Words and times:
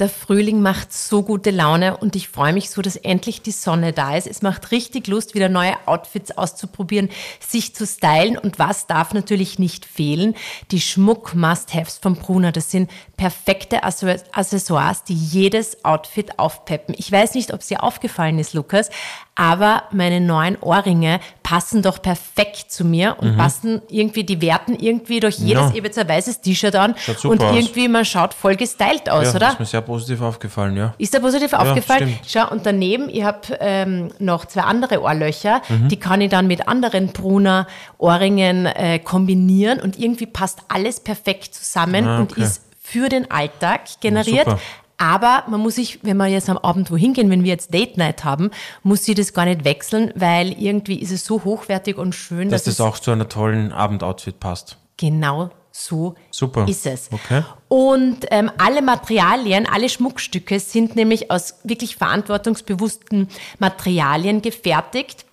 Der 0.00 0.08
Frühling 0.08 0.60
macht 0.60 0.92
so 0.92 1.22
gute 1.22 1.52
Laune 1.52 1.96
und 1.96 2.16
ich 2.16 2.28
freue 2.28 2.52
mich 2.52 2.68
so, 2.68 2.82
dass 2.82 2.96
endlich 2.96 3.42
die 3.42 3.52
Sonne 3.52 3.92
da 3.92 4.16
ist. 4.16 4.26
Es 4.26 4.42
macht 4.42 4.72
richtig 4.72 5.06
Lust, 5.06 5.36
wieder 5.36 5.48
neue 5.48 5.74
Outfits 5.86 6.36
auszuprobieren, 6.36 7.10
sich 7.38 7.76
zu 7.76 7.86
stylen 7.86 8.36
und 8.36 8.58
was 8.58 8.88
darf 8.88 9.14
natürlich 9.14 9.60
nicht 9.60 9.84
fehlen? 9.84 10.34
Die 10.72 10.80
Schmuck-Must-Haves 10.80 11.98
von 11.98 12.16
Bruna. 12.16 12.50
Das 12.50 12.72
sind 12.72 12.90
perfekte 13.16 13.84
Accessoires, 13.84 15.04
die 15.04 15.14
jedes 15.14 15.84
Outfit 15.84 16.40
aufpeppen. 16.40 16.96
Ich 16.98 17.12
weiß 17.12 17.34
nicht, 17.34 17.52
ob 17.52 17.60
es 17.60 17.68
dir 17.68 17.84
aufgefallen 17.84 18.40
ist, 18.40 18.52
Lukas, 18.52 18.90
aber 19.36 19.84
meine 19.92 20.20
neuen 20.20 20.56
Ohrringe 20.60 21.20
passen 21.44 21.82
doch 21.82 22.02
perfekt 22.02 22.72
zu 22.72 22.84
mir 22.84 23.16
und 23.20 23.32
mhm. 23.32 23.36
passen 23.36 23.82
irgendwie, 23.88 24.24
die 24.24 24.40
werten 24.40 24.74
irgendwie 24.74 25.20
durch 25.20 25.38
jedes 25.38 25.70
ja. 25.70 25.76
Ibiza 25.76 26.08
weißes 26.08 26.40
T-Shirt 26.40 26.74
an 26.74 26.94
und 27.24 27.42
irgendwie, 27.42 27.88
man 27.88 28.04
schaut 28.04 28.34
voll 28.34 28.56
gestylt 28.56 29.08
aus, 29.08 29.26
ja, 29.28 29.34
oder? 29.34 29.56
Positiv 29.84 30.20
aufgefallen, 30.20 30.76
ja. 30.76 30.94
Ist 30.98 31.14
dir 31.14 31.20
positiv 31.20 31.52
ja, 31.52 31.60
aufgefallen? 31.60 32.08
Stimmt. 32.08 32.20
Schau, 32.26 32.50
und 32.50 32.66
daneben, 32.66 33.08
ich 33.08 33.22
habe 33.22 33.40
ähm, 33.60 34.10
noch 34.18 34.44
zwei 34.46 34.62
andere 34.62 35.00
Ohrlöcher, 35.00 35.62
mhm. 35.68 35.88
die 35.88 35.96
kann 35.96 36.20
ich 36.20 36.30
dann 36.30 36.46
mit 36.46 36.68
anderen 36.68 37.08
Brunner 37.08 37.66
Ohrringen 37.98 38.66
äh, 38.66 38.98
kombinieren 38.98 39.80
und 39.80 39.98
irgendwie 39.98 40.26
passt 40.26 40.60
alles 40.68 41.00
perfekt 41.00 41.54
zusammen 41.54 42.06
ah, 42.06 42.20
okay. 42.20 42.34
und 42.34 42.44
ist 42.44 42.62
für 42.80 43.08
den 43.08 43.30
Alltag 43.30 44.00
generiert, 44.00 44.46
ja, 44.46 44.58
aber 44.98 45.44
man 45.48 45.60
muss 45.60 45.76
sich, 45.76 46.00
wenn 46.02 46.16
wir 46.16 46.26
jetzt 46.26 46.48
am 46.48 46.58
Abend 46.58 46.90
wohin 46.90 47.14
gehen, 47.14 47.30
wenn 47.30 47.42
wir 47.42 47.50
jetzt 47.50 47.74
Date 47.74 47.96
Night 47.96 48.24
haben, 48.24 48.50
muss 48.82 49.04
sie 49.04 49.14
das 49.14 49.32
gar 49.32 49.44
nicht 49.44 49.64
wechseln, 49.64 50.12
weil 50.14 50.52
irgendwie 50.52 51.00
ist 51.00 51.10
es 51.10 51.24
so 51.24 51.44
hochwertig 51.44 51.98
und 51.98 52.14
schön, 52.14 52.50
dass, 52.50 52.64
dass 52.64 52.76
das 52.76 52.86
auch 52.86 52.98
zu 52.98 53.10
einer 53.10 53.28
tollen 53.28 53.72
Abendoutfit 53.72 54.38
passt. 54.38 54.76
Genau 54.96 55.50
so 55.76 56.14
Super. 56.30 56.66
ist 56.68 56.86
es. 56.86 57.08
Okay. 57.10 57.42
Und 57.66 58.26
ähm, 58.30 58.50
alle 58.58 58.80
Materialien, 58.80 59.66
alle 59.66 59.88
Schmuckstücke 59.88 60.60
sind 60.60 60.94
nämlich 60.94 61.32
aus 61.32 61.56
wirklich 61.64 61.96
verantwortungsbewussten 61.96 63.28
Materialien 63.58 64.40
gefertigt 64.40 65.26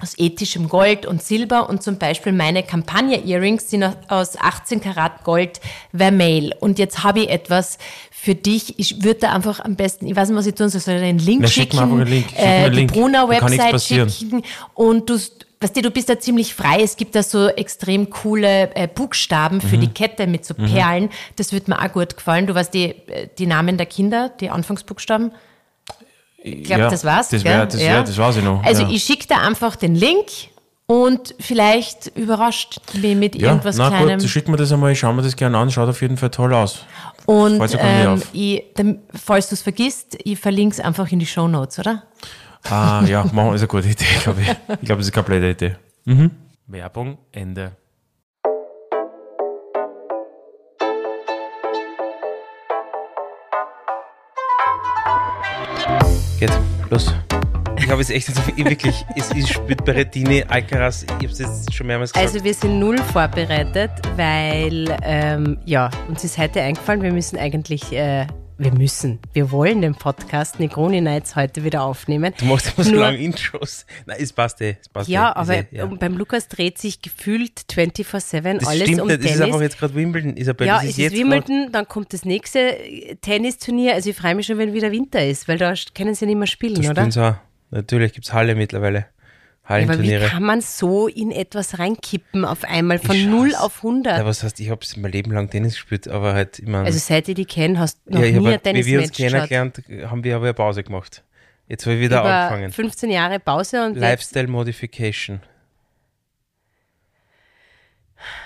aus 0.00 0.14
ethischem 0.16 0.68
Gold 0.68 1.06
und 1.06 1.22
Silber 1.22 1.68
und 1.68 1.82
zum 1.82 1.98
Beispiel 1.98 2.32
meine 2.32 2.62
Campagna-Earrings 2.62 3.68
sind 3.68 3.82
aus 4.08 4.38
18 4.38 4.80
Karat 4.80 5.24
Gold 5.24 5.60
Vermeil. 5.92 6.54
Und 6.60 6.78
jetzt 6.78 7.02
habe 7.02 7.20
ich 7.20 7.30
etwas 7.30 7.78
für 8.12 8.36
dich. 8.36 8.78
Ich 8.78 9.02
würde 9.02 9.20
da 9.20 9.32
einfach 9.32 9.58
am 9.58 9.74
besten, 9.74 10.06
ich 10.06 10.14
weiß 10.14 10.28
nicht, 10.28 10.38
was 10.38 10.46
ich 10.46 10.54
tun 10.54 10.68
soll, 10.68 10.80
soll 10.80 10.94
ich 10.94 11.02
einen 11.02 11.18
Link 11.18 11.40
Na, 11.42 11.48
schicken, 11.48 11.78
schick 11.78 11.86
mir 11.86 11.92
einen 11.94 12.06
Link. 12.06 12.28
Schick 12.28 12.38
äh, 12.38 12.70
die 12.70 12.76
Link. 12.76 12.92
Bruna-Website 12.92 13.82
schicken 13.82 14.42
und 14.74 15.10
du, 15.10 15.18
weißt 15.60 15.76
du, 15.76 15.82
du 15.82 15.90
bist 15.90 16.08
da 16.08 16.18
ziemlich 16.18 16.54
frei. 16.54 16.82
Es 16.82 16.96
gibt 16.96 17.14
da 17.14 17.22
so 17.22 17.48
extrem 17.48 18.10
coole 18.10 18.74
äh, 18.74 18.88
Buchstaben 18.88 19.60
für 19.60 19.76
mhm. 19.76 19.82
die 19.82 19.88
Kette 19.88 20.26
mit 20.26 20.44
so 20.44 20.54
mhm. 20.56 20.66
Perlen. 20.66 21.04
Mhm. 21.04 21.10
Das 21.36 21.52
würde 21.52 21.70
mir 21.70 21.82
auch 21.82 21.92
gut 21.92 22.16
gefallen. 22.16 22.46
Du 22.46 22.54
weißt 22.54 22.72
die, 22.72 22.90
äh, 22.90 23.28
die 23.38 23.46
Namen 23.46 23.76
der 23.76 23.86
Kinder, 23.86 24.28
die 24.28 24.50
Anfangsbuchstaben. 24.50 25.32
Ich 26.42 26.64
glaube, 26.64 26.82
ja, 26.82 26.90
das 26.90 27.04
war's. 27.04 27.28
Das, 27.30 27.44
wär, 27.44 27.66
das, 27.66 27.82
ja. 27.82 28.02
das 28.02 28.16
war's 28.16 28.36
ich 28.36 28.44
noch. 28.44 28.62
Also 28.62 28.82
ja. 28.82 28.90
ich 28.90 29.02
schicke 29.02 29.26
da 29.26 29.38
einfach 29.38 29.74
den 29.74 29.94
Link 29.94 30.26
und 30.86 31.34
vielleicht 31.40 32.16
überrascht 32.16 32.80
mich 32.94 33.16
mit 33.16 33.34
ja, 33.34 33.48
irgendwas 33.48 33.76
na 33.76 33.88
Kleinem. 33.90 34.20
Gut, 34.20 34.28
schick 34.28 34.48
mir 34.48 34.56
das 34.56 34.72
einmal, 34.72 34.92
ich 34.92 35.00
schaue 35.00 35.14
mir 35.14 35.22
das 35.22 35.36
gerne 35.36 35.58
an, 35.58 35.70
schaut 35.70 35.88
auf 35.88 36.00
jeden 36.00 36.16
Fall 36.16 36.30
toll 36.30 36.54
aus. 36.54 36.84
Und 37.26 37.60
ähm, 37.78 38.22
ich, 38.32 38.64
falls 39.12 39.50
du 39.50 39.54
es 39.54 39.60
vergisst, 39.60 40.16
ich 40.24 40.38
verlinke 40.38 40.74
es 40.74 40.80
einfach 40.80 41.12
in 41.12 41.18
die 41.18 41.26
Show 41.26 41.46
Notes, 41.46 41.78
oder? 41.78 42.04
Ah, 42.70 43.02
ja, 43.06 43.24
machen, 43.32 43.54
ist 43.54 43.62
eine 43.62 43.68
gute 43.68 43.88
Idee, 43.88 44.04
glaube 44.22 44.42
ich. 44.42 44.48
Ich 44.48 44.86
glaube, 44.86 44.98
das 44.98 45.08
ist 45.08 45.14
eine 45.14 45.24
komplette 45.24 45.48
Idee. 45.48 45.76
Mhm. 46.04 46.30
Werbung, 46.66 47.16
Ende. 47.32 47.72
Geht, 56.38 56.50
los. 56.90 57.14
Ich 57.78 57.90
habe 57.90 58.02
es 58.02 58.10
echt 58.10 58.28
also 58.28 58.42
wirklich, 58.56 59.02
es 59.16 59.30
ist 59.32 59.48
spielt 59.48 59.82
Berettini, 59.86 60.44
Alcaraz, 60.46 61.04
ich 61.04 61.10
habe 61.10 61.24
es 61.26 61.38
jetzt 61.38 61.72
schon 61.72 61.86
mehrmals 61.86 62.12
gesagt. 62.12 62.34
Also 62.34 62.44
wir 62.44 62.52
sind 62.52 62.78
null 62.78 62.98
vorbereitet, 62.98 63.90
weil, 64.16 64.94
ähm, 65.04 65.58
ja, 65.64 65.88
uns 66.06 66.22
ist 66.22 66.36
heute 66.36 66.60
eingefallen, 66.60 67.00
wir 67.00 67.12
müssen 67.14 67.38
eigentlich 67.38 67.90
äh, 67.92 68.26
wir 68.58 68.72
müssen, 68.72 69.20
wir 69.32 69.52
wollen 69.52 69.82
den 69.82 69.94
Podcast 69.94 70.58
Negroni 70.58 71.00
Nights 71.00 71.36
heute 71.36 71.62
wieder 71.62 71.82
aufnehmen. 71.82 72.34
Du 72.38 72.44
machst 72.46 72.76
immer 72.76 72.84
so 72.84 72.94
lange 72.94 73.18
Intros. 73.18 73.86
Nein, 74.06 74.16
es 74.20 74.32
passt 74.32 74.60
eh. 74.60 74.76
Es 74.80 74.88
passt 74.88 75.08
ja, 75.08 75.30
eh. 75.30 75.34
aber 75.34 75.72
ja. 75.72 75.86
beim 75.86 76.16
Lukas 76.16 76.48
dreht 76.48 76.76
sich 76.76 77.00
gefühlt 77.00 77.66
24-7 77.70 78.66
alles 78.66 78.82
stimmt 78.82 79.00
um 79.00 79.06
nicht. 79.06 79.20
Tennis. 79.20 79.22
Das 79.22 79.34
ist 79.36 79.40
einfach 79.40 79.60
jetzt 79.60 79.78
gerade 79.78 79.94
Wimbledon, 79.94 80.36
Isabel. 80.36 80.66
Ja, 80.66 80.76
das 80.76 80.86
ist 80.86 80.98
es 80.98 81.12
ist 81.12 81.12
Wimbledon, 81.12 81.68
dann 81.70 81.86
kommt 81.86 82.12
das 82.12 82.24
nächste 82.24 82.76
Tennisturnier. 83.20 83.94
Also 83.94 84.10
ich 84.10 84.16
freue 84.16 84.34
mich 84.34 84.46
schon, 84.46 84.58
wenn 84.58 84.72
wieder 84.72 84.90
Winter 84.90 85.24
ist, 85.24 85.46
weil 85.46 85.58
da 85.58 85.74
können 85.94 86.14
sie 86.14 86.24
ja 86.24 86.26
nicht 86.26 86.38
mehr 86.38 86.46
spielen, 86.48 86.82
da 86.82 86.90
oder? 86.90 87.10
So. 87.10 87.34
Natürlich 87.70 88.12
gibt 88.12 88.26
es 88.26 88.32
Halle 88.32 88.56
mittlerweile. 88.56 89.06
Aber 89.68 90.02
wie 90.02 90.18
kann 90.18 90.42
man 90.42 90.62
so 90.62 91.08
in 91.08 91.30
etwas 91.30 91.78
reinkippen 91.78 92.46
auf 92.46 92.64
einmal 92.64 92.98
von 92.98 93.30
0 93.30 93.54
auf 93.54 93.84
100? 93.84 94.16
Ja, 94.16 94.24
was 94.24 94.42
heißt, 94.42 94.58
ich 94.60 94.70
habe 94.70 94.80
mein 94.96 95.12
Leben 95.12 95.30
lang 95.30 95.50
Tennis 95.50 95.74
gespielt, 95.74 96.08
aber 96.08 96.32
halt 96.32 96.58
immer. 96.58 96.84
Also 96.84 96.98
seit 96.98 97.28
ich 97.28 97.34
die 97.34 97.44
kenne, 97.44 97.78
hast 97.78 98.00
du 98.06 98.14
noch 98.14 98.22
ja, 98.22 98.30
nie 98.32 98.46
halt, 98.46 98.62
Tennis 98.62 98.86
Wie 98.86 98.92
wir 98.92 99.00
uns 99.00 99.12
kennengelernt, 99.12 99.82
haben 100.06 100.24
wir 100.24 100.36
aber 100.36 100.46
eine 100.46 100.54
Pause 100.54 100.82
gemacht. 100.82 101.22
Jetzt 101.68 101.84
habe 101.84 101.96
ich 101.96 102.00
wieder 102.00 102.20
Über 102.20 102.32
angefangen. 102.32 102.72
15 102.72 103.10
Jahre 103.10 103.38
Pause 103.40 103.84
und 103.84 103.98
Lifestyle 103.98 104.48
Modification. 104.48 105.40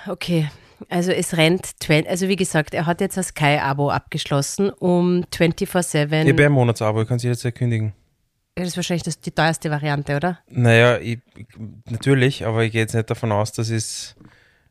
Okay, 0.09 0.51
also 0.89 1.13
es 1.13 1.37
rennt, 1.37 1.73
also 2.09 2.27
wie 2.29 2.37
gesagt, 2.37 2.75
er 2.75 2.87
hat 2.87 3.01
jetzt 3.01 3.17
ein 3.17 3.23
Sky-Abo 3.23 3.91
abgeschlossen 3.91 4.71
um 4.71 5.25
24-7. 5.33 6.25
Ich 6.25 6.33
habe 6.33 6.47
ein 6.47 6.53
Monatsabo, 6.53 7.03
ich 7.03 7.09
kann 7.09 7.19
es 7.19 7.23
jederzeit 7.23 7.55
kündigen. 7.55 7.93
Das 8.55 8.69
ist 8.69 8.77
wahrscheinlich 8.77 9.03
das, 9.03 9.19
die 9.21 9.31
teuerste 9.31 9.71
Variante, 9.71 10.15
oder? 10.15 10.39
Naja, 10.49 10.99
ich, 10.99 11.21
natürlich, 11.89 12.45
aber 12.45 12.65
ich 12.65 12.73
gehe 12.73 12.83
jetzt 12.83 12.95
nicht 12.95 13.09
davon 13.09 13.33
aus, 13.33 13.53
dass 13.53 13.71
es 13.71 14.15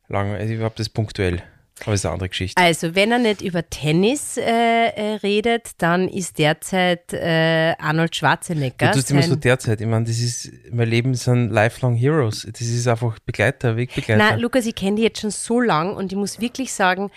lang, 0.08 0.40
ich 0.40 0.60
habe 0.60 0.74
das 0.76 0.90
punktuell. 0.90 1.42
Aber 1.84 1.94
es 1.94 2.02
ist 2.02 2.06
eine 2.06 2.14
andere 2.14 2.30
Geschichte. 2.30 2.62
Also, 2.62 2.94
wenn 2.94 3.12
er 3.12 3.18
nicht 3.18 3.42
über 3.42 3.68
Tennis 3.68 4.38
äh, 4.38 4.44
äh, 4.44 5.16
redet, 5.24 5.72
dann 5.80 6.08
ist 6.10 6.38
derzeit 6.38 7.12
äh, 7.12 7.74
Arnold 7.80 8.16
Schwarzenegger. 8.16 8.90
Du 8.90 8.94
tust 8.94 9.10
immer 9.10 9.24
so 9.24 9.36
derzeit. 9.36 9.82
Ich 9.82 9.88
meine, 9.88 10.06
das 10.06 10.20
ist, 10.20 10.52
mein 10.72 10.88
Leben 10.88 11.16
sind 11.16 11.50
lifelong 11.50 11.96
Heroes. 11.96 12.48
Das 12.52 12.62
ist 12.62 12.88
einfach 12.88 13.18
Begleiter, 13.20 13.78
Wegbegleiter. 13.78 14.24
Nein, 14.24 14.40
Lukas, 14.40 14.68
ich 14.68 14.76
kenne 14.76 14.98
die 14.98 15.04
jetzt 15.04 15.22
schon 15.22 15.32
so 15.32 15.60
lang 15.60 15.96
und 15.96 16.12
ich 16.12 16.18
muss 16.18 16.40
wirklich 16.40 16.72
sagen, 16.72 17.10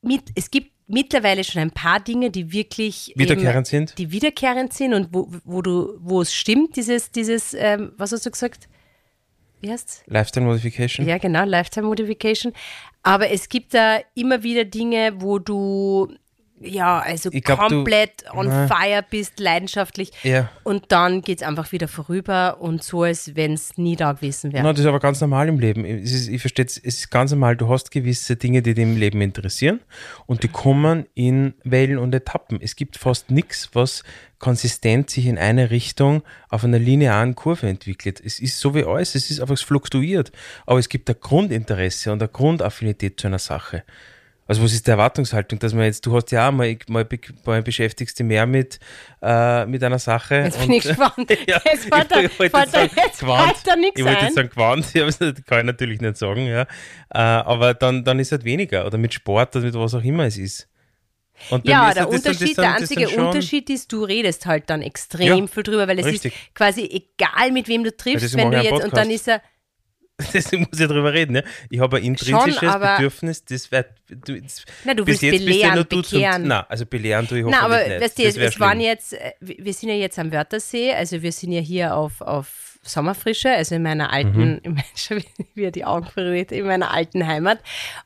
mit, 0.00 0.22
es 0.34 0.50
gibt 0.50 0.71
mittlerweile 0.92 1.42
schon 1.42 1.62
ein 1.62 1.70
paar 1.70 2.00
Dinge, 2.00 2.30
die 2.30 2.52
wirklich 2.52 3.12
wiederkehrend 3.16 3.72
eben, 3.72 3.86
sind. 3.86 3.98
Die 3.98 4.12
wiederkehrend 4.12 4.72
sind 4.72 4.94
und 4.94 5.08
wo, 5.12 5.32
wo 5.44 5.62
du, 5.62 5.98
wo 6.00 6.20
es 6.20 6.34
stimmt, 6.34 6.76
dieses, 6.76 7.10
dieses, 7.10 7.54
ähm, 7.54 7.92
was 7.96 8.12
hast 8.12 8.26
du 8.26 8.30
gesagt? 8.30 8.68
Wie 9.60 9.70
heißt's? 9.70 10.02
Lifetime 10.06 10.46
Modification. 10.46 11.06
Ja, 11.06 11.18
genau, 11.18 11.44
Lifetime 11.44 11.86
Modification. 11.86 12.52
Aber 13.02 13.30
es 13.30 13.48
gibt 13.48 13.74
da 13.74 14.00
immer 14.14 14.42
wieder 14.42 14.64
Dinge, 14.64 15.14
wo 15.18 15.38
du 15.38 16.12
ja, 16.62 17.00
also 17.00 17.30
glaub, 17.30 17.58
komplett 17.58 18.24
du, 18.26 18.38
on 18.38 18.46
na, 18.46 18.66
fire 18.66 19.04
bist, 19.08 19.38
leidenschaftlich. 19.38 20.12
Ja. 20.22 20.50
Und 20.62 20.92
dann 20.92 21.22
geht 21.22 21.40
es 21.40 21.46
einfach 21.46 21.72
wieder 21.72 21.88
vorüber 21.88 22.60
und 22.60 22.82
so, 22.82 23.02
als 23.02 23.34
wenn 23.36 23.54
es 23.54 23.76
nie 23.76 23.96
da 23.96 24.12
gewesen 24.12 24.52
wäre. 24.52 24.64
das 24.64 24.80
ist 24.80 24.86
aber 24.86 25.00
ganz 25.00 25.20
normal 25.20 25.48
im 25.48 25.58
Leben. 25.58 25.84
Ist, 25.84 26.28
ich 26.28 26.40
verstehe 26.40 26.64
es, 26.64 26.76
ist 26.76 27.10
ganz 27.10 27.30
normal, 27.30 27.56
du 27.56 27.68
hast 27.68 27.90
gewisse 27.90 28.36
Dinge, 28.36 28.62
die 28.62 28.74
dich 28.74 28.82
im 28.82 28.96
Leben 28.96 29.20
interessieren 29.20 29.80
und 30.26 30.42
die 30.42 30.48
kommen 30.48 31.06
in 31.14 31.54
Wellen 31.64 31.98
und 31.98 32.14
Etappen. 32.14 32.60
Es 32.60 32.76
gibt 32.76 32.96
fast 32.96 33.30
nichts, 33.30 33.70
was 33.72 34.02
konsistent 34.42 35.08
sich 35.08 35.26
in 35.26 35.38
eine 35.38 35.70
Richtung 35.70 36.22
auf 36.48 36.64
einer 36.64 36.78
linearen 36.78 37.34
Kurve 37.34 37.68
entwickelt. 37.68 38.20
Es 38.22 38.40
ist 38.40 38.58
so 38.58 38.74
wie 38.74 38.84
alles, 38.84 39.14
es 39.14 39.30
ist 39.30 39.40
einfach 39.40 39.56
fluktuiert. 39.56 40.32
Aber 40.66 40.78
es 40.78 40.88
gibt 40.88 41.08
ein 41.08 41.16
Grundinteresse 41.18 42.12
und 42.12 42.20
eine 42.20 42.28
Grundaffinität 42.28 43.20
zu 43.20 43.28
einer 43.28 43.38
Sache. 43.38 43.84
Also 44.46 44.62
was 44.62 44.72
ist 44.72 44.86
die 44.86 44.90
Erwartungshaltung, 44.90 45.58
dass 45.60 45.72
man 45.72 45.84
jetzt, 45.84 46.04
du 46.04 46.14
hast 46.16 46.32
ja 46.32 46.48
auch 46.48 46.52
mal, 46.52 46.76
mal, 46.88 47.06
mal 47.44 47.62
beschäftigst 47.62 48.18
dich 48.18 48.26
mehr 48.26 48.44
mit, 48.46 48.80
äh, 49.22 49.64
mit 49.66 49.84
einer 49.84 50.00
Sache. 50.00 50.36
Jetzt 50.36 50.60
bin 50.60 50.72
ich 50.72 50.82
gespannt. 50.82 51.30
ja, 51.46 51.60
jetzt 51.64 51.88
fällt 51.88 52.10
da, 52.10 52.20
ich 52.20 52.38
wollte 52.38 52.58
jetzt, 52.58 52.72
sagen, 52.72 52.90
jetzt 53.48 53.66
da 53.66 53.76
nichts 53.76 54.00
Ich 54.00 54.04
wollte 54.04 54.24
jetzt 54.24 54.34
sagen 54.34 54.50
Quant, 54.50 54.84
das 54.94 55.18
kann 55.46 55.60
ich 55.60 55.64
natürlich 55.64 56.00
nicht 56.00 56.16
sagen, 56.16 56.46
ja. 56.46 56.62
Äh, 56.62 57.18
aber 57.18 57.74
dann, 57.74 58.04
dann 58.04 58.18
ist 58.18 58.32
halt 58.32 58.44
weniger. 58.44 58.84
Oder 58.84 58.98
mit 58.98 59.14
Sport 59.14 59.54
oder 59.54 59.64
mit 59.64 59.74
was 59.74 59.94
auch 59.94 60.02
immer 60.02 60.24
es 60.24 60.36
ist. 60.36 60.68
ja, 61.62 61.94
der 61.94 62.08
Unterschied, 62.08 62.58
der 62.58 62.74
einzige 62.74 63.10
Unterschied 63.10 63.70
ist, 63.70 63.92
du 63.92 64.02
redest 64.02 64.46
halt 64.46 64.68
dann 64.70 64.82
extrem 64.82 65.38
ja, 65.38 65.46
viel 65.46 65.62
drüber, 65.62 65.86
weil 65.86 66.00
es 66.00 66.06
richtig. 66.06 66.34
ist 66.34 66.54
quasi 66.54 66.82
egal, 66.82 67.52
mit 67.52 67.68
wem 67.68 67.84
du 67.84 67.96
triffst, 67.96 68.36
wenn 68.36 68.50
du 68.50 68.60
jetzt, 68.60 68.84
und 68.84 68.96
dann 68.96 69.08
ist 69.08 69.28
er, 69.28 69.40
Deswegen 70.32 70.66
muss 70.70 70.78
ich 70.78 70.86
darüber 70.86 71.12
reden. 71.12 71.36
Ja? 71.36 71.42
Ich 71.70 71.80
habe 71.80 71.96
ein 71.96 72.04
intrinsisches 72.04 72.58
Schon, 72.58 72.80
Bedürfnis, 72.80 73.44
das 73.44 73.70
wird. 73.70 73.86
Du, 74.08 74.40
das, 74.40 74.64
na, 74.84 74.94
du 74.94 75.06
willst 75.06 75.20
belehren, 75.20 75.76
du 75.76 75.84
bekehren. 75.84 76.46
Nein, 76.46 76.64
also 76.68 76.86
belehren 76.86 77.26
tue 77.26 77.38
ich 77.38 77.44
hoffentlich 77.44 77.60
Na, 77.60 77.66
aber 77.66 77.88
nicht. 77.88 78.00
weißt 78.00 78.18
du, 78.18 78.42
es 78.42 78.60
waren 78.60 78.80
jetzt, 78.80 79.14
äh, 79.14 79.32
wir 79.40 79.72
sind 79.72 79.88
ja 79.88 79.94
jetzt 79.94 80.18
am 80.18 80.32
Wörthersee, 80.32 80.92
also 80.92 81.22
wir 81.22 81.32
sind 81.32 81.52
ja 81.52 81.60
hier 81.60 81.96
auf, 81.96 82.20
auf 82.20 82.78
Sommerfrische, 82.82 83.50
also 83.50 83.74
in 83.74 83.82
meiner 83.82 84.12
alten, 84.12 84.58
in 84.62 84.72
meiner, 84.74 84.84
schon 84.94 85.22
wieder 85.54 85.70
die 85.70 85.84
Augen 85.84 86.06
verrät, 86.06 86.52
in 86.52 86.66
meiner 86.66 86.92
alten 86.92 87.26
Heimat. 87.26 87.60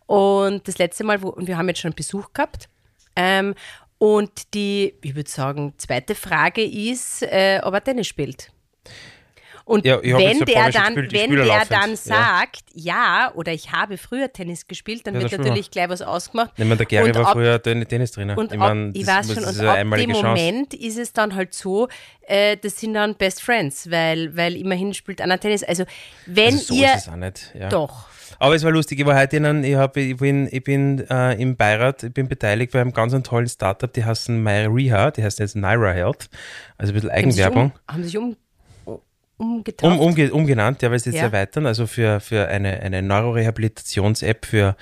Und 0.06 0.68
das 0.68 0.78
letzte 0.78 1.04
Mal, 1.04 1.22
wo, 1.22 1.28
und 1.28 1.48
wir 1.48 1.58
haben 1.58 1.68
jetzt 1.68 1.80
schon 1.80 1.92
Besuch 1.92 2.32
gehabt. 2.32 2.68
Ähm, 3.16 3.54
und 3.98 4.54
die, 4.54 4.94
ich 5.02 5.14
würde 5.14 5.30
sagen, 5.30 5.74
zweite 5.78 6.14
Frage 6.14 6.62
ist, 6.62 7.22
äh, 7.22 7.60
ob 7.62 7.74
er 7.74 7.82
Tennis 7.82 8.06
spielt. 8.06 8.52
Und 9.66 9.84
Ja, 9.84 10.00
wenn 10.00 10.38
der 10.44 10.70
dann, 10.70 10.94
gespielt, 10.94 11.12
wenn 11.12 11.30
der 11.36 11.44
laufend, 11.44 11.70
dann 11.72 11.90
ja. 11.90 11.96
sagt, 11.96 12.60
ja. 12.74 13.32
oder 13.34 13.52
ich 13.52 13.72
habe 13.72 13.98
früher 13.98 14.32
Tennis 14.32 14.68
gespielt, 14.68 15.04
dann 15.08 15.14
Ja, 15.16 15.22
wird 15.22 15.38
natürlich 15.38 15.72
gleich 15.72 15.88
was 15.88 16.02
ausgemacht. 16.02 16.52
Ich 16.56 16.62
meine, 16.64 16.76
der 16.76 16.86
Gary 16.86 17.08
Und 17.08 17.16
war 17.16 17.26
ab- 17.26 17.32
früher 17.32 17.60
Ten- 17.60 17.86
Tennistrainer. 17.86 18.38
Und 18.38 18.52
ich, 18.52 18.60
ab, 18.60 18.68
mein, 18.68 18.92
ich 18.94 19.04
weiß 19.04 19.34
schon, 19.34 19.42
und 19.44 19.60
ab 19.60 19.76
dem. 19.96 20.10
Moment 20.10 20.72
ist 20.72 20.96
es 20.98 21.12
dann 21.12 21.34
halt 21.34 21.52
so, 21.52 21.88
äh, 22.28 22.56
das 22.56 22.78
sind 22.78 22.94
dann 22.94 23.16
Best 23.16 23.42
Friends, 23.42 23.90
weil, 23.90 24.36
weil 24.36 24.54
immerhin 24.56 24.94
spielt 24.94 25.20
einer 25.20 25.38
Tennis. 25.40 25.64
Also 25.64 25.84
wenn 26.26 26.54
Also 26.54 26.58
so 26.58 26.74
ihr 26.74 26.94
ist 26.94 27.02
es 27.02 27.08
auch 27.08 27.16
nicht. 27.16 27.50
Ja. 27.58 27.68
doch. 27.68 28.06
Aber 28.38 28.54
es 28.54 28.62
war 28.62 28.70
lustig, 28.70 29.00
ich 29.00 29.06
war 29.06 29.18
heute 29.18 29.38
in 29.38 29.46
einem, 29.46 29.64
ich, 29.64 29.74
hab, 29.74 29.96
ich 29.96 30.16
bin, 30.16 30.46
ich 30.52 30.62
bin 30.62 31.04
äh, 31.10 31.32
im 31.42 31.56
Beirat, 31.56 32.04
ich 32.04 32.12
bin 32.14 32.28
beteiligt 32.28 32.70
bei 32.72 32.80
einem 32.80 32.92
ganz 32.92 33.14
tollen 33.24 33.48
Startup, 33.48 33.92
die 33.92 34.04
heißen 34.04 34.40
MyReha, 34.40 35.10
die 35.10 35.24
heißt 35.24 35.40
jetzt 35.40 35.56
Naira 35.56 35.90
Health, 35.92 36.28
also 36.78 36.92
ein 36.92 36.94
bisschen 36.94 37.10
Haben 37.10 37.30
sich 37.32 37.44
Eigenwerbung. 37.44 37.72
um, 37.88 37.94
haben 37.94 38.04
sich 38.04 38.18
um, 38.18 38.36
umgetauft. 39.38 39.98
Um, 39.98 40.00
umge, 40.00 40.32
umgenannt, 40.32 40.82
ja, 40.82 40.90
weil 40.90 40.98
sie 40.98 41.10
jetzt 41.10 41.18
Ja. 41.18 41.24
erweitern, 41.24 41.66
also 41.66 41.86
für, 41.86 42.20
für 42.20 42.48
eine, 42.48 42.80
eine 42.80 43.02
Neurorehabilitations-App 43.02 44.46
für 44.46 44.76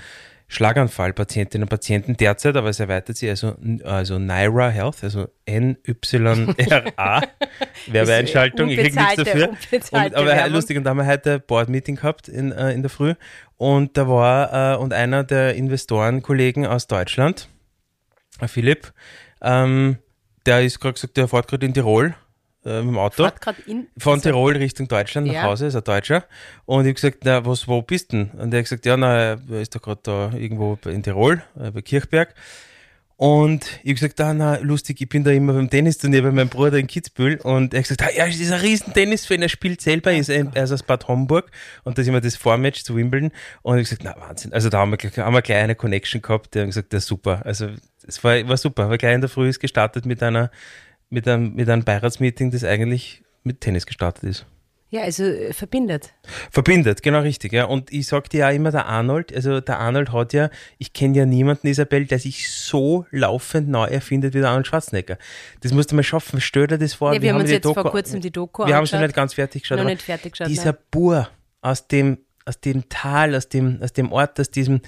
Schlaganfallpatientinnen 0.46 1.64
und 1.64 1.68
Patienten 1.68 2.16
derzeit, 2.16 2.56
aber 2.56 2.68
es 2.68 2.78
erweitert 2.78 3.16
sie 3.16 3.28
also, 3.30 3.56
also 3.82 4.18
Naira 4.18 4.68
Health, 4.68 5.02
also 5.02 5.28
N-Y-R-A, 5.46 7.22
Werbeeinschaltung, 7.86 8.68
ich 8.68 8.78
krieg 8.78 8.94
nichts 8.94 9.16
dafür. 9.16 9.48
Und, 9.90 10.14
aber 10.14 10.26
Werbung. 10.26 10.52
lustig, 10.52 10.76
und 10.76 10.84
da 10.84 10.90
haben 10.90 10.98
wir 10.98 11.06
heute 11.06 11.34
ein 11.34 11.42
Board-Meeting 11.46 11.96
gehabt 11.96 12.28
in, 12.28 12.52
äh, 12.52 12.72
in 12.72 12.82
der 12.82 12.90
Früh 12.90 13.14
und 13.56 13.96
da 13.96 14.06
war, 14.08 14.74
äh, 14.74 14.76
und 14.76 14.92
einer 14.92 15.24
der 15.24 15.54
Investorenkollegen 15.54 16.66
aus 16.66 16.86
Deutschland, 16.86 17.48
äh, 18.40 18.46
Philipp, 18.46 18.92
ähm, 19.42 19.98
der 20.46 20.62
ist 20.62 20.78
gerade 20.78 20.94
gesagt, 20.94 21.16
der 21.16 21.26
fährt 21.26 21.48
gerade 21.48 21.66
in 21.66 21.74
Tirol 21.74 22.14
äh, 22.64 22.80
mit 22.80 22.88
dem 22.88 22.98
Auto. 22.98 23.28
In, 23.66 23.86
Von 23.98 24.14
also, 24.14 24.22
Tirol 24.30 24.56
Richtung 24.56 24.88
Deutschland 24.88 25.26
nach 25.26 25.34
Ja. 25.34 25.42
Hause, 25.44 25.66
ist 25.66 25.76
ein 25.76 25.84
Deutscher. 25.84 26.24
Und 26.66 26.82
ich 26.82 26.88
habe 26.88 26.94
gesagt, 26.94 27.18
na, 27.24 27.44
was, 27.46 27.68
wo 27.68 27.82
bist 27.82 28.12
du 28.12 28.16
denn? 28.24 28.30
Und 28.40 28.52
er 28.52 28.58
hat 28.58 28.64
gesagt, 28.64 28.86
ja, 28.86 28.96
na, 28.96 29.16
er 29.16 29.38
ist 29.60 29.74
da 29.74 29.78
gerade 29.78 30.00
da 30.02 30.32
irgendwo 30.36 30.78
in 30.86 31.02
Tirol, 31.02 31.42
äh, 31.60 31.70
bei 31.70 31.82
Kirchberg. 31.82 32.34
Und 33.16 33.64
ich 33.84 33.90
habe 33.90 33.94
gesagt, 33.94 34.20
ah, 34.20 34.34
na, 34.34 34.56
lustig, 34.58 35.00
ich 35.00 35.08
bin 35.08 35.22
da 35.22 35.30
immer 35.30 35.52
beim 35.52 35.70
Tennisturnier 35.70 36.22
bei 36.22 36.32
meinem 36.32 36.48
Bruder 36.48 36.78
in 36.78 36.88
Kitzbühel. 36.88 37.36
Und 37.36 37.72
er 37.72 37.78
hat 37.78 37.88
gesagt, 37.88 38.02
ah, 38.02 38.08
er 38.12 38.26
ist 38.26 38.52
ein 38.52 38.60
riesen 38.60 38.92
Tennisfan, 38.92 39.40
er 39.40 39.48
spielt 39.48 39.80
selber, 39.80 40.10
er 40.10 40.18
ist, 40.18 40.30
ein- 40.30 40.50
er 40.52 40.64
ist 40.64 40.72
aus 40.72 40.82
Bad 40.82 41.06
Homburg. 41.06 41.48
Und 41.84 41.96
da 41.96 42.02
ist 42.02 42.08
immer 42.08 42.20
das 42.20 42.34
Vormatch 42.34 42.82
zu 42.82 42.96
Wimbledon. 42.96 43.30
Und 43.62 43.78
ich 43.78 43.88
habe 43.88 43.96
gesagt, 43.98 44.02
na, 44.04 44.16
Wahnsinn. 44.28 44.52
Also 44.52 44.68
da 44.68 44.78
haben 44.78 44.90
wir, 44.90 44.96
gleich- 44.96 45.16
haben 45.16 45.32
wir 45.32 45.42
gleich 45.42 45.62
eine 45.62 45.76
Connection 45.76 46.22
gehabt. 46.22 46.56
Der 46.56 46.62
hat 46.62 46.70
gesagt, 46.70 46.92
das 46.92 47.04
ist 47.04 47.08
super. 47.08 47.42
Also 47.44 47.68
es 48.04 48.22
war, 48.24 48.48
war 48.48 48.56
super. 48.56 48.84
Aber 48.86 48.98
gleich 48.98 49.14
in 49.14 49.20
der 49.20 49.30
Früh 49.30 49.48
ist 49.48 49.60
gestartet 49.60 50.06
mit 50.06 50.20
einer, 50.20 50.50
mit 51.14 51.28
einem, 51.28 51.54
mit 51.54 51.70
einem 51.70 51.84
Beiratsmeeting, 51.84 52.50
das 52.50 52.64
eigentlich 52.64 53.22
mit 53.44 53.60
Tennis 53.60 53.86
gestartet 53.86 54.24
ist. 54.24 54.46
Ja, 54.90 55.02
also 55.02 55.24
äh, 55.24 55.52
verbindet. 55.52 56.12
Verbindet, 56.50 57.02
genau 57.02 57.20
richtig, 57.20 57.52
ja. 57.52 57.64
Und 57.64 57.92
ich 57.92 58.06
sag 58.06 58.30
dir 58.30 58.40
ja 58.40 58.50
immer, 58.50 58.70
der 58.70 58.86
Arnold, 58.86 59.34
also 59.34 59.60
der 59.60 59.78
Arnold 59.78 60.12
hat 60.12 60.32
ja, 60.32 60.50
ich 60.78 60.92
kenne 60.92 61.18
ja 61.18 61.26
niemanden, 61.26 61.66
Isabel, 61.66 62.06
der 62.06 62.18
sich 62.18 62.52
so 62.52 63.06
laufend 63.10 63.68
neu 63.68 63.86
erfindet 63.86 64.34
wie 64.34 64.40
der 64.40 64.50
Arnold 64.50 64.66
Schwarzenegger. 64.66 65.18
Das 65.62 65.72
musst 65.72 65.90
du 65.90 65.96
mal 65.96 66.04
schaffen, 66.04 66.40
stell 66.40 66.66
dir 66.66 66.78
das 66.78 66.94
vor. 66.94 67.12
Ja, 67.12 67.22
wir 67.22 67.32
haben 67.32 67.40
uns 67.40 67.50
jetzt 67.50 67.64
vor 67.64 67.90
kurzem 67.90 68.20
die 68.20 68.30
Doku 68.30 68.66
Wir 68.66 68.76
haben 68.76 68.86
schon 68.86 68.98
angeschaut. 68.98 69.08
nicht 69.08 69.16
ganz 69.16 69.34
fertig 69.34 69.62
geschaut. 69.62 69.78
Noch 69.78 69.84
nicht 69.84 70.02
fertig 70.02 70.32
geschaut, 70.32 70.48
Dieser 70.48 70.72
nein. 70.72 70.82
Bur 70.90 71.28
aus 71.60 71.88
dem, 71.88 72.18
aus 72.44 72.60
dem 72.60 72.88
Tal, 72.88 73.34
aus 73.34 73.48
dem, 73.48 73.82
aus 73.82 73.92
dem 73.92 74.12
Ort, 74.12 74.38
aus 74.38 74.50
diesem, 74.50 74.80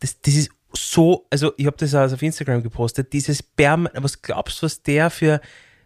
das, 0.00 0.20
das 0.22 0.34
ist 0.34 0.50
so, 0.72 1.26
also 1.30 1.52
ich 1.56 1.66
habe 1.66 1.76
das 1.76 1.94
auch 1.94 2.12
auf 2.12 2.22
Instagram 2.22 2.62
gepostet, 2.62 3.12
dieses 3.12 3.42
Bärm, 3.42 3.88
was 3.94 4.22
glaubst 4.22 4.60
du, 4.60 4.66
was 4.66 4.82
der 4.82 5.10
für, 5.10 5.40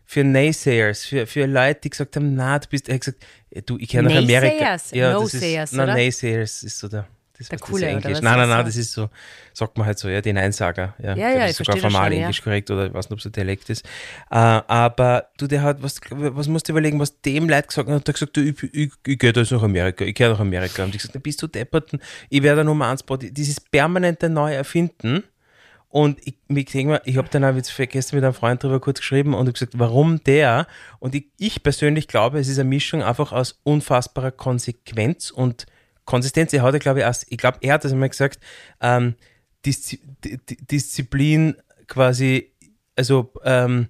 für 0.06 0.24
Naysayers, 0.24 1.04
für, 1.04 1.26
für 1.26 1.46
Leute, 1.46 1.80
die 1.82 1.90
gesagt 1.90 2.16
haben, 2.16 2.34
na, 2.34 2.58
du 2.58 2.68
bist, 2.68 2.88
er 2.88 2.94
hat 2.94 3.00
gesagt, 3.02 3.24
eh, 3.50 3.60
du, 3.60 3.76
ich 3.78 3.88
kenne 3.88 4.08
nach 4.08 4.16
Amerika. 4.16 4.76
Ja, 4.92 5.12
das 5.12 5.32
No-Sayers, 5.32 5.72
ist, 5.72 5.76
na, 5.76 5.82
oder? 5.82 5.94
Naysayers 5.94 6.62
ist 6.62 6.78
so 6.78 6.88
der, 6.88 7.06
das, 7.36 7.48
Der 7.48 7.58
Coole, 7.58 7.82
das 7.82 8.04
Englisch. 8.04 8.22
Nein, 8.22 8.38
nein, 8.38 8.48
nein, 8.48 8.64
das 8.64 8.76
ist 8.76 8.92
so, 8.92 9.10
sagt 9.52 9.76
man 9.76 9.86
halt 9.86 9.98
so, 9.98 10.08
ja, 10.08 10.22
die 10.22 10.32
Neinsager. 10.32 10.94
Ja, 11.02 11.14
Ja, 11.14 11.30
ja, 11.30 11.40
das 11.40 11.50
ist 11.50 11.56
sogar 11.58 11.76
formal 11.76 12.04
schon, 12.04 12.12
ja. 12.12 12.18
Englisch 12.20 12.42
korrekt 12.42 12.70
oder 12.70 12.86
ich 12.86 12.94
weiß 12.94 13.10
nicht, 13.10 13.12
ob 13.12 13.18
es 13.18 13.26
ein 13.26 13.32
Dialekt 13.32 13.68
ist. 13.68 13.84
Äh, 14.30 14.36
aber 14.36 15.28
du, 15.36 15.46
der 15.46 15.62
hat, 15.62 15.82
was, 15.82 16.00
was 16.10 16.48
musst 16.48 16.68
du 16.68 16.72
überlegen, 16.72 16.98
was 16.98 17.20
dem 17.20 17.48
Leid 17.48 17.68
gesagt 17.68 17.88
hat, 17.88 17.94
hat 17.94 18.08
er 18.08 18.12
gesagt, 18.14 18.36
du, 18.36 18.40
ich, 18.40 18.62
ich, 18.72 18.92
ich 19.06 19.18
gehe 19.18 19.32
da 19.32 19.40
jetzt 19.40 19.50
nach 19.50 19.62
Amerika, 19.62 20.04
ich 20.04 20.14
gehe 20.14 20.30
nach 20.30 20.40
Amerika. 20.40 20.84
Und 20.84 20.94
ich 20.94 21.02
gesagt, 21.02 21.14
dann 21.14 21.22
bist 21.22 21.42
du 21.42 21.46
deppert, 21.46 21.90
ich 22.30 22.42
werde 22.42 22.56
der 22.56 22.64
Nummer 22.64 22.88
eins. 22.88 23.04
Dieses 23.20 23.60
permanente 23.60 24.30
Neuerfinden. 24.30 25.24
Und 25.88 26.18
ich, 26.26 26.36
ich, 26.48 26.74
ich 26.74 27.16
habe 27.16 27.28
dann 27.30 27.44
auch 27.44 27.54
jetzt 27.54 27.74
gestern 27.76 28.16
mit 28.16 28.24
einem 28.24 28.34
Freund 28.34 28.62
darüber 28.62 28.80
kurz 28.80 28.98
geschrieben 28.98 29.34
und 29.34 29.52
gesagt, 29.52 29.78
warum 29.78 30.22
der? 30.24 30.66
Und 30.98 31.14
ich, 31.14 31.26
ich 31.38 31.62
persönlich 31.62 32.08
glaube, 32.08 32.38
es 32.38 32.48
ist 32.48 32.58
eine 32.58 32.68
Mischung 32.68 33.02
einfach 33.02 33.32
aus 33.32 33.60
unfassbarer 33.62 34.32
Konsequenz 34.32 35.30
und 35.30 35.66
Konsistenz. 36.04 36.52
Er 36.52 36.62
hat 36.62 36.74
ja, 36.74 36.78
glaube 36.78 36.98
ich, 36.98 37.04
erst, 37.04 37.26
ich 37.30 37.38
glaube, 37.38 37.58
er 37.60 37.74
hat 37.74 37.84
das 37.84 37.92
einmal 37.92 38.08
gesagt, 38.08 38.40
ähm, 38.80 39.14
Diszi 39.64 40.00
Di- 40.24 40.38
Di- 40.38 40.56
Disziplin 40.66 41.56
quasi, 41.86 42.52
also 42.96 43.32
ähm, 43.44 43.88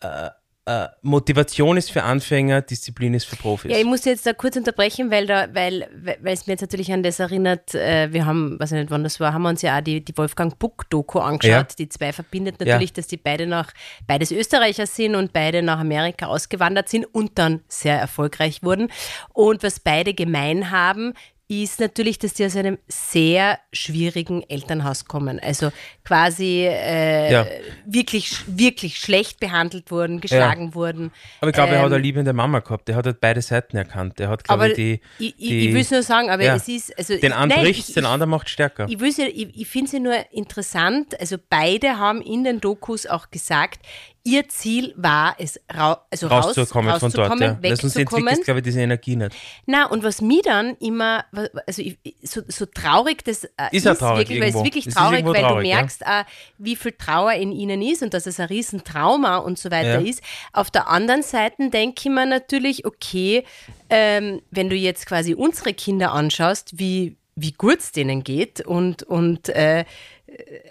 äh, 0.00 0.30
äh, 0.68 0.88
Motivation 1.00 1.78
ist 1.78 1.90
für 1.90 2.02
Anfänger, 2.02 2.60
Disziplin 2.60 3.14
ist 3.14 3.24
für 3.24 3.36
Profis. 3.36 3.70
Ja, 3.72 3.78
ich 3.78 3.86
muss 3.86 4.04
jetzt 4.04 4.26
da 4.26 4.34
kurz 4.34 4.54
unterbrechen, 4.54 5.10
weil 5.10 5.26
da, 5.26 5.48
weil, 5.54 5.88
weil 6.20 6.34
es 6.34 6.46
mir 6.46 6.52
jetzt 6.52 6.60
natürlich 6.60 6.92
an 6.92 7.02
das 7.02 7.18
erinnert, 7.20 7.74
äh, 7.74 8.12
wir 8.12 8.26
haben, 8.26 8.60
weiß 8.60 8.72
ich 8.72 8.78
nicht 8.78 8.90
wann 8.90 9.02
das 9.02 9.18
war, 9.18 9.32
haben 9.32 9.42
wir 9.42 9.48
uns 9.48 9.62
ja 9.62 9.78
auch 9.78 9.80
die, 9.80 10.04
die 10.04 10.16
Wolfgang 10.18 10.58
Buck-Doku 10.58 11.20
angeschaut. 11.20 11.70
Ja. 11.70 11.76
Die 11.78 11.88
zwei 11.88 12.12
verbindet 12.12 12.60
natürlich, 12.60 12.92
dass 12.92 13.06
die 13.06 13.16
beide 13.16 13.46
nach, 13.46 13.72
beides 14.06 14.30
Österreicher 14.30 14.86
sind 14.86 15.14
und 15.14 15.32
beide 15.32 15.62
nach 15.62 15.78
Amerika 15.78 16.26
ausgewandert 16.26 16.90
sind 16.90 17.06
und 17.06 17.38
dann 17.38 17.62
sehr 17.68 17.98
erfolgreich 17.98 18.62
wurden. 18.62 18.90
Und 19.32 19.62
was 19.62 19.80
beide 19.80 20.12
gemein 20.12 20.70
haben, 20.70 21.14
ist 21.48 21.80
natürlich, 21.80 22.18
dass 22.18 22.34
die 22.34 22.44
aus 22.44 22.54
einem 22.56 22.78
sehr 22.88 23.58
schwierigen 23.72 24.42
Elternhaus 24.48 25.06
kommen. 25.06 25.40
Also 25.40 25.70
quasi 26.04 26.66
äh, 26.66 27.32
Ja. 27.32 27.46
wirklich, 27.86 28.36
wirklich 28.46 28.98
schlecht 28.98 29.40
behandelt 29.40 29.90
wurden, 29.90 30.20
geschlagen 30.20 30.74
wurden. 30.74 31.10
aber 31.40 31.48
ich 31.50 31.54
glaube, 31.54 31.72
er 31.72 31.78
hat 31.80 31.86
Ähm, 31.86 31.92
eine 31.94 32.02
liebende 32.02 32.32
Mama 32.34 32.60
gehabt. 32.60 32.88
Der 32.88 32.96
hat 32.96 33.06
halt 33.06 33.20
beide 33.20 33.40
Seiten 33.40 33.76
erkannt. 33.78 34.18
Der 34.18 34.28
hat, 34.28 34.44
glaube 34.44 34.68
ich, 34.68 34.74
die, 34.74 35.00
ich, 35.18 35.36
die 35.36 35.68
ich 35.68 35.74
will 35.74 35.80
es 35.80 35.90
nur 35.90 36.02
sagen, 36.02 36.28
aber 36.28 36.42
ja. 36.44 36.54
es 36.56 36.68
ist. 36.68 36.96
Also, 36.98 37.16
den 37.16 37.30
nein, 37.30 37.48
bricht, 37.48 37.88
ich, 37.88 37.94
den 37.94 38.04
anderen 38.04 38.30
macht 38.30 38.50
stärker. 38.50 38.86
ich, 38.88 39.00
ja- 39.16 39.26
ich, 39.26 39.56
ich 39.58 39.66
finde 39.68 39.86
es 39.86 39.92
ja 39.92 40.00
nur 40.00 40.16
interessant. 40.32 41.18
Also, 41.18 41.36
beide 41.48 41.98
haben 41.98 42.20
in 42.20 42.44
den 42.44 42.60
Dokus 42.60 43.06
auch 43.06 43.30
gesagt, 43.30 43.80
ihr 44.28 44.48
Ziel 44.48 44.92
war 44.96 45.34
es, 45.38 45.60
rau, 45.74 45.96
also 46.10 46.26
rauszukommen 46.26 46.90
raus, 46.90 47.00
von 47.00 47.12
dort. 47.12 47.30
rauszukommen, 47.30 47.58
Ja. 47.62 47.76
Sonst 47.76 47.96
entwickelt, 47.96 48.44
glaube 48.44 48.60
ich, 48.60 48.64
diese 48.64 48.80
Energie 48.80 49.16
nicht. 49.16 49.34
Na, 49.66 49.86
und 49.86 50.02
was 50.02 50.20
mir 50.20 50.42
dann 50.42 50.76
immer, 50.80 51.24
also 51.66 51.82
ich, 51.82 51.98
so, 52.22 52.42
so 52.46 52.66
traurig 52.66 53.24
das 53.24 53.44
äh, 53.44 53.50
Ist 53.72 53.86
ja 53.86 53.94
traurig 53.94 54.28
wirklich, 54.28 54.40
weil 54.40 54.48
es 54.48 54.64
wirklich 54.64 54.86
ist 54.86 54.96
traurig, 54.96 55.20
irgendwo 55.20 55.34
weil 55.34 55.42
traurig, 55.42 55.64
du 55.64 55.68
ja. 55.70 55.76
merkst, 55.76 56.02
äh, 56.02 56.24
wie 56.58 56.76
viel 56.76 56.92
Trauer 56.92 57.32
in 57.32 57.52
ihnen 57.52 57.80
ist 57.82 58.02
und 58.02 58.12
dass 58.14 58.26
es 58.26 58.38
ein 58.38 58.46
Riesentrauma 58.48 59.38
und 59.38 59.58
so 59.58 59.70
weiter 59.70 60.00
Ja. 60.00 60.08
ist. 60.08 60.22
Auf 60.52 60.70
der 60.70 60.88
anderen 60.88 61.22
Seite 61.22 61.70
denke 61.70 61.94
ich 62.04 62.10
mir 62.10 62.26
natürlich, 62.26 62.84
okay, 62.84 63.44
ähm, 63.90 64.42
wenn 64.50 64.68
du 64.68 64.76
jetzt 64.76 65.06
quasi 65.06 65.34
unsere 65.34 65.72
Kinder 65.72 66.12
anschaust, 66.12 66.78
wie, 66.78 67.16
wie 67.36 67.52
gut 67.52 67.78
es 67.78 67.92
denen 67.92 68.22
geht 68.24 68.60
und, 68.66 69.02
und 69.04 69.48
äh, 69.48 69.84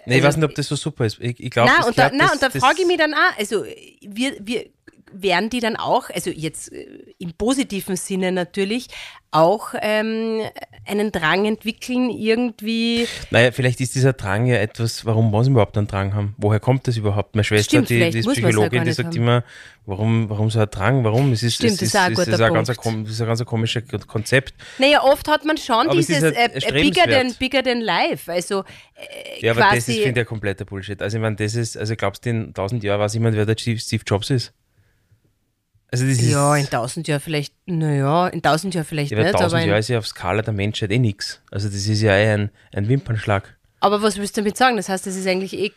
Nee, 0.06 0.18
ich 0.18 0.22
weiß 0.22 0.36
nicht, 0.36 0.44
ob 0.44 0.54
das 0.54 0.68
so 0.68 0.76
super 0.76 1.04
ist. 1.06 1.18
Ich, 1.20 1.38
ich 1.40 1.50
glaube, 1.50 1.70
das 1.76 1.86
und 1.88 1.98
da, 1.98 2.08
das- 2.10 2.32
und 2.32 2.42
da 2.42 2.50
frage 2.50 2.80
ich 2.82 2.86
mich 2.86 2.96
dann 2.98 3.12
auch, 3.14 3.38
also 3.38 3.64
wir, 4.00 4.36
wir 4.40 4.66
werden 5.12 5.50
die 5.50 5.60
dann 5.60 5.76
auch, 5.76 6.10
also 6.10 6.30
jetzt 6.30 6.72
äh, 6.72 6.86
im 7.18 7.32
positiven 7.34 7.96
Sinne 7.96 8.32
natürlich, 8.32 8.88
auch 9.30 9.74
ähm, 9.82 10.40
einen 10.86 11.12
Drang 11.12 11.44
entwickeln, 11.44 12.08
irgendwie. 12.08 13.06
Naja, 13.30 13.52
vielleicht 13.52 13.80
ist 13.80 13.94
dieser 13.94 14.14
Drang 14.14 14.46
ja 14.46 14.56
etwas, 14.56 15.04
warum 15.04 15.30
muss 15.30 15.46
man 15.46 15.52
überhaupt 15.52 15.76
einen 15.76 15.86
Drang 15.86 16.14
haben? 16.14 16.34
Woher 16.38 16.60
kommt 16.60 16.88
das 16.88 16.96
überhaupt? 16.96 17.34
Meine 17.34 17.44
Schwester, 17.44 17.84
Stimmt, 17.84 17.90
die, 17.90 18.10
die 18.10 18.18
ist 18.20 18.26
ja 18.26 18.32
Psychologin, 18.32 18.84
die 18.84 18.92
sagt 18.92 19.08
haben. 19.08 19.16
immer, 19.16 19.44
warum, 19.84 20.30
warum 20.30 20.50
so 20.50 20.60
ein 20.60 20.70
Drang? 20.70 21.04
Warum? 21.04 21.32
Es 21.32 21.42
ist, 21.42 21.56
Stimmt, 21.56 21.72
es 21.72 21.90
das 21.90 22.08
ist, 22.10 22.18
ist 22.18 22.28
ist 22.28 22.40
ein 22.40 22.54
ganz, 22.54 22.68
das 22.68 22.78
ist 22.78 23.20
ein 23.20 23.26
ganz 23.26 23.44
komisches 23.44 23.82
Konzept. 24.06 24.54
Naja, 24.78 25.02
oft 25.02 25.28
hat 25.28 25.44
man 25.44 25.58
schon 25.58 25.88
Aber 25.88 25.98
es 25.98 26.06
dieses 26.06 26.22
ist 26.22 26.36
halt 26.36 26.64
äh, 26.64 26.72
bigger, 26.72 27.04
than, 27.04 27.34
bigger 27.34 27.62
than 27.62 27.82
life. 27.82 28.32
Also 28.32 28.64
äh, 28.94 29.44
Ja, 29.44 29.52
aber 29.52 29.60
das 29.60 29.88
ist, 29.88 29.96
finde 29.96 30.08
ich, 30.08 30.16
ein 30.18 30.26
kompletter 30.26 30.64
Bullshit. 30.64 31.02
Also, 31.02 31.18
ich 31.18 31.20
meine, 31.20 31.36
das 31.36 31.54
ist, 31.54 31.76
also 31.76 31.96
glaubst 31.96 32.24
du, 32.24 32.30
in 32.30 32.54
tausend 32.54 32.82
Jahren 32.82 33.00
weiß 33.00 33.12
jemand, 33.12 33.36
wer 33.36 33.44
der 33.44 33.56
Steve 33.58 34.02
Jobs 34.06 34.30
ist? 34.30 34.54
Also, 35.90 36.04
das 36.06 36.18
ist. 36.18 36.30
ja, 36.30 36.54
in 36.56 36.68
tausend 36.68 37.08
Jahren 37.08 37.20
vielleicht, 37.20 37.54
naja, 37.66 38.28
in 38.28 38.42
tausend 38.42 38.74
Jahren 38.74 38.84
vielleicht 38.84 39.10
ja, 39.10 39.18
aber 39.18 39.24
nicht, 39.26 39.34
aber, 39.34 39.44
tausend 39.44 39.62
in, 39.62 39.68
Jahre 39.68 39.80
ist 39.80 39.88
ja 39.88 39.98
auf 39.98 40.06
Skala 40.06 40.42
der 40.42 40.52
Menschheit 40.52 40.90
eh 40.90 40.98
nichts. 40.98 41.40
Also, 41.50 41.68
das 41.68 41.86
ist 41.86 42.02
ja 42.02 42.12
eh 42.12 42.32
ein, 42.32 42.50
ein 42.74 42.88
Wimpernschlag. 42.88 43.56
aber 43.80 44.02
was 44.02 44.18
willst 44.18 44.36
du 44.36 44.42
damit 44.42 44.56
sagen? 44.56 44.76
Das 44.76 44.88
heißt, 44.88 45.06
das 45.06 45.16
ist 45.16 45.26
eigentlich 45.26 45.54
eh 45.54 45.72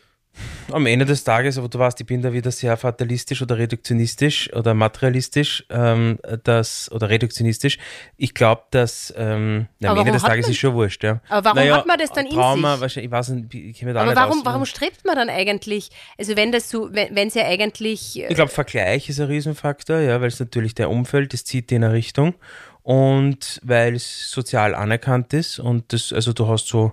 am 0.70 0.86
Ende 0.86 1.04
des 1.04 1.24
Tages, 1.24 1.58
aber 1.58 1.68
du 1.68 1.78
weißt, 1.78 2.00
ich 2.00 2.06
bin 2.06 2.22
da 2.22 2.32
wieder 2.32 2.50
sehr 2.50 2.76
fatalistisch 2.76 3.42
oder 3.42 3.58
reduktionistisch 3.58 4.50
oder 4.54 4.72
materialistisch, 4.74 5.64
ähm, 5.70 6.18
das, 6.44 6.90
oder 6.90 7.10
reduktionistisch. 7.10 7.78
Ich 8.16 8.32
glaube, 8.32 8.62
dass 8.70 9.12
ähm, 9.16 9.66
na, 9.80 9.90
am 9.90 9.98
Ende 9.98 10.12
des 10.12 10.22
hat 10.22 10.30
Trages 10.30 10.46
man- 10.46 10.52
ist 10.52 10.58
schon 10.58 10.74
wurscht, 10.74 11.04
ja. 11.04 11.20
Aber 11.28 11.44
warum 11.44 11.56
Naja, 11.58 11.76
hat 11.76 11.86
man 11.86 11.98
das 11.98 12.12
dann 12.12 12.26
in 12.26 12.32
Trauma, 12.32 12.72
sich? 12.74 12.80
wahrscheinlich, 12.80 13.06
ich 13.06 13.12
weiß 13.12 13.28
nicht, 13.30 13.54
ich 13.54 13.82
mir 13.82 13.92
da 13.92 14.00
Aber 14.00 14.10
nicht 14.10 14.20
warum, 14.20 14.38
aus. 14.38 14.44
warum 14.46 14.64
strebt 14.66 15.04
man 15.04 15.16
dann 15.16 15.28
eigentlich, 15.28 15.90
also 16.18 16.36
wenn 16.36 16.50
das 16.52 16.70
so, 16.70 16.88
wenn 16.92 17.28
es 17.28 17.34
ja 17.34 17.44
eigentlich, 17.44 18.18
äh, 18.18 18.28
Ich 18.28 18.34
glaube, 18.34 18.50
Vergleich 18.50 19.08
ist 19.10 19.20
ein 19.20 19.26
Riesenfaktor, 19.26 19.98
ja, 19.98 20.20
weil 20.20 20.28
es 20.28 20.40
natürlich 20.40 20.74
der 20.74 20.88
Umfeld, 20.88 21.32
das 21.34 21.44
zieht 21.44 21.70
in 21.72 21.84
eine 21.84 21.92
Richtung 21.92 22.34
und 22.82 23.60
weil 23.62 23.94
es 23.94 24.30
sozial 24.30 24.74
anerkannt 24.74 25.32
ist 25.34 25.58
und 25.58 25.92
das, 25.92 26.12
also 26.12 26.32
du 26.32 26.48
hast 26.48 26.66
so 26.66 26.90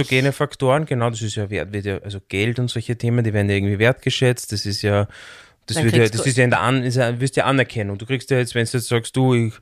exogene 0.00 0.32
Faktoren, 0.32 0.86
genau, 0.86 1.10
das 1.10 1.20
ist 1.22 1.34
ja 1.34 1.50
wert, 1.50 1.72
wird 1.72 1.84
ja, 1.84 1.98
also 1.98 2.18
Geld 2.28 2.58
und 2.58 2.68
solche 2.68 2.96
Themen, 2.96 3.22
die 3.24 3.32
werden 3.32 3.48
ja 3.50 3.56
irgendwie 3.56 3.78
wertgeschätzt, 3.78 4.52
das 4.52 4.64
ist 4.64 4.82
ja, 4.82 5.06
das 5.66 5.76
Dann 5.76 5.84
wird 5.84 5.96
ja, 5.96 6.02
das 6.08 6.22
du- 6.22 6.28
ist 6.28 6.36
ja 6.38 6.44
in 6.44 6.50
der 6.50 6.60
An, 6.60 6.82
ist 6.82 6.96
ja, 6.96 7.20
wirst 7.20 7.36
ja 7.36 7.44
Anerkennung. 7.44 7.98
Du 7.98 8.06
kriegst 8.06 8.30
ja 8.30 8.38
jetzt, 8.38 8.54
wenn 8.54 8.64
du 8.64 8.70
jetzt 8.72 8.88
sagst, 8.88 9.14
du, 9.14 9.34
ich, 9.34 9.52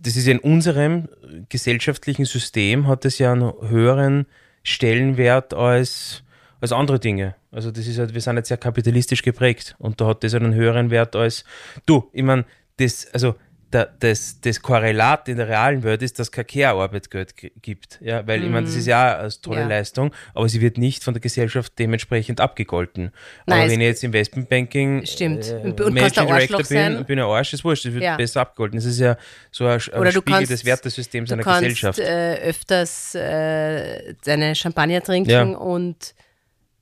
das 0.00 0.16
ist 0.16 0.26
ja 0.26 0.32
in 0.32 0.38
unserem 0.40 1.08
gesellschaftlichen 1.48 2.24
System 2.24 2.86
hat 2.88 3.04
das 3.04 3.18
ja 3.18 3.32
einen 3.32 3.52
höheren 3.68 4.26
Stellenwert 4.64 5.54
als, 5.54 6.22
als 6.60 6.72
andere 6.72 6.98
Dinge. 7.00 7.34
Also 7.52 7.70
das 7.70 7.86
ist 7.86 7.98
halt, 7.98 8.12
wir 8.14 8.20
sind 8.20 8.36
jetzt 8.36 8.48
sehr 8.48 8.56
kapitalistisch 8.58 9.22
geprägt 9.22 9.74
und 9.78 10.00
da 10.00 10.06
hat 10.08 10.22
das 10.24 10.34
einen 10.34 10.54
höheren 10.54 10.90
Wert 10.90 11.16
als 11.16 11.44
du. 11.86 12.08
Ich 12.12 12.22
meine, 12.22 12.44
das, 12.76 13.06
also 13.12 13.34
da, 13.70 13.84
das, 14.00 14.40
das 14.40 14.60
Korrelat 14.60 15.28
in 15.28 15.36
der 15.36 15.48
realen 15.48 15.82
Welt 15.84 16.02
ist, 16.02 16.18
dass 16.18 16.32
keine 16.32 16.68
Arbeitsgeld 16.68 17.34
gibt. 17.62 17.98
Ja, 18.00 18.26
weil 18.26 18.42
ich 18.42 18.50
meine, 18.50 18.66
das 18.66 18.74
ist 18.74 18.86
ja 18.86 19.18
eine 19.20 19.30
tolle 19.40 19.64
Mhm. 19.64 19.70
Ja. 19.70 19.76
Leistung, 19.78 20.12
aber 20.34 20.48
sie 20.48 20.60
wird 20.60 20.76
nicht 20.76 21.04
von 21.04 21.14
der 21.14 21.20
Gesellschaft 21.20 21.72
dementsprechend 21.78 22.40
abgegolten. 22.40 23.12
Nein, 23.46 23.60
aber 23.62 23.70
wenn 23.70 23.80
ich 23.80 23.86
jetzt 23.86 24.02
Investmentbanking 24.02 25.06
Stimmt. 25.06 25.46
äh, 25.48 25.54
Und- 25.62 25.78
Managing 25.94 26.26
Director 26.26 26.62
bin 26.64 26.96
und 26.96 27.06
bin 27.06 27.18
ein 27.20 27.24
Arsch, 27.24 27.52
ist 27.52 27.64
wurscht, 27.64 27.84
das 27.84 27.92
wird 27.92 28.02
Ja. 28.02 28.16
besser 28.16 28.40
abgegolten. 28.40 28.76
Das 28.78 28.86
ist 28.86 28.98
ja 28.98 29.16
so 29.52 29.66
ein, 29.66 29.72
ein 29.72 29.78
du 29.80 30.10
Spiegel 30.10 30.22
kannst, 30.34 30.50
des 30.50 30.64
Wertesystems 30.64 31.28
du 31.28 31.34
einer 31.34 31.42
kannst 31.44 31.60
Gesellschaft. 31.60 31.98
Äh, 32.00 32.34
öfters 32.42 33.14
äh, 33.14 34.14
deine 34.24 34.54
Champagner 34.54 35.00
trinken 35.02 35.30
Ja. 35.30 35.42
und 35.44 36.14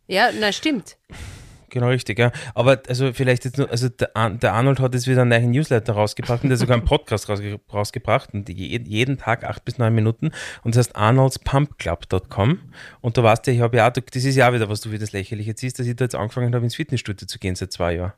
ja, 0.07 0.31
na 0.41 0.53
stimmt. 0.53 0.97
Genau 1.71 1.89
richtig, 1.89 2.19
ja. 2.19 2.33
Aber 2.55 2.81
also 2.89 3.13
vielleicht 3.13 3.45
jetzt 3.45 3.59
nur, 3.59 3.71
also 3.71 3.89
der, 3.89 4.11
der 4.31 4.55
Arnold 4.55 4.81
hat 4.81 4.95
jetzt 4.95 5.07
wieder 5.07 5.23
einen 5.23 5.31
neuen 5.31 5.51
Newsletter 5.51 5.93
rausgebracht 5.93 6.43
und 6.43 6.49
der 6.49 6.57
hat 6.57 6.61
sogar 6.61 6.77
einen 6.77 6.87
Podcast 6.87 7.29
rausge 7.29 7.61
rausgebracht 7.73 8.33
und 8.33 8.49
je, 8.49 8.81
jeden 8.85 9.19
Tag 9.19 9.45
acht 9.45 9.65
bis 9.65 9.79
neun 9.79 9.95
Minuten 9.95 10.31
und 10.65 10.75
das 10.77 10.89
heißt 10.89 10.97
arnoldspumpclub.com 10.97 12.59
und 13.01 13.17
du 13.17 13.23
weißt 13.23 13.47
ja, 13.47 13.53
ich 13.53 13.61
habe 13.61 13.77
ja 13.77 13.89
auch, 13.89 13.93
du- 13.93 14.01
das 14.03 14.25
ist 14.25 14.37
ja 14.37 14.49
auch 14.49 14.53
wieder, 14.55 14.69
was 14.69 14.81
du 14.81 14.91
wieder 14.91 15.01
das 15.01 15.13
Lächerliche 15.13 15.55
ziehst, 15.55 15.79
dass 15.79 15.87
ich 15.87 15.97
da 15.97 16.05
jetzt 16.05 16.15
angefangen 16.15 16.55
habe, 16.55 16.65
ins 16.65 16.75
Fitnessstudio 16.75 17.27
zu 17.27 17.39
gehen 17.39 17.55
seit 17.55 17.73
zwei 17.73 17.95
Jahren. 17.95 18.13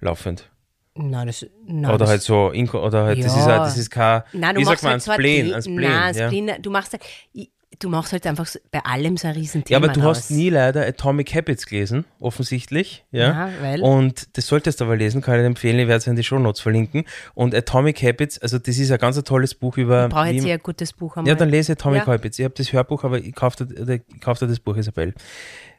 Laufend. 0.00 0.50
Nein, 0.98 1.26
das, 1.26 1.44
nein, 1.66 1.84
oder 1.90 1.98
das, 1.98 2.08
halt 2.08 2.22
so, 2.22 2.50
oder 2.52 3.04
halt, 3.04 3.18
das 3.22 3.34
Ja. 3.34 3.40
ist, 3.40 3.46
ein- 3.48 3.58
das 3.60 3.76
ist 3.78 3.90
kein, 3.90 4.22
Nein, 4.32 4.54
du 4.54 4.60
wie 4.60 4.64
sagt 4.64 4.82
man, 4.82 4.92
halt 4.92 5.08
ein 5.08 5.14
Spleen, 5.14 5.52
ein 5.54 5.60
Spleen, 5.62 5.76
Nein, 5.80 6.14
ja. 6.14 6.26
Spleen, 6.26 6.50
du 6.62 6.70
machst 6.70 6.92
halt, 6.92 7.02
ich- 7.32 7.50
du 7.78 7.88
machst 7.88 8.12
halt 8.12 8.26
einfach 8.26 8.48
bei 8.70 8.80
allem 8.84 9.16
so 9.16 9.28
ein 9.28 9.34
Riesenthema 9.34 9.78
Ja, 9.78 9.84
aber 9.84 9.92
du 9.92 10.00
draus. 10.00 10.18
hast 10.18 10.30
nie 10.30 10.48
leider 10.50 10.86
Atomic 10.86 11.34
Habits 11.34 11.66
gelesen, 11.66 12.04
offensichtlich. 12.20 13.04
Ja, 13.10 13.48
Ja, 13.48 13.50
weil- 13.60 13.82
Und 13.82 14.36
das 14.36 14.46
solltest 14.46 14.80
du 14.80 14.84
aber 14.84 14.96
lesen, 14.96 15.20
kann 15.20 15.34
ich 15.34 15.40
dir 15.42 15.46
empfehlen, 15.46 15.78
ich 15.78 15.86
werde 15.88 15.98
es 15.98 16.06
in 16.06 16.16
die 16.16 16.24
Shownotes 16.24 16.60
verlinken. 16.60 17.04
Und 17.34 17.54
Atomic 17.54 18.02
Habits, 18.02 18.38
also 18.38 18.58
das 18.58 18.78
ist 18.78 18.90
ein 18.90 18.98
ganz 18.98 19.22
tolles 19.24 19.54
Buch 19.54 19.76
über. 19.76 20.04
Ich 20.06 20.10
brauche 20.12 20.28
jetzt 20.28 20.44
hier 20.44 20.54
ein 20.54 20.60
gutes 20.62 20.92
Buch 20.92 21.16
einmal. 21.16 21.28
ja, 21.28 21.34
dann 21.34 21.48
lese 21.50 21.72
Atomic 21.72 22.06
Ja. 22.06 22.12
Habits. 22.12 22.38
Ich 22.38 22.44
habe 22.44 22.54
das 22.56 22.72
Hörbuch, 22.72 23.04
aber 23.04 23.18
ich 23.18 23.34
kaufe 23.34 23.66
dir, 23.66 23.82
oder 23.82 23.94
ich 23.94 24.02
kauf 24.20 24.38
dir 24.38 24.46
das 24.46 24.60
Buch, 24.60 24.76
Isabel. 24.76 25.14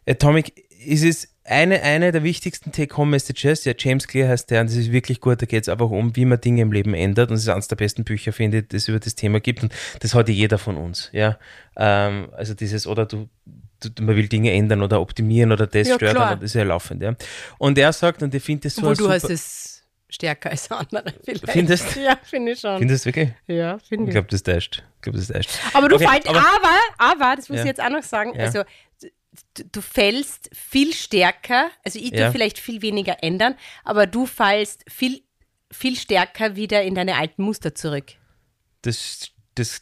Atomic 0.08 0.54
ist 0.86 1.04
es 1.04 1.30
eine, 1.48 1.82
eine 1.82 2.12
der 2.12 2.24
wichtigsten 2.24 2.72
Take-Home-Messages. 2.72 3.66
Ja, 3.66 3.74
James 3.78 4.08
Clear 4.08 4.30
heißt 4.30 4.52
der, 4.52 4.62
und 4.62 4.70
das 4.70 4.76
ist 4.76 4.92
wirklich 4.92 5.22
gut. 5.22 5.42
Da 5.42 5.46
geht 5.46 5.64
es 5.64 5.70
einfach 5.70 5.90
um, 5.90 6.16
wie 6.16 6.26
man 6.26 6.40
Dinge 6.42 6.62
im 6.62 6.72
Leben 6.72 6.94
ändert. 6.94 7.30
Und 7.30 7.36
es 7.38 7.44
ist 7.44 7.50
eines 7.50 7.68
der 7.68 7.78
besten 7.78 8.04
Bücher, 8.04 8.34
finde 8.34 8.60
ich, 8.60 8.68
das 8.68 8.84
es 8.84 8.88
über 8.90 9.00
das 9.00 9.16
Thema 9.16 9.40
gibt. 9.40 9.64
Und 9.64 9.74
das 10.02 10.14
hat 10.14 10.28
ja 10.28 10.34
jeder 10.34 10.58
von 10.58 10.78
uns. 10.78 11.10
Ja, 11.14 11.38
ähm, 11.78 12.30
also 12.36 12.54
dieses, 12.54 12.86
oder 12.86 13.06
du, 13.06 13.30
du, 13.80 14.04
man 14.04 14.16
will 14.16 14.28
Dinge 14.28 14.52
ändern 14.52 14.82
oder 14.84 15.00
optimieren 15.02 15.52
oder 15.52 15.68
das 15.68 15.88
Ja, 15.88 15.96
stört, 15.96 16.16
klar. 16.16 16.36
das 16.36 16.44
ist 16.44 16.54
ja 16.56 16.64
laufend. 16.64 17.02
Ja. 17.02 17.16
Und 17.58 17.78
er 17.78 17.94
sagt, 17.94 18.22
und 18.24 18.36
ich 18.36 18.44
finde 18.44 18.64
das 18.64 18.76
so 18.76 18.82
Obwohl 18.82 18.96
du 18.96 19.10
hast 19.10 19.30
es 19.30 19.84
stärker 20.10 20.52
als 20.52 20.70
andere 20.72 21.14
vielleicht. 21.24 21.50
Findest? 21.52 21.96
Ja, 21.96 22.18
finde 22.24 22.52
ich 22.54 22.60
schon. 22.60 22.78
Findest 22.80 23.06
du 23.06 23.10
wirklich? 23.10 23.30
ja, 23.48 23.78
finde 23.80 24.04
Ich 24.04 24.10
ich. 24.10 24.14
glaube, 24.14 24.28
das 24.30 24.44
täuscht. 24.44 24.84
Ich 24.98 25.02
glaube, 25.02 25.18
das 25.18 25.28
täuscht. 25.28 25.50
Aber 25.74 25.88
du 25.90 25.96
Okay, 25.96 26.06
aber- 26.06 26.40
aber, 26.40 26.78
aber, 26.98 27.36
das 27.36 27.50
muss 27.50 27.58
Ja. 27.58 27.64
ich 27.64 27.68
jetzt 27.68 27.82
auch 27.82 27.90
noch 27.90 28.04
sagen, 28.04 28.38
also 28.40 28.64
du, 29.72 29.82
fällst 29.82 30.50
viel 30.54 30.94
stärker, 30.94 31.70
also 31.84 32.00
ich 32.00 32.12
Ja. 32.12 32.26
tue 32.26 32.32
vielleicht 32.32 32.60
viel 32.60 32.82
weniger 32.82 33.24
ändern, 33.24 33.56
aber 33.84 34.08
du 34.08 34.26
fallst 34.26 34.84
viel, 34.90 35.22
viel 35.72 35.96
stärker 35.96 36.56
wieder 36.56 36.84
in 36.84 36.96
deine 36.96 37.16
alten 37.16 37.44
Muster 37.44 37.74
zurück. 37.76 38.14
Das, 38.82 39.32
das, 39.56 39.82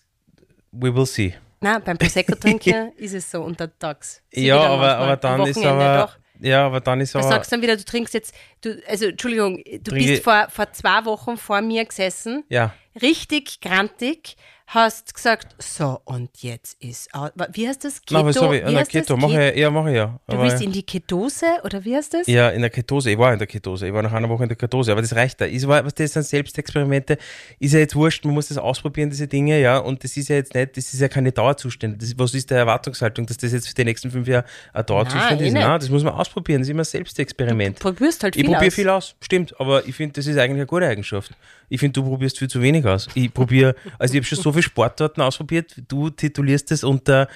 we 0.72 0.94
will 0.96 1.06
see. 1.06 1.36
Na, 1.62 1.80
beim 1.80 1.98
Prosecco 1.98 2.36
trinken 2.40 2.92
ist 2.98 3.14
es 3.14 3.30
so 3.32 3.42
untertags. 3.42 4.22
Sie 4.32 4.46
Ja, 4.48 4.60
aber, 4.62 4.98
aber 4.98 5.18
dann 5.18 5.46
ist 5.46 5.58
aber. 5.58 6.08
doch. 6.08 6.18
Ja, 6.42 6.66
aber 6.66 6.82
dann 6.82 7.00
ist 7.00 7.16
aber. 7.16 7.28
sagst 7.30 7.52
du 7.52 7.56
dann 7.56 7.64
wieder, 7.64 7.78
du 7.78 7.86
trinkst 7.86 8.14
jetzt, 8.14 8.36
du, 8.62 8.82
also 8.88 9.06
Entschuldigung, 9.06 9.64
du 9.82 9.92
bist 9.92 10.24
vor, 10.24 10.48
vor 10.50 10.72
zwei 10.74 11.06
Wochen 11.06 11.38
vor 11.38 11.62
mir 11.62 11.86
gesessen, 11.86 12.44
Ja, 12.50 12.74
richtig 13.02 13.62
grantig, 13.62 14.36
hast 14.68 15.14
gesagt, 15.14 15.56
so 15.60 16.02
und 16.06 16.30
jetzt 16.42 16.82
ist, 16.82 17.14
au- 17.14 17.30
wie 17.54 17.68
heißt 17.68 17.84
das? 17.86 18.02
Nein, 18.10 18.26
Keto? 18.26 18.40
sorry, 18.40 18.62
wie 18.66 18.72
na, 18.74 18.80
heißt 18.80 18.96
das? 18.96 19.02
Keto, 19.04 19.16
mache 19.18 19.52
ich, 19.52 19.58
ja, 19.60 19.70
mache 19.70 19.92
ich 19.92 19.96
ja. 19.98 20.20
Du 20.28 20.40
willst 20.40 20.62
in 20.62 20.72
die 20.72 20.82
Ketose 20.84 21.46
oder 21.64 21.86
wie 21.86 21.96
heißt 21.96 22.14
das? 22.16 22.28
Ja, 22.28 22.50
in 22.50 22.62
der 22.62 22.72
Ketose. 22.72 23.12
Ich 23.12 23.18
war 23.18 23.32
in 23.32 23.38
der 23.38 23.48
Ketose. 23.48 23.88
Ich 23.88 23.94
war 23.94 24.02
nach 24.02 24.12
einer 24.14 24.28
Woche 24.28 24.44
in 24.44 24.50
der 24.50 24.58
Ketose, 24.58 24.92
aber 24.92 25.02
das 25.02 25.16
reicht 25.16 25.40
da. 25.40 25.46
Ist, 25.46 25.68
was 25.68 25.94
das 25.94 26.14
sind 26.14 26.24
Selbstexperimente, 26.26 27.18
ist 27.60 27.74
ja 27.74 27.80
jetzt 27.80 27.96
wurscht, 27.96 28.26
man 28.26 28.34
muss 28.34 28.48
das 28.48 28.58
ausprobieren, 28.58 29.10
diese 29.12 29.28
Dinge, 29.28 29.60
ja. 29.62 29.78
Und 29.78 30.04
das 30.04 30.18
ist 30.18 30.30
ja 30.30 30.36
jetzt 30.38 30.56
nicht, 30.56 30.76
das 30.78 30.94
ist 30.94 31.00
ja 31.00 31.08
keine 31.10 31.32
Dauerzustände. 31.32 31.98
Das, 31.98 32.18
was 32.18 32.34
ist 32.34 32.50
der 32.50 32.58
Erwartungshaltung, 32.58 33.28
dass 33.28 33.38
das 33.38 33.52
jetzt 33.52 33.68
für 33.68 33.76
die 33.76 33.86
nächsten 33.86 34.10
fünf 34.10 34.28
Jahre 34.28 34.46
ein 34.74 34.86
Dauerzustand 34.86 35.42
eh 35.42 35.48
ist? 35.48 35.54
nicht. 35.54 35.62
Nein, 35.64 35.80
das 35.80 35.90
muss 35.90 36.04
man 36.04 36.14
ausprobieren. 36.14 36.62
Das 36.62 36.68
ist 36.68 36.72
immer 36.72 36.82
ein 36.82 36.86
Selbstexperiment. 36.86 37.78
Du 37.78 37.82
probierst 37.92 38.24
halt 38.24 38.36
Ich 38.36 38.42
viel 38.42 38.52
probiere 38.52 38.68
aus. 38.68 38.74
viel 38.74 38.90
aus, 38.90 39.16
stimmt, 39.22 39.60
aber 39.60 39.88
ich 39.88 39.96
finde, 39.96 40.14
das 40.14 40.26
ist 40.28 40.38
eigentlich 40.38 40.56
eine 40.56 40.66
gute 40.66 40.88
Eigenschaft. 40.88 41.32
Ich 41.70 41.80
finde, 41.80 41.94
du 42.00 42.08
probierst 42.08 42.38
viel 42.38 42.48
zu 42.48 42.62
wenig 42.62 42.86
aus. 42.86 43.08
Ich 43.16 43.34
probiere, 43.34 43.76
also 43.98 44.14
ich 44.14 44.20
habe 44.20 44.26
schon 44.26 44.38
so 44.42 44.52
viele 44.56 44.64
Sportarten 44.64 45.22
ausprobiert, 45.22 45.82
du 45.88 46.10
titulierst 46.10 46.72
es 46.72 46.84
unter 46.84 47.28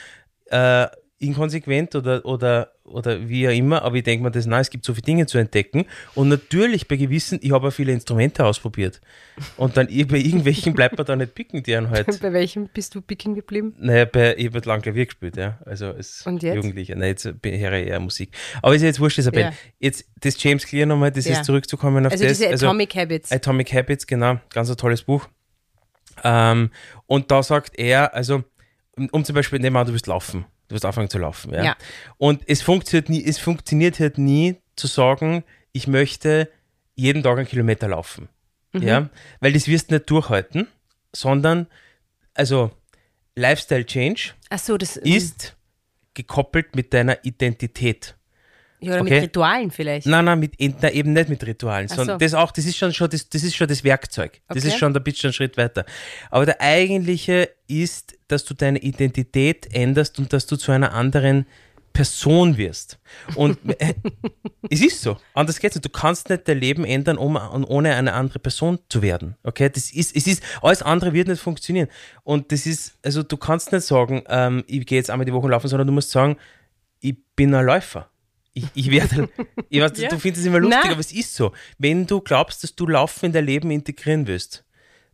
äh, 0.47 0.87
inkonsequent 1.21 1.95
oder, 1.95 2.23
oder, 2.25 2.71
oder 2.85 3.27
wie 3.27 3.45
auch 3.45 3.51
immer, 3.51 3.81
aber 3.81 3.97
ich 3.97 4.03
denke 4.03 4.23
mir 4.23 4.31
das, 4.31 4.45
nein, 4.45 4.61
es 4.61 4.69
gibt 4.69 4.85
so 4.85 4.93
viele 4.93 5.03
Dinge 5.03 5.25
zu 5.25 5.37
entdecken 5.37 5.85
und 6.15 6.29
natürlich 6.29 6.87
bei 6.87 6.95
gewissen, 6.95 7.39
ich 7.41 7.51
habe 7.51 7.67
auch 7.67 7.73
viele 7.73 7.91
Instrumente 7.91 8.45
ausprobiert 8.45 9.01
und 9.57 9.75
dann 9.75 9.87
bei 9.87 10.17
irgendwelchen 10.17 10.73
bleibt 10.73 10.97
man 10.97 11.05
da 11.05 11.17
nicht 11.17 11.35
picken, 11.35 11.61
die 11.61 11.75
einen 11.75 11.89
halt 11.89 12.07
Bei 12.21 12.31
welchem 12.31 12.69
bist 12.69 12.95
du 12.95 13.01
picken 13.01 13.35
geblieben? 13.35 13.75
naja, 13.79 14.05
bei, 14.05 14.33
ich 14.37 14.45
habe 14.45 14.61
lang 14.63 14.81
Klavier 14.81 15.07
gespielt, 15.07 15.35
ja. 15.35 15.59
Also 15.65 15.87
als 15.87 16.25
Und 16.25 16.41
jetzt? 16.41 16.55
Jugendlicher. 16.55 16.95
Nein, 16.95 17.09
jetzt 17.09 17.25
höre 17.25 17.33
ich 17.73 17.87
eher 17.87 17.99
Musik. 17.99 18.31
Aber 18.61 18.73
ist 18.73 18.81
ja 18.81 18.87
jetzt 18.87 19.01
wurscht, 19.01 19.17
Isabel. 19.17 19.41
Ja. 19.41 19.53
Jetzt 19.79 20.05
das 20.21 20.41
James 20.41 20.65
Clear 20.65 20.85
nochmal, 20.85 21.11
das 21.11 21.25
Ja. 21.25 21.33
ist 21.33 21.43
zurückzukommen 21.43 22.05
auf 22.05 22.13
Also 22.13 22.23
das. 22.23 22.37
diese 22.37 22.49
Atomic 22.53 22.95
Habits. 22.95 23.29
Atomic 23.29 23.73
Habits, 23.73 24.07
genau. 24.07 24.39
Ganz 24.53 24.69
ein 24.69 24.77
tolles 24.77 25.01
Buch. 25.01 25.27
Ähm, 26.23 26.71
und 27.05 27.31
da 27.31 27.43
sagt 27.43 27.77
er, 27.77 28.13
also, 28.13 28.43
um, 28.95 29.09
um 29.11 29.25
zum 29.25 29.35
Beispiel, 29.35 29.59
nehmen 29.59 29.75
wir 29.75 29.79
an, 29.79 29.87
du 29.87 29.93
willst 29.93 30.07
laufen. 30.07 30.45
Du 30.67 30.75
wirst 30.75 30.85
anfangen 30.85 31.09
zu 31.09 31.17
laufen. 31.17 31.53
Ja. 31.53 31.63
Ja. 31.63 31.77
Und 32.17 32.43
es 32.47 32.61
funktioniert, 32.61 33.09
nie, 33.09 33.23
es 33.23 33.39
funktioniert 33.39 33.99
halt 33.99 34.17
nie 34.17 34.57
zu 34.75 34.87
sagen, 34.87 35.43
ich 35.71 35.87
möchte 35.87 36.49
jeden 36.95 37.23
Tag 37.23 37.37
einen 37.37 37.47
Kilometer 37.47 37.87
laufen. 37.87 38.29
Mhm. 38.73 38.83
Ja. 38.83 39.09
Weil 39.39 39.53
das 39.53 39.67
wirst 39.67 39.89
du 39.89 39.95
nicht 39.95 40.09
durchhalten, 40.09 40.67
sondern, 41.13 41.67
also, 42.33 42.71
Lifestyle 43.35 43.85
Change 43.85 44.33
so, 44.57 44.77
das 44.77 44.97
ist 44.97 45.55
gekoppelt 46.13 46.75
mit 46.75 46.93
deiner 46.93 47.23
Identität. 47.23 48.15
Ja, 48.81 48.93
oder 48.93 49.01
okay. 49.01 49.13
mit 49.15 49.23
Ritualen 49.23 49.71
vielleicht. 49.71 50.07
Nein, 50.07 50.25
nein, 50.25 50.39
mit, 50.39 50.53
na, 50.81 50.89
eben 50.91 51.13
nicht 51.13 51.29
mit 51.29 51.45
Ritualen, 51.45 51.87
Ach 51.91 51.95
sondern 51.95 52.19
so. 52.19 52.25
das 52.25 52.33
auch, 52.33 52.51
das 52.51 52.65
ist 52.65 52.77
schon, 52.77 52.93
schon, 52.93 53.09
das, 53.09 53.27
das 53.29 53.43
ist 53.43 53.55
schon 53.55 53.67
das 53.67 53.83
Werkzeug. 53.83 54.41
Das 54.47 54.57
Okay. 54.57 54.67
ist 54.67 54.77
schon, 54.77 54.93
da 54.93 54.99
bist 54.99 55.21
du 55.23 55.27
einen 55.27 55.33
Schritt 55.33 55.57
weiter. 55.57 55.85
Aber 56.29 56.45
der 56.45 56.61
eigentliche 56.61 57.49
ist, 57.67 58.17
dass 58.27 58.45
du 58.45 58.53
deine 58.53 58.79
Identität 58.79 59.73
änderst 59.73 60.19
und 60.19 60.31
dass 60.31 60.45
du 60.45 60.55
zu 60.55 60.71
einer 60.71 60.93
anderen 60.93 61.45
Person 61.91 62.57
wirst. 62.57 62.99
Und 63.35 63.57
äh, 63.79 63.93
es 64.69 64.81
ist 64.81 65.01
so. 65.01 65.17
Anders 65.33 65.59
geht's 65.59 65.75
nicht. 65.75 65.85
Du 65.85 65.89
kannst 65.89 66.29
nicht 66.29 66.47
dein 66.47 66.59
Leben 66.59 66.85
ändern, 66.85 67.17
um, 67.17 67.35
ohne 67.35 67.95
eine 67.95 68.13
andere 68.13 68.39
Person 68.39 68.79
zu 68.89 69.01
werden. 69.01 69.35
Okay? 69.43 69.69
Das 69.69 69.91
ist, 69.91 70.15
es 70.15 70.27
ist, 70.27 70.43
alles 70.61 70.81
andere 70.81 71.13
wird 71.13 71.27
nicht 71.27 71.41
funktionieren. 71.41 71.89
Und 72.23 72.51
das 72.51 72.65
ist, 72.65 72.97
also 73.03 73.23
du 73.23 73.37
kannst 73.37 73.71
nicht 73.71 73.85
sagen, 73.85 74.23
ähm, 74.29 74.63
ich 74.67 74.85
gehe 74.85 74.97
jetzt 74.97 75.09
einmal 75.09 75.25
die 75.25 75.33
Woche 75.33 75.49
laufen, 75.49 75.67
sondern 75.67 75.87
du 75.87 75.93
musst 75.93 76.11
sagen, 76.11 76.37
ich 77.01 77.15
bin 77.35 77.53
ein 77.53 77.65
Läufer. 77.65 78.09
Ich, 78.53 78.65
ich 78.73 78.91
werde, 78.91 79.29
ich 79.69 79.79
weiß, 79.81 79.91
Ja. 79.97 80.09
du 80.09 80.17
findest 80.19 80.41
es 80.41 80.47
immer 80.47 80.59
lustig, 80.59 80.79
Nein. 80.81 80.91
aber 80.91 80.99
es 80.99 81.11
ist 81.11 81.35
so. 81.35 81.51
Wenn 81.77 82.07
du 82.07 82.19
glaubst, 82.21 82.63
dass 82.63 82.75
du 82.75 82.87
Laufen 82.87 83.27
in 83.27 83.31
dein 83.31 83.45
Leben 83.45 83.71
integrieren 83.71 84.25
willst, 84.27 84.63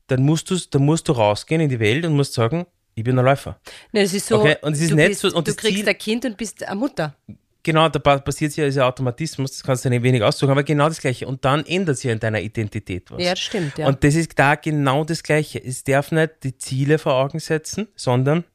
dann 0.07 0.23
musst, 0.23 0.51
dann 0.73 0.85
musst 0.85 1.07
du 1.07 1.11
rausgehen 1.13 1.61
in 1.61 1.69
die 1.69 1.79
Welt 1.79 2.05
und 2.05 2.15
musst 2.15 2.33
sagen, 2.33 2.65
ich 2.93 3.03
bin 3.03 3.19
ein 3.19 3.25
Läufer. 3.25 3.59
Ne, 3.91 4.01
es 4.01 4.13
ist 4.13 4.27
so, 4.27 4.39
Okay, 4.39 4.55
und 4.61 4.73
es 4.73 4.81
ist 4.81 4.91
du, 4.91 4.95
nicht 4.95 5.07
bist, 5.09 5.21
so- 5.21 5.27
und 5.33 5.47
du 5.47 5.53
kriegst 5.53 5.75
Ziel- 5.79 5.89
ein 5.89 5.97
Kind 5.97 6.23
und 6.25 6.37
bist 6.37 6.63
eine 6.63 6.79
Mutter. 6.79 7.15
genau, 7.61 7.89
da 7.89 7.99
pa- 7.99 8.19
passiert 8.19 8.55
ja 8.55 8.63
dieser 8.65 8.85
Automatismus, 8.87 9.51
das 9.51 9.63
kannst 9.63 9.83
du 9.83 9.89
nicht 9.89 10.01
wenig 10.03 10.23
aussuchen, 10.23 10.51
aber 10.51 10.63
genau 10.63 10.87
das 10.87 11.01
Gleiche. 11.01 11.27
Und 11.27 11.43
dann 11.43 11.65
ändert 11.65 11.97
sich 11.97 12.05
ja 12.05 12.13
in 12.13 12.19
deiner 12.19 12.39
Identität 12.39 13.11
was. 13.11 13.21
Ja, 13.21 13.31
das 13.31 13.39
stimmt, 13.41 13.77
ja. 13.77 13.87
Und 13.87 14.01
das 14.03 14.15
ist 14.15 14.37
da 14.39 14.55
genau 14.55 15.03
das 15.03 15.23
Gleiche. 15.23 15.61
Es 15.61 15.83
darf 15.83 16.11
nicht 16.13 16.43
die 16.43 16.57
Ziele 16.57 16.97
vor 16.99 17.15
Augen 17.15 17.39
setzen, 17.39 17.87
sondern 17.97 18.45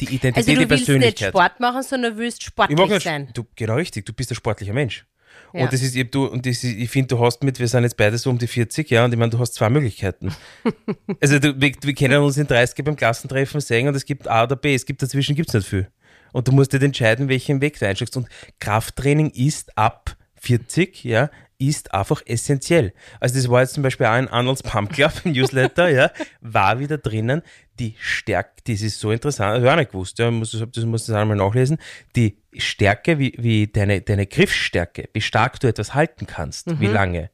die 0.00 0.06
Identität, 0.06 0.36
also 0.36 0.50
die 0.50 0.54
du 0.54 0.60
willst 0.60 0.70
nicht 0.70 0.86
Persönlichkeit. 0.86 1.28
Sport 1.28 1.60
machen, 1.60 1.82
sondern 1.82 2.12
du 2.14 2.18
willst 2.18 2.40
Ich 2.40 2.46
sportlich 2.46 2.78
mag 2.78 2.88
nicht, 2.88 3.02
sein. 3.02 3.28
du, 3.34 3.44
genau 3.54 3.74
richtig, 3.74 4.06
du 4.06 4.12
bist 4.12 4.30
ein 4.30 4.34
sportlicher 4.34 4.72
Mensch. 4.72 5.06
Ja. 5.52 5.64
Und 5.64 5.72
das 5.72 5.82
ist 5.82 5.94
eben 5.94 6.10
du, 6.10 6.26
und 6.26 6.44
das 6.44 6.64
ist, 6.64 6.76
ich 6.76 6.90
finde, 6.90 7.08
du 7.08 7.20
hast 7.20 7.42
mit, 7.42 7.58
wir 7.58 7.68
sind 7.68 7.84
jetzt 7.84 7.96
beide 7.96 8.18
so 8.18 8.30
um 8.30 8.38
die 8.38 8.46
40, 8.46 8.90
ja, 8.90 9.04
und 9.04 9.12
ich 9.12 9.18
meine, 9.18 9.30
du 9.30 9.38
hast 9.38 9.54
zwei 9.54 9.70
Möglichkeiten. 9.70 10.34
also 11.20 11.38
du, 11.38 11.60
wir, 11.60 11.72
wir 11.80 11.94
kennen 11.94 12.20
uns 12.20 12.36
in 12.36 12.46
30 12.46 12.84
beim 12.84 12.96
Klassentreffen 12.96 13.60
sehen 13.60 13.88
und 13.88 13.94
es 13.94 14.04
gibt 14.04 14.28
A 14.28 14.44
oder 14.44 14.56
B, 14.56 14.74
es 14.74 14.86
gibt 14.86 15.02
dazwischen 15.02 15.34
gibt's 15.34 15.54
nicht 15.54 15.68
viel. 15.68 15.88
Und 16.32 16.48
du 16.48 16.52
musst 16.52 16.72
dir 16.72 16.82
entscheiden, 16.82 17.28
welchen 17.28 17.60
Weg 17.60 17.78
du 17.78 17.86
einschlägst. 17.86 18.16
Und 18.16 18.28
Krafttraining 18.60 19.30
ist 19.30 19.76
ab 19.78 20.16
40, 20.40 21.04
ja, 21.04 21.30
ist 21.58 21.94
einfach 21.94 22.22
essentiell. 22.26 22.92
Also 23.20 23.36
das 23.36 23.48
war 23.48 23.62
jetzt 23.62 23.74
zum 23.74 23.82
Beispiel 23.82 24.06
auch 24.06 24.18
in 24.18 24.28
Arnolds 24.28 24.62
Pump 24.62 24.92
Club 24.92 25.12
Newsletter, 25.24 25.88
ja, 25.88 26.10
war 26.40 26.78
wieder 26.78 26.98
drinnen, 26.98 27.42
die 27.78 27.94
Stärke, 27.98 28.62
das 28.66 28.82
ist 28.82 29.00
so 29.00 29.10
interessant, 29.10 29.50
das 29.50 29.56
habe 29.56 29.66
ich 29.66 29.72
auch 29.72 29.76
nicht 29.76 29.92
gewusst, 29.92 30.18
ja, 30.18 30.30
muss, 30.30 30.50
das 30.52 30.84
muss 30.84 31.06
das 31.06 31.16
einmal 31.16 31.36
nachlesen, 31.36 31.78
die 32.14 32.36
Stärke, 32.56 33.18
wie, 33.18 33.34
wie 33.38 33.66
deine, 33.66 34.00
deine 34.00 34.26
Griffstärke, 34.26 35.08
wie 35.12 35.20
stark 35.20 35.60
du 35.60 35.66
etwas 35.68 35.94
halten 35.94 36.26
kannst, 36.26 36.68
wie 36.80 36.86
lange, 36.86 37.30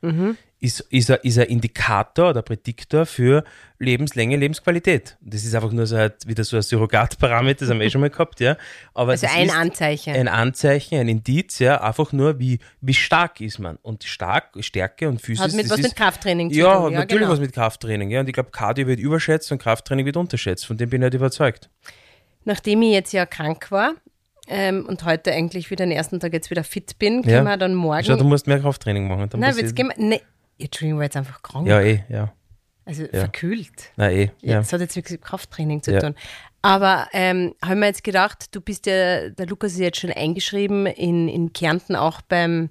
ist, 0.63 0.81
ist, 0.91 1.11
ein, 1.11 1.19
ist 1.25 1.39
ein 1.39 1.47
Indikator 1.47 2.31
oder 2.31 2.43
Prädiktor 2.43 3.05
für 3.05 3.43
Lebenslänge, 3.81 4.37
Lebensqualität. 4.37 5.17
Das 5.21 5.45
ist 5.45 5.55
einfach 5.57 5.73
nur 5.73 5.87
so 5.87 5.97
halt 5.97 6.27
wieder 6.29 6.45
so 6.45 6.57
ein 6.57 6.63
Surrogatparameter, 6.63 7.61
das 7.61 7.71
haben 7.71 7.81
wir 7.81 7.87
eh 7.87 7.91
schon 7.91 8.01
mal 8.01 8.11
gehabt, 8.11 8.39
ja. 8.39 8.57
Aber 8.95 9.11
Also 9.13 9.27
ein 9.29 9.51
Anzeichen. 9.51 10.15
ein 10.15 10.29
Anzeichen, 10.29 10.99
ein 11.01 11.09
Indiz, 11.09 11.59
ja, 11.59 11.81
einfach 11.83 12.13
nur, 12.13 12.39
wie, 12.39 12.61
wie 12.81 12.95
stark 12.95 13.41
ist 13.41 13.59
man. 13.59 13.77
Und 13.83 14.05
stark, 14.05 14.51
Stärke 14.61 15.09
und 15.09 15.21
Physis. 15.21 15.43
Hat 15.43 15.53
mit 15.53 15.69
was 15.69 15.79
ist, 15.81 15.85
mit 15.89 15.97
Krafttraining 15.97 16.53
zu 16.53 16.59
ja, 16.61 16.75
tun. 16.77 16.85
hat 16.85 16.93
natürlich 16.93 17.23
genau. 17.23 17.33
was 17.33 17.41
mit 17.41 17.53
Krafttraining, 17.53 18.11
ja. 18.11 18.21
Und 18.21 18.29
ich 18.29 18.35
glaube, 18.35 18.51
Cardio 18.53 18.87
wird 18.87 19.01
überschätzt 19.01 19.51
und 19.51 19.59
Krafttraining 19.61 20.07
wird 20.07 20.17
unterschätzt. 20.17 20.65
Von 20.65 20.77
dem 20.77 20.89
bin 20.91 21.03
ich 21.03 21.05
halt 21.05 21.15
überzeugt. 21.15 21.69
Nachdem 22.45 22.83
ich 22.83 22.93
jetzt 22.93 23.13
ja 23.13 23.27
krank 23.27 23.73
war 23.73 23.95
ähm, 24.49 24.87
und 24.87 25.05
heute 25.05 25.33
eigentlich 25.33 25.71
wieder 25.71 25.85
den 25.85 25.93
ersten 25.93 26.21
Tag 26.21 26.33
jetzt 26.33 26.51
wieder 26.51 26.63
fit 26.63 26.99
bin, 27.01 27.23
Ja. 27.25 27.39
können 27.39 27.47
wir 27.49 27.57
dann 27.57 27.75
morgen. 27.75 28.05
Schau, 28.05 28.17
du 28.17 28.25
musst 28.25 28.47
mehr 28.47 28.61
Krafttraining 28.61 29.09
machen. 29.09 29.29
Dann 29.29 29.41
Nein, 29.41 29.57
jetzt 29.57 29.75
gehen 29.75 29.93
wir. 29.97 30.21
Nee, 30.63 30.67
Entschuldigung, 30.67 30.99
war 30.99 31.05
jetzt 31.05 31.17
einfach 31.17 31.43
krank. 31.43 31.67
ja, 31.67 31.81
eh, 31.81 32.05
ja. 32.09 32.33
Also 32.85 33.05
verkühlt. 33.07 33.91
Na, 33.97 34.11
eh, 34.11 34.31
Ja. 34.41 34.53
ja. 34.55 34.57
Das 34.59 34.73
hat 34.73 34.81
jetzt 34.81 34.97
nichts 34.97 35.11
mit 35.11 35.23
Krafttraining 35.23 35.83
zu 35.83 35.93
Ja. 35.93 36.01
tun. 36.01 36.15
Aber 36.63 37.09
ähm, 37.13 37.55
haben 37.65 37.81
wir 37.81 37.87
jetzt 37.87 38.05
gedacht, 38.05 38.55
du 38.55 38.61
bist 38.61 38.87
ja, 38.87 39.29
der 39.31 39.47
Lukas 39.47 39.73
ist 39.73 39.79
jetzt 39.79 40.01
schon 40.01 40.11
eingeschrieben 40.13 40.87
in, 40.87 41.29
in 41.29 41.53
Kärnten 41.53 41.97
auch 41.97 42.21
beim, 42.23 42.71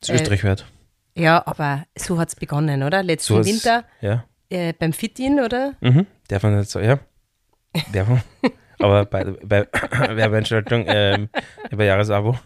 Das 0.00 0.10
Österreich 0.10 0.44
wird. 0.44 0.66
ja, 1.14 1.46
aber 1.46 1.84
so 1.96 2.18
hat 2.18 2.28
es 2.28 2.36
begonnen, 2.36 2.82
oder? 2.82 3.02
Letzten 3.02 3.34
So 3.34 3.44
Winter 3.44 3.84
Ja. 4.00 4.24
äh, 4.50 4.72
beim 4.72 4.92
Fit-In, 4.94 5.40
oder? 5.40 5.74
Mhm. 5.80 6.06
Darf 6.28 6.42
man 6.42 6.58
nicht 6.58 6.70
so, 6.70 6.80
ja. 6.80 6.98
Darf 7.92 8.08
man. 8.08 8.22
Aber 8.80 9.04
bei, 9.06 9.24
bei 9.24 9.66
Werbeeinschaltung, 10.16 10.84
ähm, 10.88 11.28
über 11.70 11.84
Jahresabo. 11.84 12.38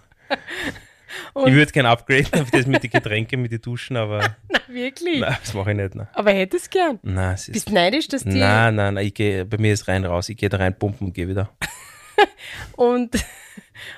Ich 1.47 1.52
würde 1.52 1.73
gerne 1.73 1.88
upgraden 1.90 2.40
auf 2.42 2.50
das 2.50 2.66
mit 2.66 2.83
den 2.83 2.90
Getränken, 2.90 3.42
mit 3.42 3.52
den 3.52 3.61
Duschen, 3.61 3.97
aber 3.97 4.21
Na, 4.50 4.59
wirklich? 4.69 5.21
nein, 5.21 5.37
das 5.40 5.54
mache 5.54 5.71
ich 5.73 5.76
nicht. 5.76 5.95
Nein, 5.95 6.09
Aber 6.14 6.31
hättest 6.33 6.71
gern. 6.71 6.99
nein 7.02 7.35
es 7.35 7.49
ist. 7.49 7.52
Bist 7.52 7.71
neidisch, 7.71 8.09
dass 8.09 8.25
die. 8.25 8.38
Nein, 8.38 8.75
nein, 8.75 8.95
nein, 8.95 9.07
ich 9.07 9.14
gehe, 9.14 9.45
bei 9.45 9.59
mir 9.59 9.73
ist 9.73 9.88
rein 9.88 10.04
raus. 10.04 10.28
Ich 10.28 10.37
gehe 10.37 10.49
da 10.49 10.57
rein, 10.59 10.78
pumpen 10.78 11.09
und 11.09 11.12
gehe 11.14 11.28
wieder. 11.28 11.50
Und, 12.76 13.14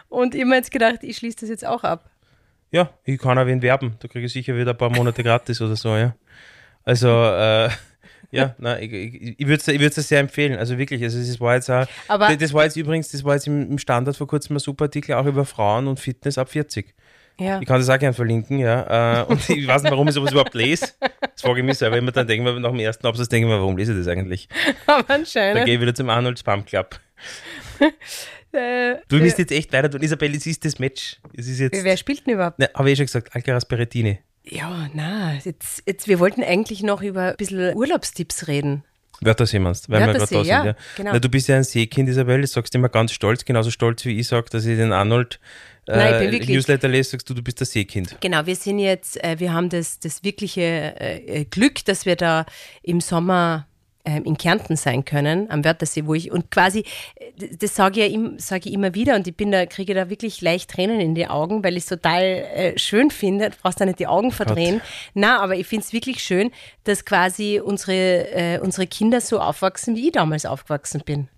und 0.09 0.35
ich 0.35 0.41
habe 0.41 0.49
mir 0.51 0.57
jetzt 0.57 0.71
gedacht, 0.71 0.99
ich 1.03 1.17
schließe 1.19 1.39
das 1.41 1.49
jetzt 1.49 1.67
auch 1.67 1.83
ab. 1.85 2.11
Ja, 2.71 2.91
ich 3.05 3.19
kann 3.19 3.39
auch 3.39 3.47
wen 3.47 3.61
werben. 3.63 3.97
Da 4.01 4.09
kriege 4.09 4.27
ich 4.27 4.33
sicher 4.33 4.57
wieder 4.57 4.71
ein 4.71 4.77
paar 4.79 4.91
Monate 4.91 5.23
gratis 5.23 5.61
oder 5.61 5.77
so, 5.77 5.97
ja. 5.97 6.15
Also, 6.85 7.09
äh, 7.09 7.69
ja, 8.31 8.55
nein, 8.59 8.83
ich, 8.83 8.93
ich, 8.93 9.41
ich 9.41 9.47
würde 9.47 9.63
es 9.97 10.09
sehr 10.09 10.21
empfehlen. 10.21 10.59
Also 10.59 10.79
wirklich, 10.79 11.03
also 11.03 11.19
das 11.19 11.41
war 11.41 11.55
jetzt 11.57 11.71
auch, 11.71 11.87
Aber- 12.09 12.35
das, 12.37 12.53
war 12.53 12.65
jetzt 12.65 12.77
übrigens, 12.77 13.11
das 13.11 13.25
war 13.25 13.35
jetzt 13.35 13.47
im, 13.47 13.71
im 13.73 13.79
Standard 13.79 14.17
vor 14.17 14.27
kurzem 14.27 14.57
ein 14.57 14.61
super 14.61 14.85
Artikel 14.85 15.15
auch 15.15 15.27
über 15.27 15.45
Frauen 15.45 15.87
und 15.87 16.01
Fitness 16.01 16.39
ab 16.39 16.49
40. 16.51 16.95
Ja. 17.39 17.61
Ich 17.61 17.67
kann 17.67 17.81
das 17.81 17.89
auch 17.89 17.99
gerne 17.99 18.15
verlinken, 18.15 18.59
ja. 18.61 19.23
Äh, 19.23 19.25
und 19.25 19.49
ich 19.51 19.67
weiß 19.67 19.83
nicht, 19.83 19.91
warum 19.91 20.07
ich 20.07 20.15
sowas 20.15 20.31
überhaupt 20.31 20.55
lese. 20.55 20.87
Das 21.01 21.43
frage 21.43 21.61
ich 21.61 21.67
mich 21.67 21.79
selber 21.79 21.97
immer, 21.99 22.13
dann 22.13 22.27
denke 22.29 22.49
ich 22.49 22.55
mir 22.55 22.61
nach 22.61 22.71
dem 22.71 22.79
ersten 22.79 23.07
Absatz, 23.07 23.29
denke 23.29 23.49
ich 23.49 23.53
mir, 23.53 23.59
warum 23.59 23.77
lese 23.77 23.93
ich 23.93 23.99
das 23.99 24.09
eigentlich? 24.09 24.49
Aber 24.87 25.03
Dann 25.03 25.21
anscheinend. 25.23 25.65
gehe 25.65 25.75
ich 25.75 25.81
wieder 25.81 25.95
zum 25.95 26.11
Arnold 26.11 26.39
Spam 26.39 26.65
Club. 26.65 26.99
Äh, 28.53 28.99
Du 29.09 29.17
müsst 29.17 29.39
jetzt 29.39 29.51
echt 29.51 29.73
weiter 29.73 29.91
tun. 29.91 30.01
Isabel, 30.01 30.33
es 30.33 30.47
ist 30.47 30.65
das 30.65 30.79
Match. 30.79 31.17
Es 31.37 31.49
ist 31.49 31.59
jetzt, 31.59 31.83
wer 31.83 31.97
spielt 31.97 32.25
denn 32.25 32.35
überhaupt? 32.35 32.61
habe 32.75 32.89
ich 32.89 32.97
schon 32.97 33.07
gesagt, 33.07 33.35
Alcaraz 33.35 33.65
Berrettini. 33.65 34.21
Ja, 34.45 34.89
na, 34.95 35.35
jetzt, 35.45 35.83
jetzt, 35.87 36.07
wir 36.07 36.21
wollten 36.21 36.45
eigentlich 36.45 36.85
noch 36.85 37.03
über 37.03 37.31
ein 37.31 37.37
bisschen 37.37 37.75
Urlaubstipps 37.75 38.47
reden. 38.47 38.85
Wörthersee 39.21 39.59
meinst, 39.59 39.89
weil 39.91 40.01
wir 40.01 40.07
gerade 40.07 40.21
Wörthersee, 40.21 40.35
da 40.37 40.43
sind. 40.45 40.49
ja, 40.51 40.65
Ja, 40.67 40.77
genau. 40.97 41.13
Na, 41.15 41.19
du 41.19 41.29
bist 41.29 41.49
ja 41.49 41.57
ein 41.57 41.65
Seekind, 41.65 42.09
Isabel, 42.09 42.43
das 42.43 42.53
sagst 42.53 42.75
du 42.75 42.79
immer 42.79 42.89
ganz 42.91 43.13
stolz, 43.13 43.45
genauso 43.45 43.73
stolz 43.73 44.05
wie 44.05 44.19
ich 44.21 44.29
sage, 44.29 44.47
dass 44.51 44.65
ich 44.67 44.77
den 44.77 44.93
Arnold 44.93 45.41
Nein, 45.87 46.33
ich 46.35 46.49
äh, 46.49 46.53
Newsletter 46.55 46.89
lese, 46.89 47.11
sagst 47.11 47.29
du, 47.29 47.35
du 47.35 47.43
bist 47.43 47.61
ein 47.61 47.67
Seekind. 47.67 48.17
Genau, 48.21 48.47
wir 48.47 48.57
sind 48.57 48.79
jetzt, 48.79 49.23
äh, 49.23 49.37
wir 49.39 49.53
haben 49.53 49.69
das, 49.69 49.99
das 49.99 50.25
wirkliche 50.25 50.63
äh, 50.63 51.41
äh, 51.41 51.45
Glück, 51.45 51.85
dass 51.85 52.07
wir 52.07 52.17
da 52.17 52.47
im 52.83 53.01
Sommer 53.01 53.67
ähm, 54.07 54.25
in 54.25 54.37
Kärnten 54.37 54.77
sein 54.77 55.05
können, 55.07 55.51
am 55.51 55.65
Wörthersee, 55.65 56.05
wo 56.05 56.13
ich, 56.15 56.31
und 56.31 56.51
quasi, 56.51 56.85
das- 57.39 57.59
das 57.59 57.75
sage 57.75 58.05
ich, 58.05 58.13
ja 58.15 58.21
sage 58.37 58.69
ich 58.69 58.75
immer 58.75 58.95
wieder 58.95 59.15
und 59.15 59.27
ich 59.27 59.35
bin 59.35 59.51
da, 59.51 59.65
kriege 59.65 59.95
da 59.95 60.11
wirklich 60.11 60.43
leicht 60.43 60.71
Tränen 60.71 61.01
in 61.01 61.15
die 61.15 61.27
Augen, 61.27 61.65
weil 61.65 61.75
ich 61.77 61.85
es 61.85 61.89
total 61.89 62.23
äh, 62.23 62.79
schön 62.79 63.11
finde, 63.11 63.49
du 63.51 63.57
brauchst 63.63 63.81
da 63.81 63.87
nicht 63.87 63.99
die 63.99 64.07
Augen 64.07 64.31
verdrehen. 64.31 64.83
Na, 65.15 65.41
aber 65.41 65.57
ich 65.57 65.67
finde 65.67 65.85
es 65.87 65.93
wirklich 65.95 66.23
schön, 66.23 66.51
dass 66.85 67.05
quasi 67.07 67.61
unsere, 67.65 68.31
äh, 68.31 68.59
unsere 68.59 68.87
Kinder 68.87 69.21
so 69.23 69.41
aufwachsen, 69.41 69.97
wie 69.97 70.07
ich 70.09 70.13
damals 70.13 70.45
aufgewachsen 70.45 71.01
bin. 71.05 71.29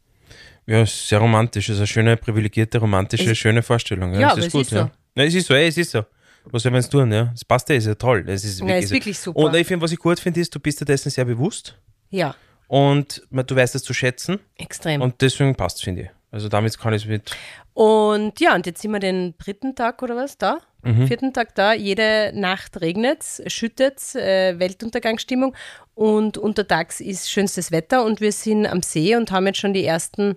Ja, 0.66 0.82
ist 0.82 1.08
sehr 1.08 1.18
romantisch, 1.20 1.68
ist 1.68 1.76
eine 1.78 1.86
schöne, 1.86 2.16
privilegierte, 2.16 2.78
romantische, 2.78 3.30
Es- 3.30 3.38
schöne 3.38 3.62
Vorstellung. 3.62 4.14
Ja, 4.14 4.20
Ja, 4.20 4.32
es 4.32 4.38
ist 4.38 4.46
es 4.46 4.52
gut, 4.52 4.62
ist 4.62 4.70
ja. 4.72 4.82
so. 4.84 4.90
Ja, 5.20 5.24
es 5.24 5.34
ist 5.34 5.46
so, 5.46 5.54
ey, 5.54 5.68
es 5.68 5.78
ist 5.78 5.90
so. 5.92 6.04
Was 6.46 6.62
soll 6.62 6.70
man 6.72 6.80
jetzt 6.80 6.90
tun, 6.90 7.10
ja? 7.12 7.24
Das 7.24 7.44
passt 7.44 7.68
ja, 7.68 7.74
ist 7.76 7.86
ja 7.86 7.94
toll. 7.94 8.24
Es 8.28 8.44
ist 8.44 8.60
Ja, 8.60 8.76
ist 8.76 8.90
wirklich 8.90 9.18
super. 9.18 9.38
Und 9.40 9.54
ich 9.56 9.66
finde, 9.66 9.82
was 9.84 9.90
ich 9.92 9.98
gut 9.98 10.20
finde, 10.20 10.40
ist, 10.40 10.54
du 10.54 10.60
bist 10.60 10.80
dir 10.80 10.84
dessen 10.84 11.10
sehr 11.10 11.24
bewusst 11.24 11.76
Ja, 12.10 12.34
und 12.68 13.22
man- 13.30 13.46
du 13.46 13.56
weißt 13.56 13.74
es 13.74 13.82
zu 13.82 13.92
schätzen 13.94 14.38
extrem. 14.56 15.02
und 15.02 15.20
deswegen 15.20 15.54
passt 15.56 15.82
finde 15.82 16.02
ich. 16.02 16.08
Also 16.30 16.48
damit 16.48 16.78
kann 16.78 16.92
ich 16.94 17.02
es 17.02 17.08
mit. 17.08 17.30
Und 17.74 18.38
ja, 18.40 18.54
und 18.54 18.66
jetzt 18.66 18.82
sind 18.82 18.90
wir 18.92 19.00
den 19.00 19.34
dritten 19.38 19.74
Tag 19.74 20.02
oder 20.02 20.16
was 20.16 20.36
da? 20.38 20.58
Mhm. 20.86 21.06
Vierten 21.08 21.32
Tag 21.32 21.54
da. 21.54 21.72
Jede 21.72 22.32
Nacht 22.34 22.80
regnet 22.80 23.22
es, 23.22 23.42
schüttet 23.52 23.98
es, 23.98 24.14
äh, 24.14 24.58
Weltuntergangsstimmung. 24.58 25.54
Und 25.94 26.38
untertags 26.38 27.00
ist 27.00 27.30
schönstes 27.30 27.72
Wetter 27.72 28.04
und 28.04 28.20
wir 28.20 28.32
sind 28.32 28.66
am 28.66 28.82
See 28.82 29.16
und 29.16 29.30
haben 29.30 29.46
jetzt 29.46 29.58
schon 29.58 29.74
die 29.74 29.84
ersten, 29.84 30.36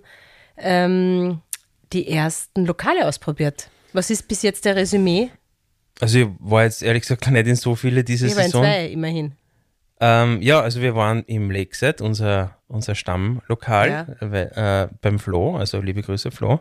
ähm, 0.56 1.40
die 1.92 2.08
ersten 2.08 2.66
Lokale 2.66 3.06
ausprobiert. 3.06 3.70
Was 3.92 4.10
ist 4.10 4.26
bis 4.28 4.42
jetzt 4.42 4.64
der 4.64 4.76
Resümee? 4.76 5.30
Also 6.00 6.18
ich 6.20 6.28
war 6.38 6.64
jetzt 6.64 6.82
ehrlich 6.82 7.02
gesagt 7.02 7.30
nicht 7.30 7.46
in 7.46 7.56
so 7.56 7.74
viele 7.74 8.02
diese 8.04 8.28
waren 8.28 8.44
Saison. 8.44 8.62
zwei 8.64 8.86
immerhin. 8.86 9.32
Ähm, 10.00 10.40
ja, 10.40 10.60
also 10.60 10.80
wir 10.80 10.94
waren 10.94 11.24
im 11.24 11.50
Lakeside, 11.50 12.02
unser, 12.02 12.56
unser 12.70 12.94
Stammlokal 12.94 14.06
Ja. 14.20 14.82
äh, 14.84 14.88
beim 15.02 15.18
Flo, 15.18 15.56
also 15.56 15.80
liebe 15.80 16.02
Grüße 16.02 16.30
Flo. 16.30 16.60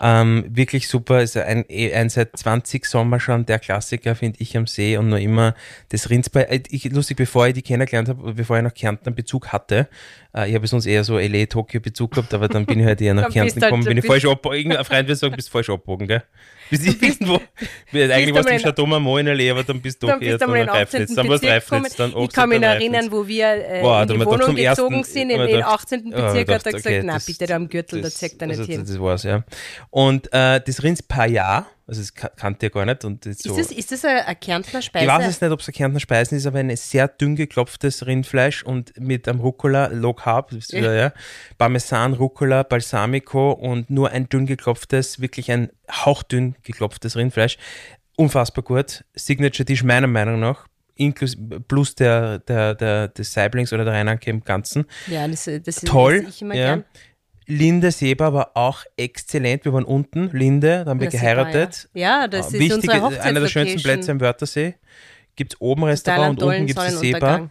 Ähm, 0.00 0.44
wirklich 0.48 0.88
super, 0.88 1.22
ist 1.22 1.36
ein, 1.36 1.64
ein 1.70 2.08
seit 2.08 2.36
20 2.36 2.84
Sommer 2.86 3.20
schon 3.20 3.46
der 3.46 3.58
Klassiker, 3.58 4.14
finde 4.14 4.40
ich, 4.40 4.56
am 4.56 4.66
See 4.66 4.96
und 4.96 5.08
noch 5.08 5.18
immer 5.18 5.54
das 5.90 6.10
Rindsbein. 6.10 6.46
Äh, 6.48 6.62
Ich, 6.70 6.84
lustig, 6.90 7.16
bevor 7.16 7.46
ich 7.46 7.54
die 7.54 7.62
kennengelernt 7.62 8.08
habe, 8.08 8.34
bevor 8.34 8.56
ich 8.56 8.62
nach 8.62 8.74
Kärnten 8.74 9.06
einen 9.08 9.14
Bezug 9.16 9.48
hatte, 9.52 9.88
äh, 10.34 10.48
ich 10.48 10.54
habe 10.54 10.66
sonst 10.66 10.86
eher 10.86 11.04
so 11.04 11.18
LA, 11.18 11.46
Tokio 11.46 11.80
Bezug 11.80 12.12
gehabt, 12.12 12.32
aber 12.34 12.48
dann 12.48 12.66
bin 12.66 12.80
ich 12.80 12.86
halt 12.86 13.00
eher 13.00 13.14
nach 13.14 13.22
Dann 13.24 13.32
Kärnten 13.32 13.60
halt- 13.60 13.70
gekommen, 13.70 13.84
bin 13.84 13.98
ich 13.98 14.06
falsch 14.06 14.24
abgebogen, 14.24 14.58
irgendein 14.58 14.84
Freund 14.84 15.08
wird 15.08 15.18
sagen, 15.18 15.36
bist 15.36 15.50
falsch 15.50 15.70
abgebogen, 15.70 16.08
gell? 16.08 16.22
Bist 16.70 16.86
du 16.86 17.06
irgendwo, 17.06 17.34
eigentlich 17.92 18.34
warst 18.34 18.48
du 18.48 18.54
im 18.54 18.58
Chateau 18.60 18.86
Marmont 18.86 19.28
in 19.28 19.36
LA, 19.36 19.50
aber 19.52 19.62
dann 19.62 19.80
bist 19.82 20.02
du 20.02 20.06
Dann 20.06 20.20
doch 20.20 20.26
eher 20.26 20.40
in 20.40 20.52
den 20.52 20.68
18. 20.70 20.70
Reifnitz, 20.70 21.14
dann 21.14 21.28
war 21.28 21.34
es 21.36 21.44
Reifnitz, 21.44 21.96
dann. 21.96 22.14
Ich 22.16 22.32
kann 22.32 22.48
mich 22.48 22.60
dann 22.60 22.72
erinnern, 22.76 23.08
wo 23.12 23.28
wir 23.28 23.46
äh, 23.46 23.82
Boah, 23.82 24.02
in 24.02 24.08
die 24.08 24.24
Wohnung 24.24 24.54
gezogen 24.56 25.04
sind, 25.04 25.28
in 25.28 25.40
wir 25.42 25.48
den 25.48 25.56
gedacht, 25.56 25.72
18. 25.82 25.98
ja, 25.98 26.10
Bezirk, 26.10 26.24
hat 26.26 26.34
er 26.36 26.44
gedacht, 26.44 26.64
gesagt, 26.64 26.86
okay, 26.86 27.02
na 27.04 27.14
das- 27.14 27.26
bitte, 27.26 27.46
da 27.46 27.56
am 27.56 27.68
Gürtel, 27.68 28.00
da 28.00 28.08
das- 28.08 28.16
zeigt 28.18 28.40
er 28.40 28.46
nicht 28.48 28.58
also, 28.60 28.72
hin. 28.72 28.84
Das, 28.86 29.00
war's, 29.00 29.22
ja. 29.22 29.44
Und 29.90 30.32
äh, 30.32 30.60
das 30.60 30.82
Rins 30.82 31.02
Paja, 31.02 31.66
also 31.86 32.00
das 32.00 32.14
ka- 32.14 32.28
kannte 32.28 32.66
ich 32.66 32.72
gar 32.72 32.84
nicht. 32.86 33.04
Und 33.04 33.26
das 33.26 33.38
so, 33.38 33.56
Ist 33.56 33.70
das, 33.70 33.76
ist 33.76 33.92
das 33.92 34.04
eine, 34.04 34.24
eine 34.26 34.36
Kärntner 34.36 34.80
Speise? 34.82 35.04
ich 35.04 35.10
weiß 35.10 35.26
es 35.28 35.40
nicht, 35.40 35.50
ob 35.50 35.60
es 35.60 35.68
ein 35.68 35.72
Kärntner 35.74 36.00
Speisen 36.00 36.36
ist, 36.38 36.46
aber 36.46 36.58
ein 36.60 36.74
sehr 36.76 37.08
dünn 37.08 37.36
geklopftes 37.36 38.06
Rindfleisch 38.06 38.62
und 38.62 38.92
mit 38.98 39.28
einem 39.28 39.40
Rucola, 39.40 39.86
Low 39.88 40.14
Carb, 40.14 40.52
wieder, 40.52 40.94
ja. 40.94 41.12
Parmesan, 41.58 42.14
Rucola, 42.14 42.62
Balsamico 42.62 43.52
und 43.52 43.90
nur 43.90 44.10
ein 44.10 44.28
dünn 44.28 44.46
geklopftes, 44.46 45.20
wirklich 45.20 45.50
ein 45.50 45.70
hauchdünn 45.90 46.56
geklopftes 46.62 47.16
Rindfleisch. 47.16 47.58
Unfassbar 48.16 48.62
gut. 48.62 49.04
Signature 49.14 49.64
Dish 49.64 49.82
meiner 49.82 50.06
Meinung 50.06 50.38
nach. 50.38 50.66
Inklus, 51.04 51.36
plus 51.68 51.94
der, 51.94 52.38
der, 52.40 52.74
der, 52.74 53.08
des 53.08 53.32
Saiblings 53.32 53.72
oder 53.72 53.84
der 53.84 53.94
Reinanke 53.94 54.30
im 54.30 54.42
Ganzen. 54.42 54.84
Ja, 55.06 55.26
das, 55.28 55.48
das 55.64 55.76
Toll. 55.76 56.26
immer 56.40 56.54
ja. 56.54 56.64
gern. 56.66 56.84
Linde 57.46 57.90
Seber 57.90 58.32
war 58.32 58.52
auch 58.54 58.84
exzellent. 58.96 59.64
Wir 59.64 59.72
waren 59.72 59.84
unten, 59.84 60.30
Linde, 60.32 60.84
da 60.84 60.90
haben 60.90 61.00
wir 61.00 61.08
Das 61.08 61.20
geheiratet. 61.20 61.88
Ja, 61.92 62.22
Ja, 62.22 62.28
das 62.28 62.46
ist 62.52 62.60
Wichtig, 62.60 62.74
unsere 62.74 63.20
einer 63.20 63.40
der 63.40 63.48
schönsten. 63.48 63.82
Plätze 63.82 64.12
am 64.12 64.20
Wörthersee. 64.20 64.74
Gibt 65.34 65.54
es 65.54 65.60
oben 65.60 65.84
Restaurant 65.84 66.42
und 66.42 66.48
unten 66.48 66.66
gibt 66.66 66.78
es 66.78 67.00
die 67.00 67.12
Seebar. 67.12 67.50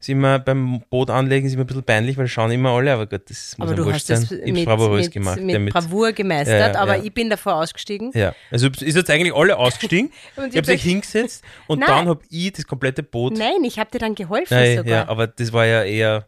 Ist 0.00 0.08
immer 0.08 0.38
beim 0.38 0.80
Boot 0.90 1.10
anlegen, 1.10 1.46
ist 1.46 1.54
immer 1.54 1.64
ein 1.64 1.66
bisschen 1.66 1.82
peinlich, 1.82 2.16
weil 2.16 2.28
schauen 2.28 2.50
immer 2.50 2.70
alle, 2.70 2.92
aber 2.92 3.06
Gott, 3.06 3.28
das 3.28 3.56
muss 3.58 3.66
Aber 3.68 3.76
du 3.76 3.84
wurscht 3.84 4.08
hast 4.08 4.10
das 4.10 4.28
sein. 4.28 4.38
Ich 4.38 4.46
hab's 4.46 4.52
mit, 4.52 4.64
bravourös 4.66 5.04
mit, 5.06 5.12
gemacht. 5.12 5.40
mit 5.40 5.50
ja, 5.52 5.58
mit, 5.58 5.74
Bravour 5.74 6.12
gemeistert, 6.12 6.74
Ja, 6.74 6.80
aber 6.80 6.96
ja. 6.96 7.04
ich 7.04 7.12
bin 7.12 7.28
davor 7.30 7.56
ausgestiegen. 7.56 8.12
ja. 8.14 8.34
Also 8.50 8.68
ist 8.68 8.96
jetzt 8.96 9.10
eigentlich 9.10 9.34
alle 9.34 9.56
ausgestiegen. 9.56 10.10
Ich 10.36 10.56
habe 10.56 10.60
ich 10.60 10.66
sich 10.66 10.82
hingesetzt 10.82 11.44
und 11.66 11.80
Nein. 11.80 11.88
dann 11.88 12.08
habe 12.08 12.20
ich 12.30 12.52
das 12.52 12.66
komplette 12.66 13.02
Boot. 13.02 13.36
Nein, 13.36 13.64
ich 13.64 13.78
habe 13.78 13.90
dir 13.90 13.98
dann 13.98 14.14
geholfen 14.14 14.56
Nein, 14.56 14.78
sogar. 14.78 14.92
ja, 15.04 15.08
aber 15.08 15.26
das 15.26 15.52
war 15.52 15.66
ja 15.66 15.82
eher. 15.82 16.26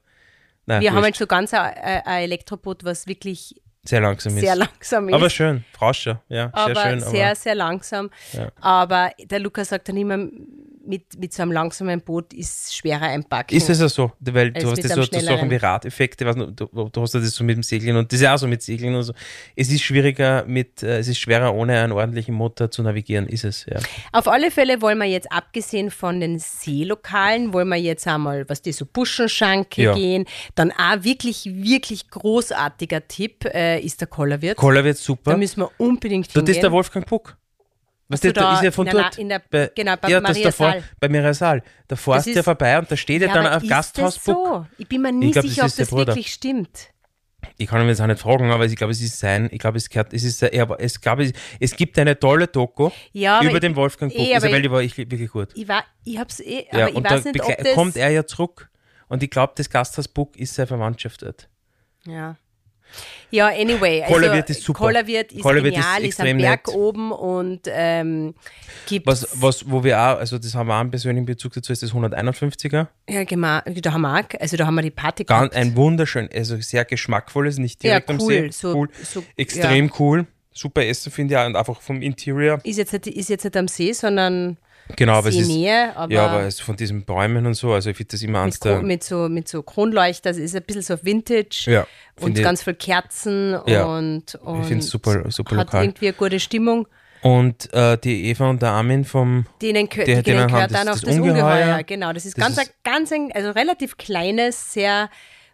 Nein, 0.67 0.83
Wir 0.83 0.91
haben 0.91 0.97
wurscht. 0.97 1.05
halt 1.05 1.17
so 1.17 1.27
ganz 1.27 1.55
ein, 1.55 1.73
ein 2.05 2.23
Elektroboot, 2.25 2.85
was 2.85 3.07
wirklich 3.07 3.55
sehr 3.83 4.01
langsam 4.01 4.35
ist. 4.35 4.41
sehr 4.41 4.57
langsam 4.57 5.09
ist. 5.09 5.15
aber 5.15 5.31
schön, 5.31 5.65
Frauscher, 5.73 6.23
ja, 6.29 6.51
aber 6.53 6.75
sehr 6.75 6.91
schön. 6.91 7.01
sehr, 7.01 7.27
aber 7.27 7.35
sehr 7.37 7.55
langsam. 7.55 8.11
Ja. 8.33 8.53
Aber 8.61 9.11
der 9.19 9.39
Lukas 9.41 9.69
sagt 9.71 9.89
dann 9.89 9.97
immer, 9.97 10.19
mit, 10.87 11.19
mit 11.19 11.33
so 11.33 11.43
einem 11.43 11.53
langsamen 11.53 12.01
Boot 12.01 12.33
ist 12.33 12.75
schwerer 12.75 13.03
einpacken. 13.03 13.57
ist 13.57 13.69
es 13.69 13.81
ja 13.81 13.89
so, 13.89 14.13
weil 14.21 14.53
du 14.53 14.71
hast 14.71 14.83
das 14.83 14.93
einem 14.93 15.05
so, 15.05 15.19
so 15.19 15.21
Sachen 15.21 15.51
wie 15.51 15.57
Radeffekte, 15.57 16.27
weißt 16.27 16.39
du, 16.39 16.51
du, 16.53 17.03
hast 17.03 17.15
ja 17.15 17.21
das 17.21 17.35
so 17.35 17.45
mit 17.45 17.57
dem 17.57 17.63
Segeln 17.63 17.97
und 17.97 18.11
das 18.13 18.19
ist 18.19 18.25
ja 18.25 18.35
auch 18.35 18.39
so 18.39 18.47
mit 18.47 18.63
Segeln 18.63 18.95
und 18.95 19.03
so. 19.03 19.13
Es 19.57 19.71
ist 19.71 19.83
schwieriger 19.83 20.45
mit, 20.47 20.83
äh, 20.83 20.99
es 20.99 21.09
ist 21.09 21.19
schwerer 21.19 21.55
ohne 21.55 21.81
einen 21.81 21.93
ordentlichen 21.93 22.35
Motor 22.35 22.71
zu 22.71 22.83
navigieren, 22.83 23.27
ist 23.27 23.45
es, 23.45 23.67
ja. 23.67 23.79
Auf 24.13 24.29
alle 24.29 24.51
Fälle 24.51 24.81
wollen 24.83 24.99
wir 24.99 25.07
jetzt, 25.07 25.31
abgesehen 25.33 25.91
von 25.91 26.21
den 26.21 26.39
Seelokalen, 26.39 27.53
wollen 27.53 27.69
wir 27.69 27.77
jetzt 27.77 28.07
einmal, 28.07 28.49
was 28.49 28.63
die 28.63 28.73
so 28.73 28.87
Buschenschanke 28.87 29.83
Ja. 29.83 29.95
gehen. 29.95 30.25
Dann 30.55 30.73
auch 30.73 31.03
wirklich, 31.05 31.45
wirklich 31.47 32.09
großartiger 32.11 33.07
Tipp 33.07 33.45
äh, 33.47 33.81
ist 33.81 34.01
der 34.01 34.09
Kollerwirt. 34.09 34.57
Koller 34.57 34.85
wird 34.85 34.97
super. 34.99 35.33
da 35.33 35.37
müssen 35.37 35.61
wir 35.61 35.71
unbedingt 35.79 36.27
Dort 36.29 36.49
ist 36.49 36.57
hingehen. 36.57 36.63
der 36.63 36.73
Wolfgang 36.73 37.07
Puck. 37.07 37.37
Was 38.11 38.21
der 38.21 38.33
da 38.33 38.55
ist 38.55 38.63
ja 38.65 38.71
von 38.73 38.87
in 38.87 38.93
der 38.95 39.03
dort. 39.05 39.19
Na- 39.19 39.39
der- 39.39 39.43
bei, 39.67 39.73
genau, 39.75 39.97
bei 39.97 40.09
ja, 40.09 40.21
das 40.21 40.29
Maria 40.31 40.45
davor, 40.45 40.71
Saal. 40.73 40.85
bei 40.99 41.09
Maria 41.09 41.33
Saal. 41.35 41.63
Da 41.89 41.97
fährst 41.97 42.27
du 42.27 42.31
ja 42.33 42.43
vorbei 42.43 42.79
und 42.79 42.91
da 42.91 42.97
steht 42.97 43.23
ja, 43.23 43.29
ja, 43.29 43.35
dann 43.35 43.47
ein 43.47 43.69
das 43.69 43.93
so? 44.25 44.67
Ich 44.79 44.89
bin 44.89 45.01
mir 45.03 45.13
nie 45.13 45.31
glaub, 45.31 45.45
das 45.45 45.51
sicher, 45.53 45.63
ob 45.63 45.67
ist 45.69 45.79
der 45.79 45.85
das 45.87 45.91
Bruder. 45.91 46.07
wirklich 46.09 46.33
stimmt. 46.33 46.89
Ich 47.57 47.69
kann 47.69 47.81
ihn 47.81 47.89
jetzt 47.89 48.01
auch 48.03 48.07
nicht 48.07 48.21
fragen, 48.21 48.51
aber 48.51 48.67
ich 48.67 48.77
glaube, 48.77 48.91
es 48.93 49.01
ist 49.01 49.19
sein. 49.19 49.49
Ich 49.53 49.59
glaube, 49.61 49.79
es 49.79 49.89
gehört, 49.89 50.13
es 50.13 50.25
ist, 50.25 50.43
aber 50.43 50.79
es, 50.81 51.01
glaube, 51.01 51.33
es, 51.61 51.77
gibt 51.77 51.99
eine 51.99 52.19
tolle 52.19 52.49
Doku 52.49 52.91
Ja, 53.13 53.43
über 53.43 53.55
ich- 53.55 53.61
den 53.61 53.77
Wolfgang 53.77 54.13
Puck. 54.13 54.21
eh, 54.21 54.35
Isabel, 54.37 54.57
ich- 54.57 54.63
die 54.63 54.71
war 54.71 54.83
ich, 54.83 54.97
wirklich 54.99 55.31
gut. 55.31 55.49
Ich, 55.55 55.67
war, 55.69 55.85
ich 56.05 56.19
hab's 56.19 56.41
eh, 56.41 56.67
Ja, 56.73 56.81
aber 56.81 56.89
ich 56.91 56.95
und 56.97 57.05
weiß 57.05 57.23
da 57.25 57.31
nicht, 57.31 57.43
ob 57.43 57.57
das... 57.65 57.75
kommt 57.75 57.97
er 57.97 58.11
ja 58.11 58.27
zurück. 58.27 58.69
Und 59.09 59.23
ich 59.23 59.31
glaube, 59.31 59.53
das 59.57 59.71
Gasthaus 59.71 60.09
Puck 60.09 60.37
ist 60.37 60.55
seine 60.55 60.67
Verwandtschaft 60.67 61.23
dort. 61.23 61.49
Ja. 62.07 62.37
Ja, 63.33 63.47
anyway. 63.49 64.03
Also, 64.03 64.15
Kollerwirt 64.15 64.51
ist 64.51 64.63
super. 64.63 64.79
Ist 64.79 64.83
Kollerwirt 64.83 65.33
ist 65.33 65.43
genial, 65.45 66.03
ist, 66.05 66.19
am 66.21 66.27
extrem 66.27 66.39
Berg 66.39 66.67
nett. 66.67 66.77
oben 66.77 67.13
und 67.13 67.61
ähm, 67.67 68.35
gibt 68.87 69.07
Was, 69.07 69.29
was, 69.35 69.71
wo 69.71 69.85
wir 69.85 69.97
auch, 70.01 70.19
also 70.19 70.37
das 70.39 70.55
haben 70.55 70.67
wir 70.67 70.75
auch 70.75 70.81
einen 70.81 70.91
persönlichen 70.91 71.27
Bezug 71.27 71.53
dazu, 71.53 71.73
ist 71.73 71.83
das 71.83 71.93
151er. 71.93 72.89
ja, 73.09 73.25
da 73.25 73.93
haben 73.93 74.01
wir, 74.03 74.19
auch- 74.21 74.41
also 74.41 74.57
da 74.57 74.67
haben 74.67 74.75
wir 74.75 74.83
die 74.83 74.91
Party 74.91 75.25
Ganz, 75.25 75.55
ein 75.55 75.77
wunderschön, 75.77 76.29
also 76.35 76.57
sehr 76.61 76.85
geschmackvolles, 76.85 77.59
nicht 77.59 77.83
direkt 77.83 78.09
Ja, 78.09 78.15
am 78.17 78.21
cool, 78.21 78.29
See. 78.33 78.51
so- 78.51 78.75
cool. 78.75 78.89
so- 79.03 79.23
Extrem 79.37 79.93
cool. 79.99 80.27
Super 80.53 80.85
Essen 80.85 81.13
finde 81.13 81.35
ich 81.35 81.39
auch 81.41 81.47
und 81.47 81.55
einfach 81.55 81.81
vom 81.81 82.03
Interior. 82.03 82.59
ist, 82.65 82.79
jetzt 82.79 82.93
nicht, 82.93 83.07
ist 83.07 83.29
jetzt 83.31 83.45
nicht 83.45 83.57
am 83.57 83.69
See, 83.69 83.93
sondern 83.93 84.57
Genau, 84.97 85.15
aber 85.15 85.29
es 85.29 85.37
ist. 85.37 85.47
Seenähe, 85.47 85.97
aber, 85.97 86.13
ja, 86.13 86.27
aber 86.27 86.43
es 86.43 86.61
von 86.61 86.77
diesen 86.77 87.05
Bäumen 87.05 87.47
und 87.47 87.55
so, 87.55 87.73
also 87.73 87.91
ich 87.91 87.97
finde 87.97 88.13
das 88.13 88.23
immer 88.23 88.45
mit, 88.45 88.65
der. 88.65 88.79
Kro- 88.79 88.83
mit, 88.83 89.05
so, 89.05 89.29
mit 89.29 89.49
so 89.49 89.63
Kronleuchter, 89.63 90.31
das 90.31 90.39
ist 90.39 90.55
ein 90.57 90.63
bisschen 90.63 90.83
so 90.83 90.97
Vintage 91.03 91.65
Ja, 91.71 91.81
und 92.17 92.25
finde 92.25 92.41
ich- 92.41 92.45
ganz 92.45 92.63
viel 92.63 92.75
Kerzen 92.75 93.57
Ja, 93.67 93.85
und, 93.85 94.35
und 94.37 94.65
find's 94.65 94.89
super- 94.89 95.31
super 95.31 95.57
hat 95.57 95.67
lokal. 95.69 95.85
irgendwie 95.85 96.07
eine 96.09 96.17
gute 96.17 96.41
Stimmung. 96.41 96.87
Und 97.23 97.71
äh, 97.75 97.99
die 97.99 98.31
Eva 98.31 98.49
und 98.49 98.63
der 98.63 98.71
Armin 98.71 99.05
vom. 99.05 99.45
Denen, 99.61 99.89
Die- 99.91 100.05
denen 100.05 100.23
denen 100.23 100.47
gehört 100.49 100.73
dann 100.73 100.89
auch 100.89 100.93
das 100.93 101.03
das, 101.03 101.15
Ungeheuer. 101.17 101.45
Ungeheuer. 101.45 101.83
Genau, 101.85 102.13
das 102.15 102.25
ist 102.25 102.39
Das 102.39 102.45
ganz, 102.47 102.59
ist- 102.59 102.69
ein, 102.69 102.75
ganz 102.93 103.13
ein, 103.13 103.31
also 103.35 103.51
relativ 103.51 103.99
kleines, 103.99 104.73
sehr 104.73 105.11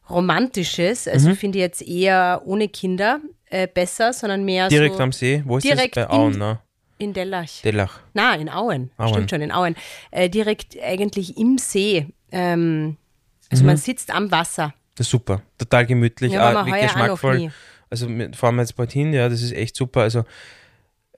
romantisches. 0.08 1.08
Also 1.08 1.30
Mhm. 1.30 1.36
finde 1.36 1.58
ich 1.58 1.62
jetzt 1.62 1.82
eher 1.82 2.42
ohne 2.44 2.68
Kinder 2.68 3.20
äh, 3.50 3.68
besser, 3.72 4.12
sondern 4.12 4.44
mehr 4.44 4.68
Direkt 4.68 4.96
so 4.96 5.02
am 5.02 5.12
See. 5.12 5.42
Wo 5.44 5.58
ist 5.58 5.64
direkt 5.64 5.96
das? 5.96 6.06
Bei 6.08 6.12
Auen, 6.12 6.36
ne? 6.38 6.58
In 6.98 7.12
Dellach. 7.12 7.62
Dellach. 7.62 8.00
Na, 8.14 8.34
in 8.34 8.48
Auen. 8.48 8.90
Auen. 8.96 9.08
Stimmt 9.10 9.30
schon, 9.30 9.40
in 9.42 9.52
Auen. 9.52 9.76
Äh, 10.10 10.28
direkt 10.30 10.76
eigentlich 10.82 11.36
im 11.36 11.58
See. 11.58 12.06
Ähm, 12.32 12.96
also 13.50 13.64
man 13.64 13.76
sitzt 13.76 14.10
am 14.12 14.30
Wasser. 14.30 14.74
Das 14.96 15.06
ist 15.06 15.10
super. 15.10 15.42
Total 15.58 15.86
gemütlich, 15.86 16.32
Ja, 16.32 16.48
auch 16.48 16.66
wir 16.66 16.72
wirklich 16.72 16.90
auch 16.90 16.94
geschmackvoll. 16.94 17.38
nie. 17.38 17.50
Also 17.90 18.08
fahren 18.34 18.56
wir 18.56 18.62
jetzt 18.62 18.74
bald 18.76 18.90
hin, 18.92 19.12
ja, 19.12 19.28
das 19.28 19.42
ist 19.42 19.52
echt 19.52 19.76
super. 19.76 20.00
Also 20.00 20.24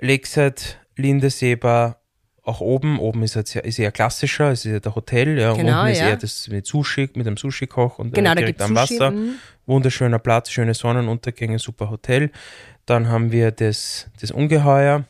Lakeside, 0.01 0.57
Linde, 0.97 1.31
Seebar, 1.31 2.01
auch 2.43 2.61
oben. 2.61 2.99
Oben 2.99 3.23
ist 3.23 3.35
jetzt 3.35 3.55
ja, 3.55 3.63
ist 3.63 3.79
eher 3.79 3.93
klassischer, 3.93 4.51
es 4.53 4.65
ist 4.65 4.73
ja 4.73 4.81
der 4.81 4.95
Hotel, 4.95 5.39
ja. 5.39 5.53
Genau, 5.55 5.81
unten 5.81 5.93
ist 5.93 6.01
ja. 6.01 6.09
eher 6.09 6.17
das 6.17 6.49
mit 6.49 6.67
Sushi, 6.67 7.09
mit 7.15 7.27
einem 7.27 7.37
Sushi-Koch 7.37 7.99
und 7.99 8.15
Genau, 8.15 8.33
äh, 8.33 8.35
da 8.35 8.41
direkt 8.41 8.63
am 8.63 8.77
Sushi, 8.77 8.95
Wasser. 8.95 9.11
mhm. 9.11 9.35
Wunderschöner 9.67 10.19
Platz, 10.19 10.51
schöne 10.51 10.75
Sonnenuntergänge, 10.75 11.59
super 11.59 11.91
Hotel. 11.91 12.31
Dann 12.87 13.09
haben 13.09 13.33
wir 13.33 13.51
das, 13.51 14.09
das 14.21 14.31
Ungeheuer. 14.31 15.05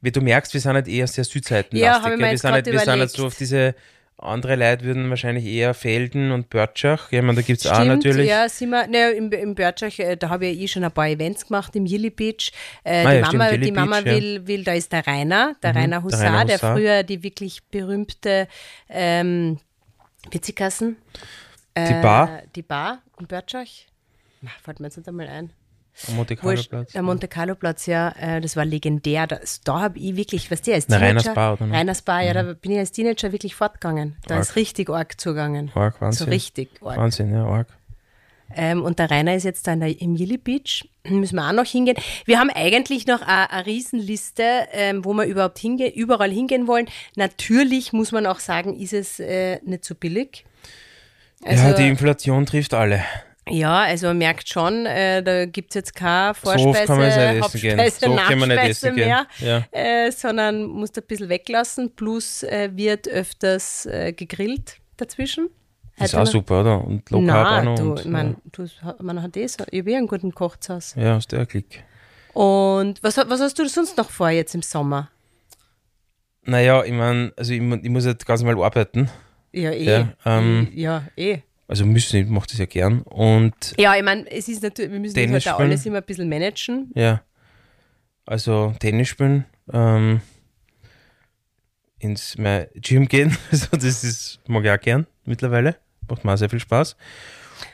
Wie 0.00 0.12
du 0.12 0.20
merkst, 0.20 0.54
wir 0.54 0.60
sind 0.60 0.74
halt 0.74 0.88
eher 0.88 1.06
sehr 1.06 1.24
Südseitenlastig. 1.24 1.80
Ja, 1.80 2.18
wir 2.18 2.38
sind 2.38 2.52
halt, 2.52 2.66
wir 2.66 2.78
sind 2.78 2.88
halt 3.00 3.10
so 3.10 3.26
auf 3.26 3.34
diese 3.36 3.74
andere 4.20 4.56
Leute 4.56 4.84
würden 4.84 5.08
wahrscheinlich 5.10 5.44
eher 5.44 5.74
Felden 5.74 6.32
und 6.32 6.50
Börtschach. 6.50 7.12
Ja, 7.12 7.20
ich 7.20 7.24
meine, 7.24 7.36
da 7.36 7.42
gibt 7.42 7.60
es 7.60 7.66
auch 7.66 7.76
Stimmt, 7.76 7.88
natürlich. 8.04 8.28
ja, 8.28 8.48
sind 8.48 8.70
wir, 8.70 8.86
ne, 8.88 9.10
im, 9.12 9.30
im 9.30 9.54
Börtschach, 9.54 9.96
äh, 10.00 10.16
da 10.16 10.28
habe 10.28 10.46
ich 10.46 10.56
ja 10.56 10.64
eh 10.64 10.68
schon 10.68 10.84
ein 10.84 10.90
paar 10.90 11.08
Events 11.08 11.46
gemacht 11.46 11.76
im 11.76 11.86
Yellow 11.86 12.10
Beach. 12.10 12.50
Äh, 12.82 13.04
Ah 13.06 13.10
die 13.10 13.16
ja, 13.18 13.26
stimmt, 13.26 13.38
Mama, 13.38 13.50
Yellow 13.52 13.64
die 13.64 13.72
Mama 13.72 14.00
Beach, 14.00 14.06
ja. 14.06 14.12
Mhm, 14.12 14.16
will, 14.16 14.46
will, 14.48 14.64
da 14.64 14.72
ist 14.72 14.92
der 14.92 15.06
Rainer, 15.06 15.54
der 15.62 15.74
Rainer 15.76 16.02
Hussar, 16.02 16.20
Rainer 16.32 16.44
der 16.46 16.56
Hussar. 16.56 16.76
früher 16.76 17.02
die 17.04 17.22
wirklich 17.22 17.62
berühmte 17.70 18.48
ähm, 18.88 19.58
Witzikassen, 20.32 20.96
Die 21.76 22.02
Bar 22.02 22.38
äh, 22.38 22.46
die 22.56 22.62
Bar 22.62 23.02
im 23.20 23.26
Börtschach. 23.26 23.66
Fällt 24.62 24.80
mir 24.80 24.86
jetzt 24.86 24.96
nicht 24.96 25.08
einmal 25.08 25.28
ein. 25.28 25.50
Am 26.06 26.16
Monte 26.16 26.36
Carlo 26.36 26.62
Platz. 26.62 26.92
der 26.92 27.02
Monte 27.02 27.28
Carlo 27.28 27.54
Platz, 27.54 27.86
ja, 27.86 28.10
äh, 28.18 28.40
das 28.40 28.56
war 28.56 28.64
legendär. 28.64 29.26
Das, 29.26 29.60
da 29.60 29.80
habe 29.80 29.98
ich 29.98 30.16
wirklich, 30.16 30.50
was 30.50 30.62
der 30.62 30.74
als 30.76 30.88
Na, 30.88 30.98
Teenager. 30.98 31.30
Reiners 31.30 31.34
Bar, 31.34 31.52
oder? 31.54 31.70
Reiners 31.70 32.02
Bar, 32.02 32.22
ja, 32.22 32.34
da 32.34 32.42
bin 32.54 32.72
ich 32.72 32.78
als 32.78 32.92
Teenager 32.92 33.32
wirklich 33.32 33.54
fortgegangen. 33.54 34.16
Da 34.26 34.34
Arg. 34.34 34.42
ist 34.42 34.56
richtig 34.56 34.90
arg 34.90 35.20
zugegangen. 35.20 35.70
Arg, 35.74 36.00
Wahnsinn. 36.00 36.26
So 36.26 36.30
richtig 36.30 36.70
arg. 36.82 36.96
Wahnsinn, 36.96 37.32
ja, 37.32 37.44
arg. 37.44 37.68
Ähm, 38.54 38.82
und 38.82 38.98
der 38.98 39.10
Rainer 39.10 39.34
ist 39.34 39.44
jetzt 39.44 39.66
da 39.66 39.74
in 39.74 39.80
der, 39.80 40.00
im 40.00 40.16
Yellow 40.16 40.38
Beach. 40.38 40.88
Müssen 41.06 41.36
wir 41.36 41.46
auch 41.46 41.52
noch 41.52 41.66
hingehen. 41.66 41.96
Wir 42.24 42.38
haben 42.38 42.50
eigentlich 42.50 43.06
noch 43.06 43.20
eine, 43.22 43.50
eine 43.50 43.66
Riesenliste, 43.66 44.42
ähm, 44.72 45.04
wo 45.04 45.12
wir 45.12 45.24
überhaupt 45.24 45.58
hinge 45.58 45.94
überall 45.94 46.30
hingehen 46.30 46.66
wollen. 46.66 46.86
Natürlich 47.14 47.92
muss 47.92 48.12
man 48.12 48.26
auch 48.26 48.40
sagen, 48.40 48.78
ist 48.78 48.92
es 48.92 49.20
äh, 49.20 49.60
nicht 49.64 49.84
so 49.84 49.94
billig. 49.94 50.44
Also, 51.44 51.62
ja, 51.62 51.72
die 51.74 51.88
Inflation 51.88 52.46
trifft 52.46 52.74
alle. 52.74 53.02
Ja, 53.50 53.82
also 53.82 54.08
man 54.08 54.18
merkt 54.18 54.48
schon, 54.48 54.86
äh, 54.86 55.22
da 55.22 55.46
gibt 55.46 55.70
es 55.70 55.74
jetzt 55.74 55.94
keine 55.94 56.34
So 56.34 56.50
Vorspeise, 56.50 56.96
gehen. 56.96 57.42
Hauptspeise, 57.42 57.96
So 58.00 58.14
Nachspeise 58.14 58.92
mehr, 58.92 59.26
Ja. 59.40 59.64
äh, 59.72 60.10
sondern 60.10 60.66
musst 60.66 60.96
ein 60.98 61.04
bisschen 61.06 61.28
weglassen. 61.28 61.94
Plus 61.94 62.42
äh, 62.42 62.70
wird 62.74 63.08
öfters 63.08 63.86
äh, 63.86 64.12
gegrillt 64.12 64.76
dazwischen. 64.96 65.46
Ist 65.96 66.12
Hätte 66.12 66.22
auch 66.22 66.26
super, 66.26 66.60
oder? 66.60 66.84
Und 66.84 67.04
Carb 67.06 67.22
Na, 67.22 67.58
auch 67.58 67.64
noch. 67.64 67.74
du, 67.76 67.90
und, 67.92 68.06
man, 68.06 68.36
du, 68.52 68.66
man 69.00 69.20
hat 69.22 69.36
eh 69.36 69.46
so, 69.48 69.64
ich 69.70 69.80
habe 69.80 69.90
eh 69.90 69.96
einen 69.96 70.06
guten 70.06 70.32
Kochhaus. 70.32 70.94
ja, 70.96 71.14
hast 71.14 71.32
du 71.32 71.36
ja 71.36 71.44
Klick. 71.44 71.82
Und 72.34 73.02
was, 73.02 73.16
was 73.16 73.40
hast 73.40 73.58
du 73.58 73.68
sonst 73.68 73.96
noch 73.96 74.10
vor 74.10 74.30
jetzt 74.30 74.54
im 74.54 74.62
Sommer? 74.62 75.10
Naja, 76.44 76.84
ich 76.84 76.92
meine, 76.92 77.32
also 77.36 77.52
ich, 77.52 77.60
ich 77.60 77.90
muss 77.90 78.04
jetzt 78.04 78.24
ganz 78.26 78.42
normal 78.42 78.64
arbeiten. 78.64 79.10
Ja, 79.52 79.70
eh. 79.72 79.84
Ja, 79.84 80.08
ähm, 80.24 80.68
ja, 80.72 81.02
eh. 81.16 81.38
Also 81.68 81.84
müssen, 81.86 82.16
ich 82.16 82.26
mache 82.26 82.46
das 82.48 82.58
ja 82.58 82.64
gern. 82.66 83.02
Und 83.02 83.74
Ja, 83.78 83.94
ich 83.94 84.02
meine, 84.02 84.28
es 84.30 84.48
ist 84.48 84.62
natürlich, 84.62 84.90
wir 84.90 84.98
müssen 85.00 85.14
das 85.14 85.22
Tennis 85.24 85.46
halt 85.46 85.60
alles 85.60 85.86
immer 85.86 85.98
ein 85.98 86.04
bisschen 86.04 86.28
managen. 86.28 86.90
ja, 86.94 87.20
also 88.26 88.74
Tennis 88.80 89.08
spielen, 89.08 89.44
ähm, 89.72 90.20
ins 91.98 92.36
mein 92.38 92.66
Gym 92.74 93.06
gehen, 93.08 93.36
also 93.50 93.68
das 93.76 94.04
ist, 94.04 94.40
mag 94.46 94.64
ich 94.64 94.70
auch 94.70 94.80
gern 94.80 95.06
mittlerweile. 95.24 95.76
Macht 96.08 96.24
mir 96.24 96.32
auch 96.32 96.36
sehr 96.38 96.48
viel 96.48 96.60
Spaß. 96.60 96.96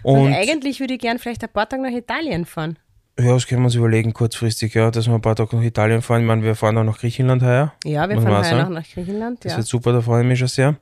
Und, 0.02 0.18
Und 0.26 0.33
eigentlich 0.33 0.80
würde 0.80 0.94
ich 0.94 1.00
gern 1.00 1.18
vielleicht 1.18 1.42
ein 1.44 1.50
paar 1.50 1.68
Tage 1.68 1.83
nach 1.83 1.90
Italien 1.96 2.46
fahren. 2.46 2.78
ja, 3.18 3.33
das 3.35 3.46
können 3.46 3.61
wir 3.62 3.66
uns 3.66 3.74
überlegen, 3.76 4.12
kurzfristig, 4.12 4.74
ja, 4.74 4.90
dass 4.90 5.07
wir 5.07 5.14
ein 5.14 5.20
paar 5.20 5.37
Tage 5.37 5.54
nach 5.57 5.62
Italien 5.62 6.02
fahren. 6.02 6.22
Ich 6.22 6.26
meine, 6.26 6.42
wir 6.42 6.54
fahren 6.57 6.76
auch 6.78 6.85
nach 6.85 6.98
Griechenland 6.98 7.42
heuer. 7.42 7.72
Ja, 7.85 8.09
wir 8.09 8.20
fahren 8.20 8.44
heuer 8.44 8.68
nach 8.70 8.88
Griechenland. 8.88 9.44
Das 9.44 9.52
Ja. 9.52 9.59
wird 9.59 9.68
super, 9.68 9.92
da 9.92 10.00
freue 10.00 10.22
ich 10.22 10.28
mich 10.28 10.38
schon 10.38 10.48
sehr. 10.48 10.76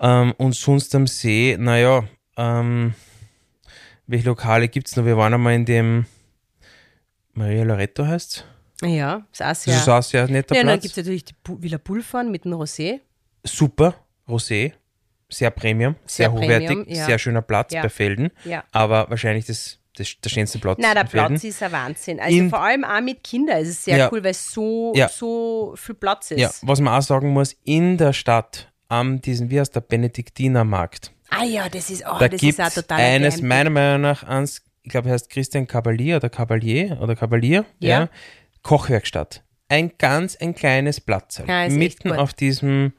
Ähm, 0.00 0.32
und 0.38 0.54
sonst 0.56 0.92
am 0.96 1.06
See, 1.06 1.56
naja, 1.58 2.04
ähm, 2.36 2.94
welche 4.06 4.26
Lokale 4.26 4.68
gibt 4.68 4.88
es 4.88 4.96
noch? 4.96 5.04
Wir 5.04 5.16
waren 5.16 5.34
einmal 5.34 5.54
in 5.54 5.64
dem 5.64 6.06
Maria 7.32 7.64
Loretto 7.64 8.06
heißt 8.06 8.46
ja, 8.82 9.26
ist 9.32 9.40
auch 9.42 9.46
Das 9.48 9.62
sehr. 9.62 9.76
ist 9.76 9.88
auch 9.88 10.02
sehr 10.02 10.28
netter 10.28 10.54
ja, 10.54 10.60
und 10.60 10.66
dann 10.66 10.74
Platz. 10.78 10.82
gibt 10.82 10.92
es 10.92 10.96
natürlich 10.98 11.24
die 11.24 11.34
Villa 11.48 11.78
Pulfan 11.78 12.30
mit 12.30 12.44
dem 12.44 12.52
Rosé. 12.52 13.00
Super, 13.44 13.94
Rosé, 14.28 14.72
sehr 15.30 15.50
Premium, 15.50 15.94
sehr, 16.04 16.26
Sehr 16.26 16.32
hochwertig, 16.32 16.66
Premium, 16.68 16.88
ja. 16.88 17.06
sehr 17.06 17.18
schöner 17.18 17.42
Platz 17.42 17.72
Ja. 17.72 17.82
bei 17.82 17.88
Felden, 17.88 18.30
Ja. 18.44 18.64
aber 18.72 19.08
wahrscheinlich 19.10 19.46
das 19.46 19.78
das, 19.96 20.12
der 20.22 20.28
schönste 20.28 20.58
Platz. 20.58 20.80
Na, 20.82 20.92
der 20.92 21.06
Felden. 21.06 21.28
Platz 21.34 21.44
ist 21.44 21.62
ein 21.62 21.70
Wahnsinn. 21.70 22.18
Also 22.18 22.36
In- 22.36 22.50
vor 22.50 22.60
allem 22.60 22.82
auch 22.84 23.00
mit 23.00 23.22
Kindern 23.22 23.58
ist 23.58 23.68
es 23.68 23.84
sehr 23.84 23.96
Ja. 23.96 24.08
cool, 24.10 24.24
weil 24.24 24.32
es 24.32 24.50
so, 24.52 24.92
Ja. 24.96 25.08
so 25.08 25.74
viel 25.76 25.94
Platz 25.94 26.32
ist. 26.32 26.40
Ja, 26.40 26.50
was 26.62 26.80
man 26.80 26.98
auch 26.98 27.02
sagen 27.02 27.28
muss, 27.32 27.52
in 27.62 27.96
der 27.96 28.12
Stadt, 28.12 28.72
am 28.88 29.20
diesen, 29.20 29.50
wie 29.50 29.60
heißt 29.60 29.72
der, 29.76 29.82
Benediktinermarkt, 29.82 31.12
Ah 31.30 31.44
ja, 31.44 31.68
das 31.68 31.90
ist, 31.90 32.04
oh, 32.06 32.18
da 32.18 32.28
das 32.28 32.42
ist 32.42 32.60
auch 32.60 32.66
es 32.66 32.74
total 32.74 33.00
eines, 33.00 33.34
Geheimtipp. 33.36 33.48
meiner 33.48 33.70
Meinung 33.70 34.00
nach, 34.02 34.22
eins, 34.24 34.62
ich 34.82 34.90
glaube, 34.90 35.08
er 35.08 35.14
heißt 35.14 35.30
Christian 35.30 35.66
Cavalier 35.66 36.16
oder 36.16 36.28
Cavalier 36.28 36.98
oder 37.00 37.16
Cavalier, 37.16 37.64
Ja. 37.80 38.08
Kochwerkstatt. 38.62 39.42
Ein 39.68 39.92
ganz, 39.98 40.36
ein 40.36 40.54
kleines 40.54 41.00
Platz. 41.00 41.42
Ja, 41.46 41.68
mitten 41.68 42.12
auf 42.12 42.34
diesem, 42.34 42.92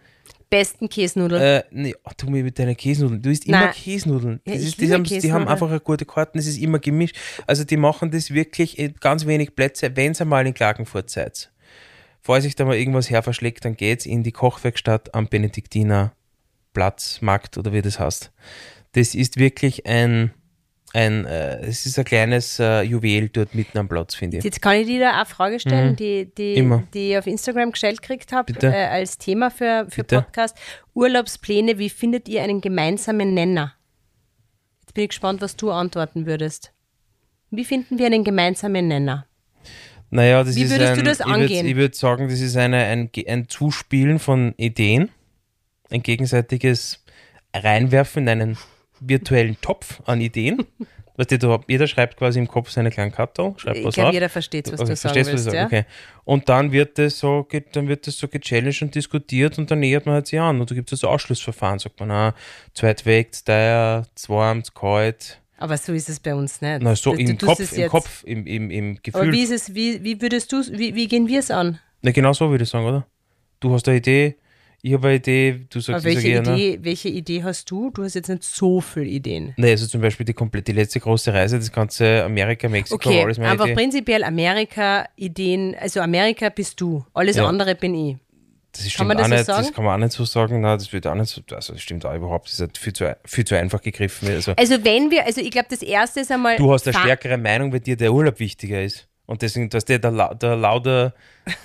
Besten 0.50 0.90
Käsenudeln. 0.90 1.42
äh, 1.42 1.64
nee, 1.72 1.96
oh, 2.04 2.12
tu 2.16 2.30
mir 2.30 2.44
mit 2.44 2.58
deinen 2.60 2.78
Käsenudeln. 2.78 3.22
Du 3.22 3.30
isst 3.30 3.46
immer 3.46 3.62
Nein. 3.62 3.72
Käsenudeln. 3.74 4.42
Ja, 4.46 4.54
ist, 4.54 4.80
die, 4.80 4.94
haben, 4.94 5.04
die 5.04 5.34
haben 5.34 5.48
einfach 5.48 5.70
eine 5.70 5.80
gute 5.80 6.06
Karten, 6.06 6.38
es 6.38 6.48
ist 6.48 6.58
immer 6.60 6.80
gemischt. 6.80 7.16
Also 7.48 7.64
die 7.64 7.78
machen 7.78 8.12
das 8.12 8.32
wirklich 8.32 8.78
in 8.78 8.94
ganz 9.00 9.26
wenig 9.26 9.56
Plätze, 9.56 9.96
wenn 9.96 10.14
ihr 10.18 10.26
mal 10.26 10.46
in 10.46 10.54
Klagenfurt 10.54 11.10
seid. 11.10 11.52
Falls 12.22 12.44
sich 12.44 12.56
da 12.56 12.66
mal 12.66 12.76
irgendwas 12.76 13.10
herverschlägt, 13.10 13.66
dann 13.66 13.76
geht's 13.76 14.06
in 14.06 14.24
die 14.24 14.32
Kochwerkstatt 14.32 15.14
am 15.14 15.28
Benediktiner 15.28 16.14
Platz, 16.76 17.20
Markt 17.22 17.58
oder 17.58 17.74
wie 17.74 17.82
das 17.82 18.00
heißt. 18.00 18.32
Das 18.92 19.16
ist 19.16 19.38
wirklich 19.40 19.86
ein, 19.88 20.32
ein 20.94 21.26
äh, 21.26 21.58
es 21.66 21.86
ist 21.88 21.98
ein 21.98 22.06
kleines 22.06 22.60
äh, 22.60 22.82
Juwel 22.84 23.30
dort 23.30 23.56
mitten 23.56 23.78
am 23.80 23.88
Platz, 23.90 24.14
finde 24.14 24.38
ich. 24.38 24.44
Jetzt 24.44 24.62
kann 24.62 24.76
ich 24.76 24.86
dir 24.86 25.00
da 25.00 25.16
eine 25.16 25.26
Frage 25.26 25.60
stellen, 25.60 25.96
die, 25.96 26.30
die, 26.38 26.52
Mhm. 26.52 26.58
Immer. 26.58 26.84
die 26.94 27.10
ich 27.12 27.18
auf 27.18 27.26
Instagram 27.28 27.72
gestellt 27.72 28.02
gekriegt 28.04 28.32
habe, 28.32 28.54
äh, 28.62 28.86
als 28.86 29.18
Thema 29.18 29.50
für, 29.50 29.88
für 29.90 30.04
Bitte. 30.04 30.22
Podcast. 30.22 30.56
Urlaubspläne, 30.94 31.80
wie 31.80 31.90
findet 31.90 32.30
ihr 32.30 32.44
einen 32.44 32.62
gemeinsamen 32.62 33.34
Nenner? 33.34 33.74
Jetzt 34.82 34.94
bin 34.94 35.04
ich 35.06 35.10
gespannt, 35.10 35.42
was 35.42 35.56
du 35.56 35.72
antworten 35.72 36.26
würdest. 36.28 36.72
Wie 37.52 37.66
finden 37.66 37.98
wir 37.98 38.06
einen 38.06 38.24
gemeinsamen 38.24 38.88
Nenner? 38.88 39.26
Naja, 40.12 40.44
das 40.44 40.56
Wie 40.56 40.64
ist 40.64 40.72
würdest 40.72 40.92
ein, 40.92 40.98
du 41.00 41.04
das 41.04 41.20
würd- 41.20 41.34
angehen? 41.34 41.66
Ich 41.68 41.76
würde 41.76 41.96
sagen, 41.96 42.30
das 42.30 42.40
ist 42.40 42.56
eine, 42.56 42.78
ein, 42.86 43.10
ein 43.28 43.50
Zuspielen 43.50 44.20
von 44.20 44.54
Ideen, 44.56 45.10
ein 45.92 46.02
gegenseitiges 46.04 47.04
Reinwerfen 47.56 48.24
in 48.24 48.30
einen 48.30 48.58
virtuellen 49.00 49.60
Topf 49.62 50.02
an 50.06 50.22
Ideen. 50.22 50.66
Weißt 51.18 51.32
du, 51.32 51.40
du, 51.40 51.58
jeder 51.70 51.88
schreibt 51.88 52.18
quasi 52.18 52.40
im 52.40 52.48
Kopf 52.48 52.70
seine 52.72 52.90
kleinen 52.92 53.12
Karton, 53.14 53.58
schreibt 53.58 53.78
Ich 53.78 53.86
was 53.86 53.94
glaube, 53.96 54.10
auf. 54.10 54.14
jeder 54.14 54.28
versteht, 54.28 54.70
was 54.72 54.82
Okay, 54.82 54.90
du 54.90 54.96
sagen 54.98 55.14
verstehst, 55.14 55.28
was 55.34 55.46
willst. 55.46 55.56
Ja? 55.56 55.64
sage? 55.70 55.78
Okay. 55.78 55.86
Und 56.26 56.50
dann 56.50 56.72
wird 56.74 56.98
das 56.98 57.20
so, 57.20 57.48
dann 57.72 57.88
wird 57.88 58.06
das 58.08 58.18
so 58.18 58.28
gechallenged 58.28 58.82
und 58.82 58.96
diskutiert 58.96 59.58
und 59.58 59.72
dann 59.72 59.80
nähert 59.80 60.06
man 60.06 60.16
halt 60.16 60.28
sich 60.28 60.40
an. 60.40 60.60
Und 60.60 60.70
da 60.70 60.76
gibt 60.76 60.92
es 60.92 61.00
so 61.00 61.08
Ausschlussverfahren, 61.08 61.80
sagt 61.80 62.00
man, 62.02 62.12
ah, 62.12 62.36
zu 62.74 62.86
weit 62.86 63.06
weg, 63.06 63.34
zu 63.34 63.46
teuer, 63.46 64.06
zu 64.16 64.34
warm, 64.34 64.64
zu 64.66 64.74
kalt. 64.74 65.40
Aber 65.58 65.78
so 65.78 65.94
ist 65.94 66.10
es 66.10 66.20
bei 66.20 66.36
uns 66.36 66.60
nicht. 66.60 66.82
Na, 66.82 66.94
so 66.98 67.12
Du- 67.12 67.18
du 67.18 67.24
im 67.32 67.38
tust 67.38 67.48
Kopf, 67.60 67.72
im. 67.78 67.90
Kopf, 67.90 68.24
im, 68.26 68.46
im, 68.46 68.70
im 68.72 68.96
Gefühl. 69.02 69.22
Aber 69.22 69.32
wie 69.32 69.42
ist 69.44 69.52
es, 69.52 69.74
wie, 69.74 70.04
wie 70.04 70.22
würdest 70.22 70.52
du 70.52 70.58
wie, 70.74 70.96
wie 70.96 71.08
gehen 71.08 71.30
wir 71.30 71.40
es 71.40 71.50
an? 71.50 71.80
Na, 72.02 72.12
genau 72.12 72.34
so 72.34 72.50
würde 72.50 72.66
ich 72.66 72.70
sagen, 72.70 72.86
oder? 72.86 73.08
Du 73.62 73.74
hast 73.74 73.88
eine 73.88 73.98
Idee, 74.00 74.36
ich 74.88 74.94
habe 74.94 75.08
eine 75.08 75.18
Idee, 75.18 75.66
du 75.70 75.80
sagst, 75.80 75.90
Aber 76.06 76.10
ich 76.10 76.24
welche, 76.24 76.36
sag, 76.38 76.46
ne? 76.46 76.54
Idee, 76.56 76.80
welche 76.84 77.10
Idee 77.10 77.42
hast 77.44 77.72
du? 77.72 77.90
Du 77.90 78.04
hast 78.04 78.14
jetzt 78.14 78.30
nicht 78.30 78.44
so 78.44 78.82
viele 78.82 79.08
Ideen. 79.08 79.54
Nee, 79.58 79.72
also 79.72 79.88
zum 79.88 80.00
Beispiel 80.00 80.28
die 80.28 80.34
komplette, 80.34 80.72
die 80.72 80.80
letzte 80.80 81.00
große 81.00 81.34
Reise, 81.34 81.58
das 81.58 81.72
ganze 81.72 82.24
Amerika, 82.24 82.70
Mexiko, 82.70 82.96
Okay, 82.96 83.24
alles 83.24 83.40
meine 83.40 83.50
einfach 83.52 83.66
Idee. 83.66 83.74
prinzipiell 83.74 84.24
Amerika-Ideen, 84.24 85.76
also 85.80 86.02
Amerika 86.02 86.50
bist 86.50 86.80
du, 86.82 87.04
alles 87.14 87.36
Ja. 87.38 87.48
andere 87.48 87.74
bin 87.76 87.96
ich. 87.96 88.18
Das 88.74 88.82
stimmt 88.92 88.98
Kann 88.98 89.08
man 89.08 89.18
das 89.18 89.26
auch 89.26 89.30
so 89.30 89.36
nicht, 89.36 89.46
sagen? 89.46 89.64
das 89.68 89.74
kann 89.74 89.86
man 89.86 89.94
auch 89.96 90.04
nicht 90.06 90.12
so 90.14 90.26
sagen, 90.26 90.62
nein, 90.62 90.78
das 90.78 90.92
wird 90.94 91.08
auch 91.08 91.16
nicht 91.16 91.30
so, 91.30 91.42
also 91.56 91.74
das 91.74 91.82
stimmt 91.82 92.06
auch 92.06 92.14
überhaupt, 92.14 92.46
das 92.48 92.54
ist 92.56 92.60
halt 92.60 92.78
viel 92.78 92.94
zu, 92.94 93.18
viel 93.26 93.46
zu 93.46 93.56
einfach 93.58 93.82
gegriffen. 93.82 94.28
Also, 94.28 94.52
Also 94.58 94.84
wenn 94.84 95.10
wir, 95.12 95.26
also 95.26 95.42
ich 95.42 95.50
glaube, 95.52 95.68
das 95.70 95.82
erste 95.82 96.20
ist 96.20 96.32
einmal. 96.32 96.58
du 96.58 96.72
hast 96.72 96.86
eine 96.88 96.96
stärkere 96.98 97.38
Meinung, 97.38 97.72
weil 97.72 97.80
dir 97.80 97.96
der 97.96 98.14
Urlaub 98.14 98.38
wichtiger 98.40 98.84
ist. 98.84 99.08
Und 99.28 99.42
deswegen, 99.42 99.70
dass 99.70 99.86
der, 99.86 100.00
der, 100.00 100.36
der 100.36 100.56
lauter, 100.56 101.14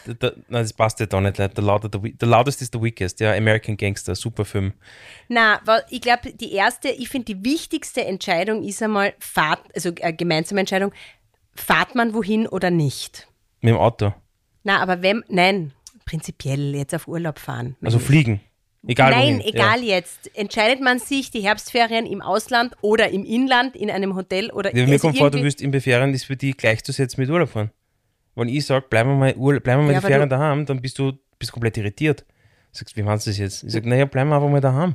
der, 0.07 0.15
der, 0.15 0.33
nein, 0.49 0.63
das 0.63 0.73
passt 0.73 0.99
ja 1.01 1.07
da 1.07 1.21
nicht, 1.21 1.39
der, 1.39 1.51
lauter, 1.57 1.89
der, 1.89 2.01
der 2.01 2.29
lauteste 2.29 2.65
ist 2.65 2.73
der 2.73 2.83
Weakest, 2.83 3.21
ja, 3.21 3.33
American 3.35 3.77
Gangster, 3.77 4.15
super 4.15 4.45
Film. 4.47 4.73
Na, 5.29 5.61
wa- 5.67 5.83
ich 5.91 6.01
glaube, 6.01 6.33
die 6.33 6.53
erste, 6.53 6.89
ich 6.89 7.09
finde, 7.11 7.35
die 7.35 7.45
wichtigste 7.45 8.05
Entscheidung 8.05 8.63
ist 8.63 8.83
einmal 8.83 9.13
Fahrt, 9.19 9.61
also 9.75 9.91
eine 10.01 10.15
gemeinsame 10.17 10.61
Entscheidung, 10.61 10.93
fahrt 11.55 11.95
man 11.95 12.15
wohin 12.15 12.47
oder 12.47 12.71
nicht? 12.71 13.29
Mit 13.61 13.75
dem 13.75 13.79
Auto. 13.79 14.15
Na, 14.65 14.81
aber 14.81 15.03
wenn, 15.03 15.23
nein, 15.29 15.73
prinzipiell 16.07 16.75
jetzt 16.75 16.95
auf 16.95 17.09
Urlaub 17.09 17.39
fahren. 17.39 17.77
Also 17.83 17.99
fliegen. 17.99 18.41
Egal 18.87 19.11
Nein, 19.11 19.39
wohin. 19.41 19.55
egal 19.55 19.83
jetzt. 19.83 20.35
Entscheidet 20.35 20.81
man 20.81 20.99
sich, 20.99 21.31
die 21.31 21.41
Herbstferien 21.43 22.07
im 22.07 22.23
Ausland 22.23 22.75
oder 22.81 23.11
im 23.11 23.25
Inland, 23.27 23.77
in 23.77 23.91
einem 23.91 24.15
Hotel 24.17 24.51
oder 24.51 24.75
Ja, 24.75 24.87
mir 24.87 24.93
also 24.93 25.07
kommt 25.09 25.19
vor, 25.19 25.31
du 25.31 25.43
wirst 25.43 25.61
in 25.61 25.79
Ferien 25.81 26.15
ist 26.15 26.25
für 26.25 26.37
die 26.37 26.53
gleichzusetzen 26.53 27.21
mit 27.21 27.29
Urlaub 27.31 27.51
fahren. 27.51 27.71
Wenn 28.35 28.49
ich 28.49 28.65
sage, 28.65 28.87
bleiben 28.89 29.11
wir 29.11 29.17
mal, 29.17 29.35
Urlaub, 29.37 29.63
bleiben 29.65 29.83
wir 29.83 29.87
mal 29.89 29.93
Ja, 29.95 30.01
die 30.01 30.07
Ferien 30.07 30.29
du- 30.31 30.37
daheim, 30.37 30.65
dann 30.65 30.81
bist 30.81 30.99
du 30.99 31.13
bist 31.39 31.53
komplett 31.53 31.77
irritiert. 31.77 32.25
Sagst, 32.73 32.97
wie 32.97 33.03
meinst 33.03 33.27
du 33.27 33.31
das 33.31 33.39
jetzt? 33.39 33.65
Ich 33.65 33.73
sage, 33.73 33.89
naja, 33.89 34.05
bleiben 34.07 34.31
wir 34.31 34.37
einfach 34.37 34.49
mal 34.49 34.61
daheim. 34.61 34.95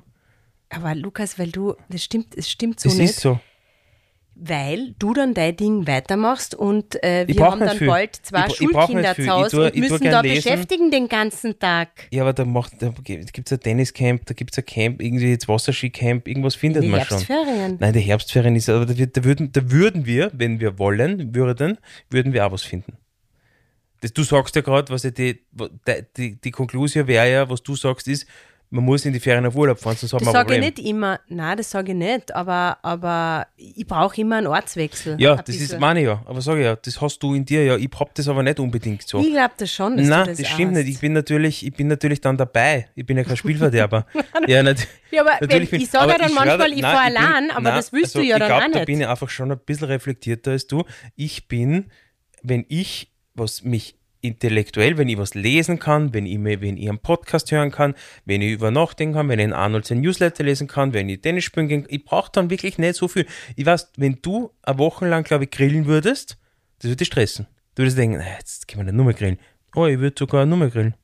Aber 0.69 0.95
Lukas, 0.95 1.37
weil 1.37 1.51
du, 1.51 1.75
das 1.89 2.03
stimmt, 2.03 2.35
es 2.35 2.49
stimmt 2.49 2.79
so 2.79 2.89
Das 2.89 2.97
nicht. 2.97 3.09
ist 3.11 3.19
so. 3.19 3.39
Weil 4.37 4.93
du 4.99 5.13
dann 5.13 5.33
dein 5.33 5.55
Ding 5.55 5.87
weitermachst 5.87 6.55
und 6.55 7.01
äh, 7.03 7.25
wir 7.25 7.41
haben 7.45 7.61
dann 7.61 7.77
viel. 7.77 7.87
bald 7.87 8.17
zwei 8.17 8.47
Ich 8.47 8.55
Schulkinder 8.57 9.15
zu 9.15 9.27
Hause 9.27 9.71
und 9.71 9.75
müssen 9.77 10.03
da 10.03 10.19
lesen. 10.19 10.43
beschäftigen 10.43 10.91
den 10.91 11.07
ganzen 11.07 11.57
Tag. 11.57 11.89
Ja, 12.11 12.23
aber 12.23 12.33
da 12.33 12.43
macht, 12.43 12.81
da 12.81 12.93
gibt 13.05 13.39
es 13.47 13.51
ein 13.53 13.59
Tenniscamp, 13.61 14.25
da 14.25 14.33
gibt 14.33 14.51
es 14.51 14.57
ein 14.57 14.65
Camp, 14.65 15.01
irgendwie 15.01 15.29
jetzt 15.29 15.47
Wasserskicamp, 15.47 16.27
irgendwas 16.27 16.55
findet 16.55 16.83
Die 16.83 16.89
man 16.89 16.99
schon. 17.05 17.19
Herbstferien. 17.19 17.77
Nein, 17.79 17.93
die 17.93 18.01
Herbstferien 18.01 18.55
ist, 18.57 18.67
aber 18.67 18.85
da, 18.85 18.93
da, 18.93 19.23
würden, 19.23 19.53
da 19.53 19.71
würden 19.71 20.05
wir, 20.05 20.29
wenn 20.33 20.59
wir 20.59 20.77
wollen, 20.77 21.33
würden, 21.33 21.77
würden 22.09 22.33
wir 22.33 22.45
auch 22.45 22.51
was 22.51 22.63
finden. 22.63 22.97
Das, 24.01 24.11
du 24.11 24.23
sagst 24.23 24.53
ja 24.57 24.61
gerade, 24.61 24.91
was 24.91 25.03
ja 25.03 25.11
die, 25.11 25.45
die, 25.53 26.03
die, 26.17 26.41
die 26.41 26.51
Konklusion 26.51 27.07
wäre 27.07 27.31
ja, 27.31 27.49
was 27.49 27.63
du 27.63 27.75
sagst, 27.77 28.09
ist, 28.09 28.27
man 28.75 28.83
muss 28.83 29.05
in 29.05 29.13
die 29.13 29.19
Ferien 29.19 29.45
auf 29.45 29.55
Urlaub 29.55 29.79
fahren, 29.79 29.95
sonst 29.97 30.13
hat 30.13 30.21
Das 30.21 30.25
man 30.27 30.35
ein 30.35 30.47
sage 30.47 30.55
ich 30.55 30.61
nicht 30.61 30.79
immer, 30.87 31.19
nein, 31.29 31.57
das 31.57 31.69
sage 31.71 31.93
ich 31.93 31.97
nicht, 31.97 32.35
aber, 32.35 32.77
aber 32.83 33.47
ich 33.55 33.87
brauche 33.87 34.19
immer 34.19 34.35
einen 34.37 34.47
Ortswechsel. 34.47 35.15
Ja, 35.19 35.31
Ein 35.31 35.37
das 35.45 35.55
ist 35.55 35.61
bisschen. 35.61 35.79
meine 35.79 36.01
ja. 36.01 36.21
Aber 36.25 36.41
sag 36.41 36.57
ich 36.57 36.63
ja, 36.65 36.75
das 36.75 36.99
hast 37.01 37.19
du 37.23 37.33
in 37.33 37.45
dir 37.45 37.63
ja. 37.63 37.77
Ich 37.77 37.89
hab 37.99 38.13
das 38.13 38.27
aber 38.27 38.43
nicht 38.43 38.59
unbedingt 38.59 39.01
so. 39.07 39.19
Ich 39.19 39.31
glaube 39.31 39.53
das 39.57 39.71
schon, 39.71 39.97
dass 39.97 40.05
Nein, 40.07 40.27
das, 40.27 40.37
das, 40.37 40.47
stimmt 40.49 40.71
auch 40.73 40.77
nicht. 40.83 40.89
Ich 40.89 40.99
bin 40.99 41.13
natürlich, 41.13 41.65
ich 41.65 41.73
bin 41.73 41.87
natürlich 41.87 42.21
dann 42.21 42.37
dabei. 42.37 42.89
Ich 42.95 43.05
bin 43.05 43.17
ja 43.17 43.23
kein 43.23 43.37
Spielverderber. 43.37 44.05
ja, 44.47 44.61
nicht, 44.61 44.87
Ja, 45.11 45.21
aber 45.21 45.31
natürlich 45.41 45.71
wenn- 45.71 45.79
bin- 45.79 45.81
ich 45.81 45.89
sag 45.89 46.09
ja 46.09 46.17
dann 46.17 46.29
ich 46.29 46.35
manchmal, 46.35 46.71
ich 46.73 46.81
nein, 46.81 46.95
fahr 46.95 47.07
bin- 47.07 47.17
allein, 47.17 47.51
aber 47.51 47.71
das 47.71 47.93
willst 47.93 48.15
du 48.15 48.19
ja 48.19 48.35
ich 48.35 48.39
dann 48.39 48.47
glaub, 48.49 48.61
auch 48.61 48.67
Da 48.71 48.79
nicht. 48.79 48.85
bin 48.87 48.99
ich 49.01 49.07
einfach 49.07 49.29
schon 49.29 49.51
ein 49.51 49.59
bisschen 49.59 49.87
reflektierter 49.87 50.51
als 50.51 50.67
du. 50.67 50.83
Ich 51.15 51.47
bin, 51.47 51.85
wenn 52.43 52.65
ich 52.69 53.11
was 53.33 53.63
mich 53.63 53.97
intellektuell, 54.27 54.97
wenn 54.97 55.07
ich 55.09 55.17
was 55.17 55.33
lesen 55.35 55.79
kann, 55.79 56.13
wenn 56.13 56.25
ich, 56.25 56.37
mir, 56.37 56.61
wenn 56.61 56.77
ich 56.77 56.87
einen 56.89 56.99
Podcast 56.99 57.51
hören 57.51 57.71
kann, 57.71 57.95
wenn 58.25 58.41
ich 58.41 58.51
über 58.51 58.71
nachdenken 58.71 59.15
kann, 59.15 59.29
wenn 59.29 59.39
ich 59.39 59.43
einen 59.45 59.53
Arnold 59.53 59.85
sein 59.85 60.01
Newsletter 60.01 60.43
lesen 60.43 60.67
kann, 60.67 60.93
wenn 60.93 61.09
ich 61.09 61.21
Tennis 61.21 61.43
spielen 61.43 61.67
gehen, 61.67 61.85
ich 61.89 62.03
brauche 62.05 62.31
dann 62.31 62.49
wirklich 62.49 62.77
nicht 62.77 62.95
so 62.95 63.07
viel. 63.07 63.25
Ich 63.55 63.65
weiß, 63.65 63.91
wenn 63.97 64.19
du 64.21 64.51
eine 64.63 64.77
Woche 64.79 65.07
lang, 65.07 65.23
glaube 65.23 65.45
ich, 65.45 65.51
grillen 65.51 65.85
würdest, 65.85 66.37
das 66.79 66.89
würde 66.89 66.97
dich 66.97 67.07
stressen. 67.07 67.47
Du 67.75 67.83
würdest 67.83 67.97
denken, 67.97 68.17
"Na, 68.19 68.37
jetzt 68.37 68.67
können 68.67 68.81
wir 68.81 68.85
nicht 68.91 68.95
nur 68.95 69.05
mehr 69.05 69.13
grillen. 69.13 69.39
Oh, 69.75 69.85
ich 69.85 69.99
würde 69.99 70.15
sogar 70.17 70.45
nur 70.45 70.57
mehr 70.57 70.69
grillen. 70.69 70.95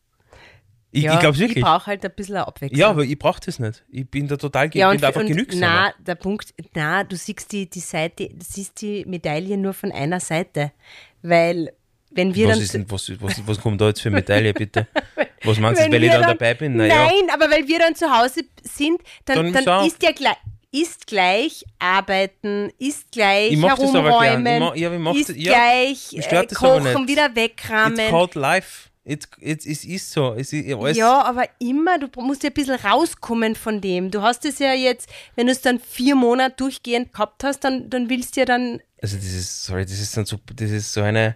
Ich, 0.93 1.03
ja, 1.03 1.13
ich 1.13 1.19
glaube 1.21 1.35
es 1.35 1.41
Ich 1.41 1.47
wirklich. 1.47 1.63
brauche 1.63 1.85
halt 1.87 2.03
ein 2.03 2.11
bisschen 2.13 2.35
eine 2.35 2.47
Abwechslung. 2.47 2.77
Ja, 2.79 2.89
aber 2.89 3.03
ich 3.05 3.17
brauche 3.17 3.39
das 3.45 3.59
nicht. 3.59 3.85
Ich 3.89 4.09
bin 4.09 4.27
da 4.27 4.35
total, 4.35 4.69
ja, 4.73 4.89
bin 4.89 4.95
und, 4.97 5.01
da 5.03 5.07
einfach 5.07 5.21
und 5.21 5.27
genügsam. 5.27 5.59
na, 5.61 5.93
der 5.99 6.15
Punkt, 6.15 6.53
na, 6.75 7.05
du 7.05 7.15
siehst 7.15 7.49
die, 7.53 7.69
die 7.69 7.79
Seite, 7.79 8.27
du 8.27 8.43
siehst 8.43 8.81
die 8.81 9.05
Medaille 9.05 9.57
nur 9.57 9.73
von 9.73 9.91
einer 9.93 10.19
Seite. 10.19 10.73
Weil, 11.21 11.71
wenn 12.11 12.35
wir 12.35 12.47
Was, 12.49 12.67
dann. 12.71 12.81
ist 12.83 12.91
was, 12.91 13.11
was, 13.21 13.47
was 13.47 13.59
kommt 13.61 13.81
da 13.81 13.87
jetzt 13.87 14.01
für 14.01 14.09
Medaille, 14.09 14.53
bitte? 14.53 14.87
Was 15.43 15.57
meinst 15.57 15.81
du, 15.81 15.85
wenn 15.85 15.93
weil 15.93 16.03
ich 16.03 16.11
wir 16.11 16.19
dann 16.19 16.29
dabei 16.29 16.53
bin? 16.53 16.75
Naja, 16.75 17.05
Nein, 17.07 17.29
aber 17.33 17.49
weil 17.49 17.67
wir 17.67 17.79
dann 17.79 17.95
zu 17.95 18.07
Hause 18.15 18.41
sind, 18.61 19.01
dann, 19.25 19.51
Dann 19.51 19.65
dann, 19.65 19.87
ist 19.87 20.01
ja 20.03 20.11
gleich. 20.11 20.35
Ist 20.73 21.07
gleich 21.07 21.65
arbeiten, 21.79 22.71
ist 22.77 23.11
gleich 23.11 23.51
Ich. 23.51 23.57
Ich 23.59 23.63
herumräumen, 23.65 24.71
ja, 24.75 24.93
ich 24.93 24.99
mach 24.99 25.15
ist 25.15 25.29
das- 25.29 25.35
ja, 25.37 25.51
gleich 25.51 26.13
äh, 26.13 26.47
kochen, 26.53 27.07
wieder 27.07 27.25
it's 27.25 27.35
wegrahmen. 27.35 28.09
called 28.09 28.35
life. 28.35 28.89
It's, 29.03 29.27
it's, 29.39 29.65
es 29.65 29.83
ist 29.83 30.11
so. 30.11 30.29
Alles, 30.31 30.95
Ja, 30.95 31.23
aber 31.23 31.43
immer, 31.59 31.97
du 31.97 32.07
musst 32.21 32.43
ja 32.43 32.51
ein 32.51 32.53
bisschen 32.53 32.75
rauskommen 32.75 33.55
von 33.55 33.81
dem. 33.81 34.11
Du 34.11 34.21
hast 34.21 34.45
es 34.45 34.59
ja 34.59 34.73
jetzt, 34.73 35.09
wenn 35.35 35.47
du 35.47 35.51
es 35.51 35.61
dann 35.61 35.79
vier 35.79 36.15
Monate 36.15 36.55
durchgehend 36.57 37.11
gehabt 37.11 37.43
hast, 37.43 37.61
dann, 37.63 37.89
dann 37.89 38.09
willst 38.09 38.35
du 38.37 38.41
ja 38.41 38.45
dann. 38.45 38.79
Also 39.01 39.17
das 39.17 39.25
ist, 39.25 39.65
sorry, 39.65 39.83
das 39.85 39.99
ist, 39.99 40.15
dann 40.15 40.25
so, 40.25 40.39
das 40.55 40.69
ist 40.69 40.93
so 40.93 41.01
eine 41.01 41.35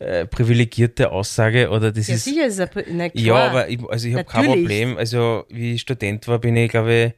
äh, 0.00 0.26
privilegierte 0.26 1.10
Aussage 1.12 1.68
oder 1.70 1.92
das 1.92 2.08
Ja, 2.08 2.14
ist... 2.14 2.24
sicher 2.24 2.46
ist 2.46 2.58
es 2.58 2.60
ein, 2.60 2.84
na 2.92 3.08
klar. 3.10 3.24
Ja, 3.24 3.34
aber 3.48 3.68
ich, 3.68 3.78
also 3.88 4.08
ich 4.08 4.14
habe 4.14 4.24
kein. 4.24 4.46
Problem. 4.46 4.96
Also 4.96 5.44
wie 5.50 5.74
ich 5.74 5.82
Student 5.82 6.26
war, 6.26 6.38
bin 6.38 6.56
ich, 6.56 6.70
glaube 6.70 7.14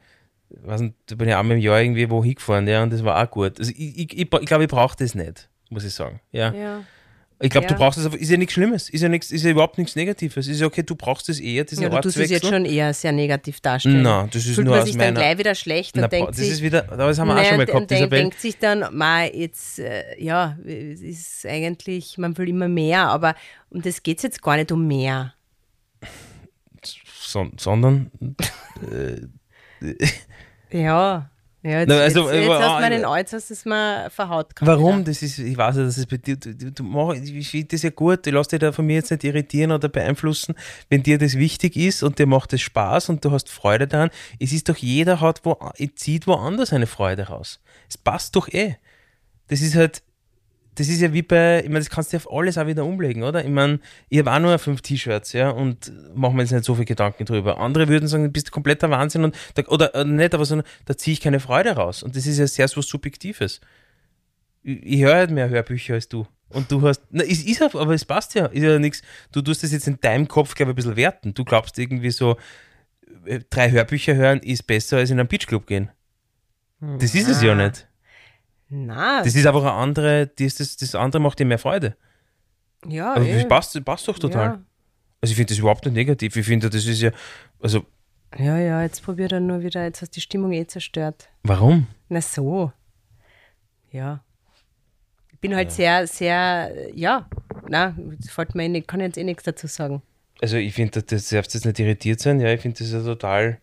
ich, 0.51 0.67
weiß 0.67 0.81
nicht, 0.81 0.95
bin 1.17 1.29
ich 1.29 1.35
einmal 1.35 1.57
im 1.57 1.63
Jahr 1.63 1.81
irgendwie 1.81 2.11
wo 2.11 2.23
hingefahren, 2.23 2.67
ja, 2.67 2.83
und 2.83 2.93
das 2.93 3.05
war 3.05 3.23
auch 3.23 3.31
gut. 3.31 3.59
Also 3.59 3.71
ich, 3.71 3.99
ich, 3.99 4.19
ich, 4.19 4.33
ich 4.33 4.47
glaube, 4.47 4.65
ich 4.65 4.71
brauche 4.71 4.97
das 4.97 5.15
nicht, 5.15 5.49
muss 5.71 5.85
ich 5.85 5.95
sagen. 5.95 6.21
Ja. 6.33 6.53
Ja. 6.53 6.85
Ich 7.43 7.51
glaube, 7.51 7.67
Ja. 7.67 7.73
du 7.73 7.79
brauchst 7.79 7.99
es, 7.99 8.07
aber 8.07 8.17
ist 8.19 8.31
ja 8.31 8.37
nichts 8.37 8.55
Schlimmes, 8.55 8.89
ist 8.89 9.01
ja, 9.03 9.09
nichts, 9.09 9.33
ist 9.33 9.43
ja 9.45 9.51
überhaupt 9.51 9.77
nichts 9.77 9.97
Negatives. 9.97 10.47
Ist 10.47 10.61
ja 10.61 10.67
okay, 10.69 10.83
du 10.85 10.95
brauchst 10.95 11.29
es 11.29 11.41
eher, 11.41 11.65
diesen 11.65 11.83
Ja, 11.83 11.89
du 11.89 12.01
tust 12.01 12.17
es 12.17 12.31
jetzt 12.31 12.47
schon 12.47 12.65
eher 12.65 12.95
sehr 12.95 13.11
negativ 13.13 13.61
darstellen. 13.61 14.03
Nein, 14.03 14.29
das 14.33 14.47
ist 14.47 14.55
Fühlt 14.55 14.67
nur 14.67 14.75
man 14.77 14.83
aus 14.83 14.87
sich 14.89 14.97
dann 14.97 15.15
meiner- 15.15 15.21
gleich 15.27 15.39
wieder 15.39 15.55
schlecht 15.57 15.95
und 15.97 16.03
Na, 16.03 16.09
denkt 16.09 16.31
das 16.31 16.37
sich, 16.37 16.49
ist 16.51 16.63
wieder, 16.63 16.83
das 16.83 17.19
haben 17.19 17.27
wir 17.29 17.41
auch 17.41 17.45
schon 17.45 17.57
mal 17.57 17.67
gehabt, 17.67 17.91
Isabel. 17.91 18.19
denkt 18.21 18.41
sich 18.41 18.59
dann, 18.59 18.85
ma, 18.97 19.25
jetzt, 19.25 19.81
äh, 19.81 20.23
ja, 20.23 20.57
es 20.65 21.01
ist 21.01 21.47
eigentlich, 21.47 22.17
man 22.17 22.39
will 22.39 22.49
immer 22.49 22.69
mehr, 22.69 23.09
aber 23.09 23.35
um 23.71 23.83
das 23.83 24.03
geht 24.05 24.19
es 24.19 24.23
jetzt 24.23 24.41
gar 24.41 24.57
nicht 24.57 24.71
um 24.71 24.87
mehr. 24.87 25.35
Son 27.05 27.53
sondern, 27.59 28.11
Ja, 30.71 31.31
ja 31.63 31.81
jetzt, 31.81 31.89
Na, 31.89 31.99
also, 31.99 32.31
jetzt, 32.31 32.41
jetzt 32.41 32.49
äh, 32.49 32.63
hast 32.63 32.77
du 32.77 32.81
meinen 32.81 33.03
du 33.03 33.37
es 33.37 33.65
mal 33.65 34.11
verhaut 34.11 34.55
warum? 34.61 35.05
Das 35.05 35.23
ist, 35.23 35.39
ich 35.39 35.57
weiß 35.57 35.77
ja, 35.77 35.85
dass 35.85 35.97
es 35.97 36.07
bei 36.07 36.17
dir, 36.17 36.37
du, 36.37 36.55
du, 36.55 36.73
du 36.73 36.83
mach, 36.83 37.15
ich 37.15 37.49
finde 37.49 37.69
das 37.69 37.83
ja 37.83 37.91
gut, 37.91 38.27
ich 38.27 38.33
lass 38.33 38.49
dich 38.49 38.59
da 38.59 38.73
von 38.73 38.85
mir 38.85 38.97
jetzt 38.97 39.11
nicht 39.11 39.25
irritieren 39.25 39.71
oder 39.71 39.89
beeinflussen, 39.89 40.55
wenn 40.89 41.03
dir 41.03 41.19
das 41.19 41.37
wichtig 41.37 41.77
ist 41.77 42.03
und 42.03 42.19
dir 42.19 42.27
macht 42.27 42.53
es 42.53 42.63
Spaß 42.63 43.09
und 43.11 43.25
du 43.25 43.31
hast 43.31 43.49
Freude 43.49 43.87
daran. 43.87 44.11
Es 44.41 44.53
ist 44.53 44.69
doch 44.69 44.77
jeder 44.77 45.21
hat, 45.21 45.45
wo, 45.45 45.57
zieht 45.95 46.27
woanders 46.27 46.73
eine 46.73 46.87
Freude 46.87 47.29
raus. 47.29 47.61
Es 47.89 47.97
passt 47.97 48.35
doch 48.35 48.49
eh. 48.49 48.77
Das 49.49 49.61
ist 49.61 49.77
halt, 49.77 50.03
das 50.75 50.89
ist 50.89 51.01
ja 51.01 51.13
wie 51.13 51.23
bei, 51.23 51.61
ich 51.61 51.69
meine, 51.69 51.81
das 51.81 51.91
kannst 51.91 52.13
du 52.13 52.17
auf 52.17 52.33
alles 52.33 52.57
auch 52.57 52.67
wieder 52.67 52.85
umlegen, 52.85 53.23
oder? 53.23 53.45
Ich 53.45 53.51
meine, 53.51 53.79
ich 54.09 54.19
habe 54.19 54.33
auch 54.33 54.39
nur 54.39 54.59
fünf 54.59 54.81
T-Shirts, 54.81 55.33
ja, 55.35 55.51
und 55.51 55.93
mache 56.15 56.33
mir 56.35 56.43
jetzt 56.43 56.53
nicht 56.53 56.65
so 56.65 56.75
viel 56.75 56.87
Gedanken 56.87 57.27
drüber. 57.27 57.59
Andere 57.59 57.89
würden 57.89 58.09
sagen, 58.09 58.25
du 58.25 58.31
bist 58.31 58.51
kompletter 58.51 58.89
Wahnsinn 58.91 59.25
und, 59.25 59.37
da, 59.55 59.63
oder 59.69 59.95
äh, 59.95 60.05
nicht, 60.05 60.35
aber 60.35 60.45
sondern 60.45 60.67
da 60.87 60.97
ziehe 60.97 61.13
ich 61.13 61.21
keine 61.21 61.41
Freude 61.41 61.73
raus. 61.73 62.03
Und 62.03 62.17
das 62.17 62.27
ist 62.27 62.39
ja 62.39 62.47
sehr 62.47 62.69
so 62.69 62.79
was 62.79 62.87
Subjektives. 62.87 63.61
Ich, 64.63 64.83
ich 64.83 65.03
höre 65.03 65.15
halt 65.15 65.31
mehr 65.31 65.51
Hörbücher 65.51 65.95
als 65.95 66.09
du. 66.09 66.27
Und 66.49 66.71
du 66.71 66.81
hast, 66.83 67.03
na, 67.11 67.23
es 67.23 67.45
ist 67.45 67.61
ja, 67.61 67.67
aber 67.75 67.93
es 67.93 68.05
passt 68.05 68.35
ja, 68.35 68.47
ist 68.47 68.63
ja 68.63 68.79
nichts. 68.79 69.03
Du 69.31 69.43
tust 69.43 69.63
das 69.63 69.73
jetzt 69.73 69.87
in 69.89 70.01
deinem 70.01 70.29
Kopf, 70.29 70.55
glaube 70.55 70.71
ich, 70.71 70.75
ein 70.75 70.77
bisschen 70.77 70.97
werten. 70.97 71.35
Du 71.35 71.45
glaubst 71.45 71.79
irgendwie 71.79 72.11
so, 72.11 72.37
äh, 73.27 73.41
drei 73.51 73.71
Hörbücher 73.71 74.15
hören 74.15 74.41
ist 74.41 74.67
besser 74.67 74.99
als 74.99 75.11
in 75.11 75.19
einen 75.19 75.29
Beachclub 75.29 75.67
gehen. 75.67 75.91
Das 76.81 77.15
ist 77.15 77.29
es 77.29 77.43
ja 77.43 77.55
nicht. 77.55 77.87
Na, 78.75 79.23
Das 79.23 79.35
ist 79.35 79.47
einfach 79.47 79.61
eine 79.61 79.73
andere, 79.73 80.29
das, 80.29 80.55
das, 80.55 80.77
das 80.79 80.95
andere 80.95 81.21
macht 81.21 81.39
dir 81.39 81.45
mehr 81.45 81.59
Freude. 81.59 81.95
ja, 82.89 83.17
eh. 83.17 83.35
das 83.35 83.47
passt, 83.47 83.85
passt 83.85 84.09
doch 84.09 84.19
total. 84.19 84.47
Ja. 84.47 84.63
Also 85.21 85.33
ich 85.33 85.37
finde 85.37 85.51
das 85.51 85.59
überhaupt 85.59 85.85
nicht 85.85 85.95
negativ. 85.95 86.35
Ich 86.37 86.47
finde, 86.47 86.71
das 86.71 86.87
ist 86.87 87.03
ja, 87.03 87.11
also 87.61 87.85
ja, 88.39 88.59
ja, 88.59 88.83
jetzt 88.83 89.03
probier 89.03 89.29
dann 89.29 89.47
nur 89.47 89.63
wieder, 89.63 89.85
jetzt 89.85 90.01
hast 90.01 90.13
du 90.13 90.15
die 90.15 90.21
Stimmung 90.23 90.53
eh 90.53 90.67
zerstört. 90.67 91.29
warum? 91.43 91.87
Na 92.09 92.23
so. 92.23 92.73
Ja. 93.91 94.25
Ich 95.33 95.39
bin 95.39 95.55
halt 95.55 95.71
sehr, 95.71 96.07
sehr, 96.07 96.73
äh, 96.75 96.93
ja, 96.99 97.29
na, 97.69 97.95
fällt 98.27 98.55
mir 98.55 98.65
eh 98.65 98.69
nicht, 98.69 98.89
kann 98.89 99.01
jetzt 99.01 99.19
eh 99.19 99.25
nichts 99.25 99.43
dazu 99.43 99.67
sagen. 99.67 100.01
Also 100.41 100.57
ich 100.57 100.73
finde, 100.73 101.03
das 101.03 101.29
darfst 101.29 101.53
jetzt 101.53 101.67
nicht 101.67 101.79
irritiert 101.79 102.21
sein. 102.21 102.41
Ja, 102.41 102.53
ich 102.55 102.63
finde 102.63 102.79
das 102.79 102.91
ja 102.91 103.03
total, 103.03 103.59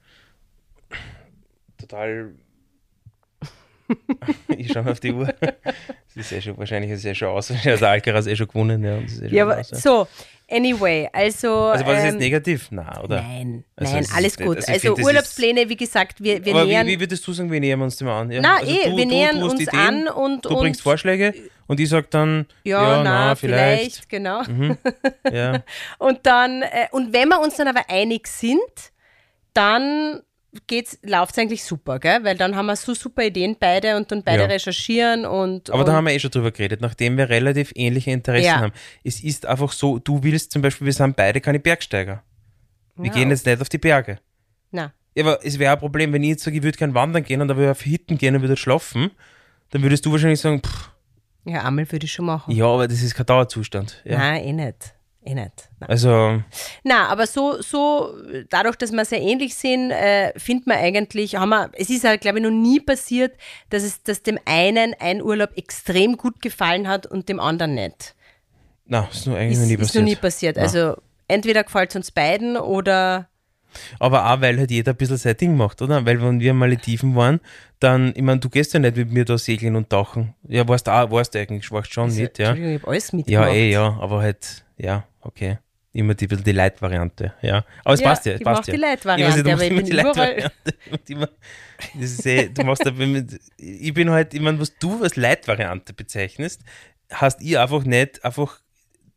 total. 1.79 2.35
ich 4.57 4.71
schaue 4.71 4.83
mal 4.83 4.91
auf 4.91 4.99
die 4.99 5.11
Uhr. 5.13 5.27
Das 5.41 5.51
ist 6.15 6.31
eh 6.31 6.41
schon, 6.41 6.57
wahrscheinlich 6.57 6.91
ist 6.91 6.99
es 6.99 7.05
eh 7.05 7.15
schon 7.15 7.29
aus. 7.29 7.51
Also 7.65 7.85
Alcaraz 7.85 8.27
eh 8.27 8.35
schon 8.35 8.47
gewonnen. 8.47 8.83
Ja, 8.83 8.97
ist 8.97 9.21
eh 9.21 9.27
schon 9.27 9.35
Ja, 9.35 9.43
aber 9.43 9.59
aus, 9.59 9.71
ja. 9.71 9.77
so, 9.77 10.07
anyway, 10.49 11.09
also. 11.13 11.51
Also 11.65 11.85
war 11.85 11.93
das 11.95 12.03
jetzt 12.03 12.13
ähm, 12.13 12.19
negativ? 12.19 12.71
Nein, 12.71 12.97
oder? 13.03 13.21
Nein, 13.21 13.63
Also 13.75 13.93
nein, 13.93 14.03
es 14.03 14.09
ist 14.09 14.15
alles 14.15 14.37
gut. 14.37 14.57
also 14.57 14.71
Also, 14.71 14.95
Urlaubspläne, 15.03 15.69
wie 15.69 15.75
gesagt, 15.77 16.21
wir, 16.23 16.43
wir 16.43 16.55
Aber 16.55 16.65
nähern. 16.65 16.87
wie, 16.87 16.91
wie 16.95 16.99
würdest 16.99 17.25
du 17.27 17.33
sagen, 17.33 17.51
wir 17.51 17.59
nähern 17.59 17.81
uns 17.81 17.97
dem 17.97 18.07
an? 18.07 18.31
Ja? 18.31 18.41
Na, 18.41 18.57
also 18.57 18.71
eh, 18.71 18.95
wir 18.95 19.05
nähern 19.05 19.41
hast 19.43 19.51
uns 19.51 19.61
Ideen, 19.61 19.77
an 19.77 20.07
und- 20.07 20.45
Du 20.45 20.49
bringst 20.57 20.79
und- 20.81 20.83
Vorschläge 20.83 21.33
und 21.67 21.79
ich 21.79 21.87
sag 21.89 22.09
dann, 22.11 22.47
ja, 22.63 22.97
ja, 22.97 23.03
na, 23.03 23.35
vielleicht, 23.35 24.05
vielleicht. 24.07 24.09
genau. 24.09 24.41
Ja. 25.31 25.63
Und 25.99 26.19
dann, 26.25 26.63
äh, 26.63 26.87
und 26.91 27.13
wenn 27.13 27.29
wir 27.29 27.39
uns 27.41 27.57
dann 27.57 27.67
aber 27.67 27.81
einig 27.89 28.25
sind, 28.27 28.59
dann 29.53 30.21
läuft 31.03 31.31
es 31.33 31.37
eigentlich 31.37 31.63
super, 31.63 31.99
gell? 31.99 32.23
Weil 32.23 32.35
dann 32.37 32.55
haben 32.55 32.65
wir 32.65 32.75
so 32.75 32.93
super 32.93 33.23
Ideen 33.23 33.55
beide 33.59 33.95
und 33.97 34.11
dann 34.11 34.23
beide 34.23 34.43
Ja. 34.43 34.47
recherchieren 34.47 35.25
und. 35.25 35.69
Aber 35.69 35.79
und 35.79 35.87
da 35.87 35.93
haben 35.93 36.05
wir 36.05 36.13
eh 36.13 36.19
schon 36.19 36.31
drüber 36.31 36.51
geredet, 36.51 36.81
nachdem 36.81 37.17
wir 37.17 37.29
relativ 37.29 37.71
ähnliche 37.75 38.11
Interessen 38.11 38.45
Ja. 38.45 38.59
haben. 38.61 38.73
Es 39.03 39.23
ist 39.23 39.45
einfach 39.45 39.71
so, 39.71 39.99
du 39.99 40.23
willst 40.23 40.51
zum 40.51 40.61
Beispiel, 40.61 40.85
wir 40.85 40.93
sind 40.93 41.15
beide 41.15 41.39
keine 41.41 41.59
Bergsteiger. 41.59 42.23
Wir 42.95 43.07
Ja. 43.07 43.13
gehen 43.13 43.29
jetzt 43.29 43.45
nicht 43.45 43.61
auf 43.61 43.69
die 43.69 43.77
Berge. 43.77 44.19
Na, 44.71 44.93
Ja, 45.15 45.23
aber 45.23 45.43
es 45.45 45.57
wäre 45.59 45.73
ein 45.73 45.79
Problem, 45.79 46.13
wenn 46.13 46.23
ich 46.23 46.29
jetzt 46.29 46.43
sage, 46.43 46.57
ich 46.57 46.63
würde 46.63 46.77
gerne 46.77 46.93
wandern 46.93 47.23
gehen 47.23 47.41
und 47.41 47.47
da 47.47 47.55
würde 47.55 47.65
ich 47.65 47.71
auf 47.71 47.81
Hitten 47.81 48.17
gehen 48.17 48.35
und 48.35 48.41
würde 48.41 48.57
schlafen, 48.57 49.11
dann 49.71 49.81
würdest 49.83 50.05
du 50.05 50.11
wahrscheinlich 50.11 50.39
sagen, 50.39 50.61
pff, 50.63 50.91
ja, 51.45 51.63
einmal 51.63 51.91
würde 51.91 52.05
ich 52.05 52.11
schon 52.13 52.25
machen. 52.25 52.53
ja, 52.55 52.65
aber 52.65 52.87
das 52.87 53.01
ist 53.01 53.15
kein 53.15 53.25
Dauerzustand. 53.25 54.01
Ja. 54.05 54.17
Nein, 54.17 54.43
eh 54.43 54.53
nicht. 54.53 54.93
Eh 55.25 55.33
nicht. 55.35 55.69
Nein. 55.79 55.89
Also, 55.89 56.41
Na, 56.83 57.07
aber 57.09 57.27
so, 57.27 57.61
so, 57.61 58.13
dadurch, 58.49 58.77
dass 58.77 58.91
wir 58.91 59.03
sehr 59.03 59.21
ähnlich 59.21 59.53
sind, 59.55 59.91
äh, 59.91 60.31
findet 60.39 60.65
man 60.67 60.77
eigentlich, 60.77 61.35
haben 61.35 61.49
wir, 61.49 61.69
es 61.73 61.89
ist 61.89 62.05
halt, 62.05 62.21
glaube 62.21 62.37
ich, 62.39 62.43
noch 62.43 62.51
nie 62.51 62.79
passiert, 62.79 63.33
dass 63.69 63.83
es, 63.83 64.01
dass 64.03 64.23
dem 64.23 64.39
einen 64.45 64.95
ein 64.99 65.21
Urlaub 65.21 65.49
extrem 65.57 66.15
gut 66.15 66.41
gefallen 66.41 66.87
hat 66.87 67.05
und 67.05 67.27
dem 67.27 67.39
anderen 67.41 67.75
nicht. 67.75 68.15
na, 68.85 69.07
ist 69.11 69.27
nur 69.27 69.37
eigentlich 69.37 69.57
Ist, 69.57 69.59
noch 69.59 69.67
nie 69.67 69.73
ist 69.73 69.79
passiert. 69.79 70.03
noch 70.03 70.09
nie 70.09 70.15
passiert. 70.15 70.57
Ja. 70.57 70.63
Also 70.63 70.95
entweder 71.27 71.63
gefällt 71.65 71.89
es 71.91 71.95
uns 71.97 72.11
beiden 72.11 72.55
oder 72.57 73.27
Aber 73.99 74.31
auch, 74.31 74.41
weil 74.41 74.57
halt 74.57 74.71
jeder 74.71 74.93
ein 74.93 74.97
bisschen 74.97 75.17
sein 75.17 75.37
Ding 75.37 75.55
macht, 75.57 75.81
oder? 75.81 76.05
Weil 76.05 76.21
wenn 76.21 76.39
wir 76.39 76.51
in 76.51 76.57
Malediven 76.57 77.15
waren, 77.15 77.39
dann, 77.79 78.13
ich 78.15 78.21
meine, 78.23 78.39
du 78.39 78.49
gehst 78.49 78.73
ja 78.73 78.79
nicht 78.79 78.95
mit 78.97 79.11
mir 79.11 79.25
da 79.25 79.37
segeln 79.37 79.75
und 79.75 79.89
tauchen. 79.89 80.33
Ja, 80.47 80.67
warst 80.67 80.89
auch, 80.89 81.11
warst 81.11 81.35
du 81.35 81.39
eigentlich, 81.39 81.69
warst 81.71 81.93
schon 81.93 82.09
nicht, 82.09 82.39
ja. 82.39 82.47
Entschuldigung, 82.49 82.75
ich 82.77 82.81
habe 82.81 82.91
alles 82.91 83.13
mitgemacht. 83.13 83.47
Ja, 83.49 83.53
eh, 83.53 83.69
ja, 83.71 83.97
aber 83.99 84.21
halt, 84.21 84.65
ja, 84.77 85.03
okay. 85.21 85.59
Immer 85.91 86.13
die, 86.13 86.27
die 86.27 86.51
Light-Variante, 86.51 87.33
ja. 87.41 87.65
Aber 87.83 87.95
es 87.95 87.99
Ja, 88.01 88.09
passt 88.09 88.25
ja, 88.27 88.33
es 88.33 88.39
ich 88.41 88.45
passt 88.45 88.67
ja. 88.67 88.73
die 88.75 88.79
Light-Variante, 88.79 89.39
aber 89.39 89.49
machst 89.49 89.63
ich 89.63 89.71
immer 89.71 89.81
bin 89.81 89.85
die 89.89 89.97
überall- 89.99 90.51
immer- 91.07 91.29
Das 91.99 92.11
ist 92.11 92.25
eh, 92.27 92.49
du 92.49 92.63
machst 92.63 92.85
da, 92.85 92.91
ich 93.57 93.93
bin 93.93 94.09
halt, 94.11 94.33
ich 94.35 94.39
meine, 94.41 94.59
was 94.59 94.77
du 94.77 95.01
als 95.01 95.15
Light-Variante 95.15 95.93
bezeichnest, 95.93 96.61
hast 97.11 97.41
ich 97.41 97.57
einfach 97.57 97.83
nicht, 97.85 98.23
einfach 98.23 98.61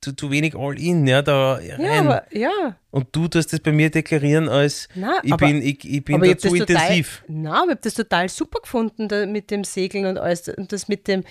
zu, 0.01 0.17
zu 0.17 0.31
wenig 0.31 0.55
All-In, 0.57 1.07
ja, 1.07 1.21
da 1.21 1.55
rein. 1.57 1.81
Ja, 1.81 2.01
aber, 2.01 2.25
ja. 2.37 2.77
Und 2.91 3.09
du 3.15 3.29
tust 3.29 3.53
das 3.53 3.61
bei 3.61 3.71
mir 3.73 3.91
deklarieren 3.91 4.49
als, 4.49 4.88
Na, 4.95 5.21
ich, 5.23 5.33
aber- 5.33 5.47
bin, 5.47 5.61
ich, 5.61 5.85
ich 5.88 6.03
bin 6.05 6.21
da 6.23 6.38
zu 6.38 6.49
das 6.49 6.59
total, 6.59 6.83
intensiv. 6.83 7.23
na, 7.29 7.51
aber 7.51 7.65
ich 7.65 7.71
habe 7.73 7.81
das 7.83 7.95
total 7.95 8.29
super 8.31 8.61
gefunden 8.61 9.09
da, 9.09 9.27
mit 9.27 9.51
dem 9.51 9.62
Segeln 9.65 10.07
und 10.07 10.17
alles 10.19 10.49
und 10.49 10.73
das 10.73 10.88
mit 10.88 11.07
dem 11.07 11.23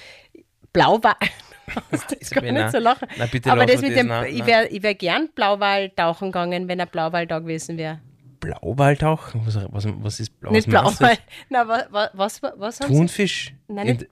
Blauwal. 0.71 1.15
Das 1.91 2.03
ist 2.19 2.31
gar 2.31 2.41
nicht 2.41 2.53
nein. 2.53 2.71
so 2.71 2.79
lachen. 2.79 3.07
Nein, 3.17 3.29
bitte 3.31 3.51
aber 3.51 3.65
das 3.65 3.81
mit 3.81 3.91
das, 3.91 3.97
dem, 3.99 4.07
nein, 4.07 4.25
ich 4.31 4.39
nein. 4.39 4.47
wäre 4.47 4.83
wär 4.83 4.95
gern 4.95 5.29
Blauwal 5.33 5.89
tauchen 5.91 6.29
gegangen, 6.31 6.67
wenn 6.67 6.79
ein 6.81 6.87
Blauwal 6.87 7.27
da 7.27 7.39
gewesen 7.39 7.77
wäre. 7.77 7.99
Blauwaldtauchen? 8.39 9.41
Was, 9.45 9.55
was, 9.71 9.87
was 10.01 10.19
ist 10.19 10.39
Blau? 10.39 10.51
Nicht 10.51 10.71
was? 10.71 10.97
Blauwal. 10.97 11.17
Na, 11.49 11.67
was, 11.67 12.09
was, 12.13 12.41
was, 12.57 12.79
haben 12.79 12.91
Sie? 12.93 12.97
Thunfisch? 12.99 13.53
Nein, 13.67 13.87
In- 13.87 13.97
nicht- 13.97 14.09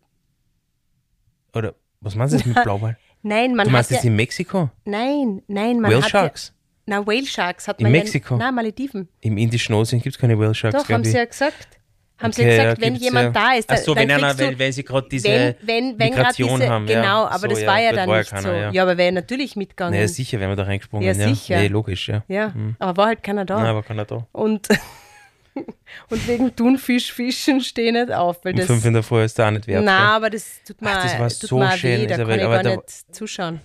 Oder 1.53 1.73
was 2.01 2.15
meinst 2.15 2.33
du 2.33 2.37
jetzt 2.37 2.45
mit 2.47 2.55
Blauwal? 2.63 2.97
Nein, 3.21 3.55
man 3.55 3.65
Du 3.67 3.71
meinst 3.73 3.91
jetzt 3.91 4.03
ja, 4.03 4.09
in 4.09 4.15
Mexiko? 4.15 4.69
nein, 4.85 5.41
nein, 5.47 5.79
man 5.79 5.91
Whale 5.91 6.03
hat 6.03 6.09
Sharks? 6.09 6.53
Ja, 6.87 6.99
na, 6.99 7.07
Whale 7.07 7.25
Sharks 7.25 7.67
hat 7.67 7.79
In 7.79 7.83
man 7.83 7.91
Mexiko? 7.91 8.35
Ja, 8.35 8.45
nein, 8.45 8.55
Malediven. 8.55 9.09
Im 9.21 9.37
Indischen 9.37 9.73
Ozean 9.75 10.01
gibt 10.01 10.15
es 10.15 10.19
keine 10.21 10.37
Whale 10.39 10.53
Sharks, 10.55 10.83
Doch, 10.83 10.89
haben 10.89 11.03
sie 11.03 11.17
ja 11.17 11.25
gesagt. 11.25 11.78
Haben 12.21 12.33
sie 12.33 12.41
Okay, 12.41 12.57
ja 12.57 12.63
gesagt, 12.63 12.81
ja, 12.81 12.85
wenn 12.85 12.95
jemand 12.95 13.35
ja. 13.35 13.41
da 13.41 13.53
ist, 13.53 13.69
Ach 13.69 13.75
dann, 13.75 13.83
so, 13.85 13.93
dann 13.95 14.03
wenn 14.09 14.11
einer, 14.11 14.33
du, 14.33 14.43
weil, 14.45 14.59
weil 14.59 14.73
sie 14.73 14.83
gerade 14.83 15.07
diese 15.09 15.27
wenn, 15.29 15.55
wenn, 15.61 15.99
wenn 15.99 16.09
Migration 16.09 16.59
diese, 16.59 16.69
haben. 16.71 16.87
ja. 16.87 17.01
Genau, 17.01 17.25
aber 17.25 17.39
so, 17.39 17.47
das 17.47 17.61
ja, 17.61 17.67
war 17.67 17.79
ja 17.81 17.91
dann 17.93 18.09
war 18.09 18.17
nicht 18.17 18.29
keiner, 18.29 18.41
so. 18.41 18.49
Ja. 18.49 18.71
Ja. 18.71 18.83
aber 18.83 18.97
wäre 18.97 19.11
natürlich 19.13 19.55
mitgegangen. 19.55 19.93
Naja, 19.93 20.07
sicher 20.07 20.39
wären 20.39 20.49
wir 20.51 20.55
da 20.57 20.63
reingesprungen. 20.63 21.05
Ja, 21.07 21.13
Ja, 21.13 21.33
sicher. 21.33 21.57
Nee, 21.59 21.67
logisch, 21.67 22.09
ja. 22.09 22.23
Ja, 22.27 22.53
aber 22.79 22.97
war 22.97 23.07
halt 23.07 23.23
keiner 23.23 23.45
da. 23.45 23.57
Nein, 23.57 23.67
aber 23.67 23.83
keiner 23.83 24.03
da. 24.03 24.27
Und, 24.33 24.67
und 26.09 26.27
wegen 26.27 26.53
Thunfisch 26.55 27.13
fischen 27.13 27.61
steh 27.61 27.91
nicht 27.91 28.11
auf. 28.11 28.43
Weil 28.43 28.53
Um 28.53 28.57
das, 28.59 28.67
fünf 28.67 28.85
in 28.85 28.93
der 28.93 29.03
Früh 29.03 29.23
ist 29.23 29.39
da 29.39 29.47
auch 29.47 29.51
nicht 29.51 29.67
wert. 29.67 29.85
Nein, 29.85 30.01
aber 30.01 30.29
das 30.29 30.61
tut 30.67 30.81
mir, 30.81 30.89
Ach, 30.91 31.03
das 31.03 31.19
war 31.19 31.29
tut 31.29 31.49
so 31.49 31.77
schön, 31.77 32.01
weh, 32.01 32.07
da 32.07 32.17
kann 32.17 32.31
ich 32.31 32.43
aber 32.43 32.63
gar 32.63 32.75
nicht 32.75 33.15
zuschauen. 33.15 33.61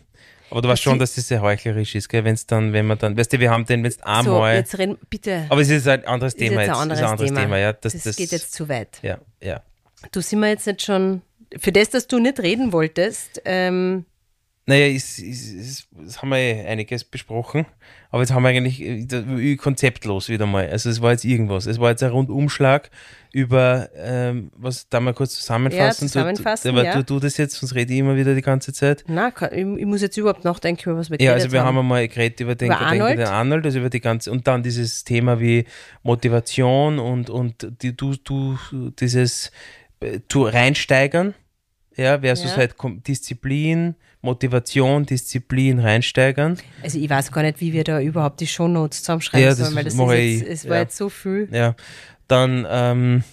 Aber 0.55 0.63
du 0.63 0.69
weißt 0.69 0.83
schon, 0.83 0.99
das- 1.01 1.11
dass 1.11 1.17
das 1.17 1.29
sehr 1.29 1.43
heuchlerisch 1.43 1.95
ist, 1.97 2.09
gell? 2.09 2.25
Wenn's 2.25 2.47
dann, 2.47 2.73
wenn 2.73 2.87
man 2.87 2.97
dann, 2.99 3.17
weißt 3.17 3.33
du, 3.33 3.41
wir 3.41 3.51
haben 3.51 3.67
den 3.67 3.85
jetzt 3.85 3.99
So, 4.01 4.07
einmal. 4.07 4.55
jetzt 4.55 4.79
reden, 4.79 4.97
bitte. 5.11 5.47
aber 5.49 5.61
es 5.61 5.69
ist 5.69 5.89
ein 5.89 6.07
anderes 6.07 6.37
Thema 6.37 6.61
jetzt 6.63 6.71
ein 6.71 6.77
anderes, 6.77 7.01
ist 7.01 7.05
ein 7.07 7.11
anderes 7.11 7.33
Thema. 7.33 7.59
ja. 7.59 7.73
Das, 7.73 7.93
das, 7.93 8.03
das, 8.05 8.17
geht 8.17 8.31
jetzt 8.31 8.53
zu 8.55 8.69
weit. 8.69 8.99
Ja, 9.03 9.19
ja. 9.43 9.63
Du 10.13 10.21
sind 10.21 10.39
wir 10.41 10.49
jetzt 10.49 10.67
nicht 10.67 10.83
schon. 10.83 11.23
Für 11.59 11.73
das, 11.73 11.91
dass 11.91 12.07
du 12.07 12.19
nicht 12.21 12.39
reden 12.41 12.73
wolltest, 12.73 13.43
ähm, 13.45 14.05
Naja, 14.67 14.87
es 14.87 15.85
haben 16.23 16.31
wir 16.31 16.39
eh 16.39 16.67
einiges 16.67 17.05
besprochen, 17.05 17.67
aber 18.11 18.23
jetzt 18.23 18.33
haben 18.33 18.43
wir 18.45 18.49
eigentlich 18.49 18.81
äh, 18.81 19.03
äh, 19.03 19.57
konzeptlos 19.57 20.31
wieder 20.31 20.47
mal. 20.47 20.71
Also 20.71 20.89
es 20.89 21.03
war 21.03 21.13
jetzt 21.13 21.27
irgendwas. 21.27 21.67
Es 21.67 21.79
war 21.79 21.91
jetzt 21.91 22.03
ein 22.03 22.11
Rundumschlag 22.11 22.91
über, 23.31 23.91
ähm, 23.95 24.51
was 24.57 24.89
da 24.89 25.01
mal 25.01 25.13
kurz 25.13 25.35
zusammenfassen. 25.35 26.07
Ja, 26.07 26.13
zusammenfassen, 26.13 26.69
du, 26.69 26.81
du, 26.81 26.85
ja. 26.87 26.93
aber 26.93 27.03
du, 27.03 27.15
du 27.15 27.21
das 27.21 27.37
jetzt, 27.37 27.57
sonst 27.57 27.75
rede 27.75 27.93
ich 27.93 27.99
immer 27.99 28.17
wieder 28.17 28.35
die 28.35 28.41
ganze 28.41 28.73
Zeit. 28.73 29.05
na, 29.07 29.31
kann, 29.31 29.51
ich, 29.53 29.81
ich 29.81 29.87
muss 29.87 30.01
jetzt 30.01 30.17
überhaupt 30.17 30.45
nachdenken, 30.45 30.89
über 30.89 30.99
was 30.99 31.11
wir 31.11 31.21
Ja, 31.21 31.35
also 31.35 31.53
wir 31.53 31.63
haben 31.63 31.77
einmal 31.77 32.09
geredet 32.09 32.41
über 32.41 32.55
den, 32.55 32.69
Über 32.69 32.79
den, 32.79 33.03
Arnold? 33.03 33.19
den 33.19 33.27
Arnold, 33.27 33.67
also 33.67 33.81
über 33.81 33.91
die 33.91 34.01
ganze, 34.01 34.33
und 34.33 34.47
dann 34.47 34.63
dieses 34.63 35.05
Thema 35.05 35.41
wie 35.41 35.67
Motivation 36.03 36.99
und, 36.99 37.29
und 37.29 37.69
die, 37.83 37.95
du, 37.95 38.15
du, 38.17 38.57
dieses 38.99 39.53
äh, 40.01 40.21
zu 40.27 40.45
reinsteigern 40.45 41.35
ja, 41.97 42.19
versus 42.19 42.53
Ja. 42.53 42.57
halt 42.59 42.77
Disziplin, 43.07 43.95
Motivation, 44.25 45.07
Disziplin 45.07 45.79
reinsteigern. 45.79 46.59
Also 46.83 46.99
ich 46.99 47.09
weiß 47.09 47.31
gar 47.31 47.43
nicht, 47.43 47.61
wie 47.61 47.73
wir 47.73 47.85
da 47.85 48.01
überhaupt 48.01 48.41
die 48.41 48.47
Shownotes 48.47 49.01
zusammenschreiben 49.03 49.45
Ja, 49.45 49.51
das 49.51 49.59
sollen, 49.59 49.77
weil 49.77 49.85
das 49.85 49.95
mache 49.95 50.17
ist 50.21 50.41
jetzt, 50.41 50.51
es 50.51 50.69
war 50.69 50.77
ja. 50.77 50.83
jetzt 50.83 50.97
so 50.97 51.09
viel. 51.09 51.49
Ja, 51.53 51.75
dann 52.27 52.67
ähm, 52.69 53.25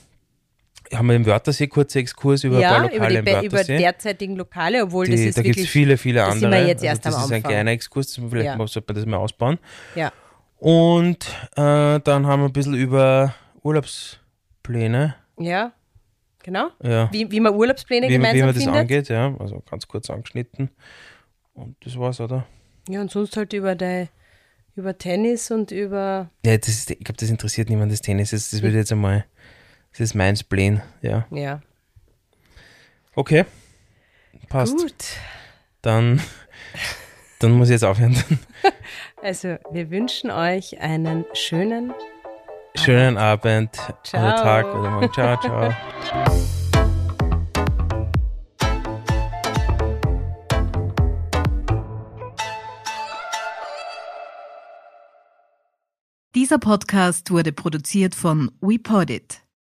haben 0.94 1.08
wir 1.08 1.16
im 1.16 1.26
Wörthersee 1.26 1.68
kurze 1.68 2.00
Exkurs 2.00 2.44
über 2.44 2.58
ein 2.58 2.64
paar 2.64 2.72
ja, 2.72 2.78
Lokale 2.84 2.98
über, 2.98 3.08
die, 3.10 3.16
im 3.16 3.26
Be- 3.26 3.46
über 3.46 3.64
derzeitigen 3.64 4.36
Lokale, 4.36 4.84
obwohl 4.84 5.06
das 5.08 5.16
Die, 5.16 5.28
ist 5.28 5.38
da 5.38 5.42
gibt 5.42 5.58
es 5.60 5.68
viele, 5.68 5.98
viele 5.98 6.20
das 6.20 6.34
sind 6.36 6.46
andere. 6.46 6.62
wir 6.62 6.68
jetzt 6.68 6.84
erst 6.84 7.06
also 7.06 7.18
das 7.18 7.24
am 7.24 7.30
ist 7.30 7.32
ein 7.32 7.36
Anfang. 7.38 7.52
kleiner 7.52 7.72
Exkurs, 7.72 8.20
vielleicht 8.30 8.46
Ja. 8.46 8.58
sollte 8.68 8.84
man 8.88 8.96
das 8.96 9.06
mal 9.06 9.18
ausbauen. 9.18 9.58
ja, 9.96 10.12
Und 10.60 11.26
äh, 11.56 12.00
dann 12.02 12.28
haben 12.28 12.42
wir 12.42 12.50
ein 12.50 12.54
bisschen 12.54 12.74
über 12.76 13.34
Urlaubspläne. 13.64 15.16
ja, 15.40 15.72
genau. 16.44 16.70
Ja. 16.84 17.10
Wie, 17.12 17.32
wie 17.32 17.40
man 17.40 17.54
Urlaubspläne 17.56 18.08
wie, 18.08 18.14
gemeinsam 18.14 18.38
wie 18.38 18.42
man 18.42 18.54
das 18.54 18.64
findet. 18.64 18.82
angeht, 18.82 19.10
ja. 19.10 19.36
Also 19.40 19.62
ganz 19.70 19.88
kurz 19.88 20.10
angeschnitten. 20.10 20.70
Und 21.54 21.76
das 21.86 21.98
war's, 21.98 22.20
oder? 22.20 22.46
Ja, 22.88 23.02
und 23.02 23.12
sonst 23.12 23.36
halt 23.38 23.54
über, 23.54 23.76
die, 23.76 24.08
über 24.76 24.98
Tennis 24.98 25.52
und 25.52 25.72
über, 25.72 26.30
Ja, 26.46 26.58
das 26.58 26.70
ist, 26.70 26.92
ich 26.92 27.00
glaube, 27.00 27.18
das 27.18 27.30
interessiert 27.30 27.70
niemand, 27.70 27.92
das 27.92 28.02
Tennis. 28.02 28.32
Das, 28.32 28.50
das 28.50 28.62
wird 28.62 28.74
jetzt 28.74 28.92
einmal, 28.92 29.26
das 29.92 30.00
ist 30.00 30.16
meins 30.16 30.44
Plan, 30.44 30.82
ja. 31.02 31.28
ja. 31.32 31.62
Okay, 33.16 33.46
passt. 34.50 34.78
Gut. 34.78 34.94
Dann, 35.82 36.22
dann 37.40 37.52
muss 37.52 37.70
ich 37.70 37.74
jetzt 37.74 37.84
aufhören. 37.84 38.16
Also, 39.24 39.58
wir 39.72 39.92
wünschen 39.92 40.32
euch 40.32 40.80
einen 40.82 41.26
schönen 41.34 41.94
Schönen 42.76 43.18
Abend 43.18 43.76
Ciao. 44.04 44.22
oder 44.24 44.36
Tag 44.36 44.66
oder 44.74 44.90
morgen. 44.90 45.14
Ciao, 45.14 45.40
ciao. 45.40 45.74
Dieser 56.34 56.60
Podcast 56.60 57.30
wurde 57.30 57.52
produziert 57.52 58.16
von 58.16 58.52
WePodit. 58.62 59.42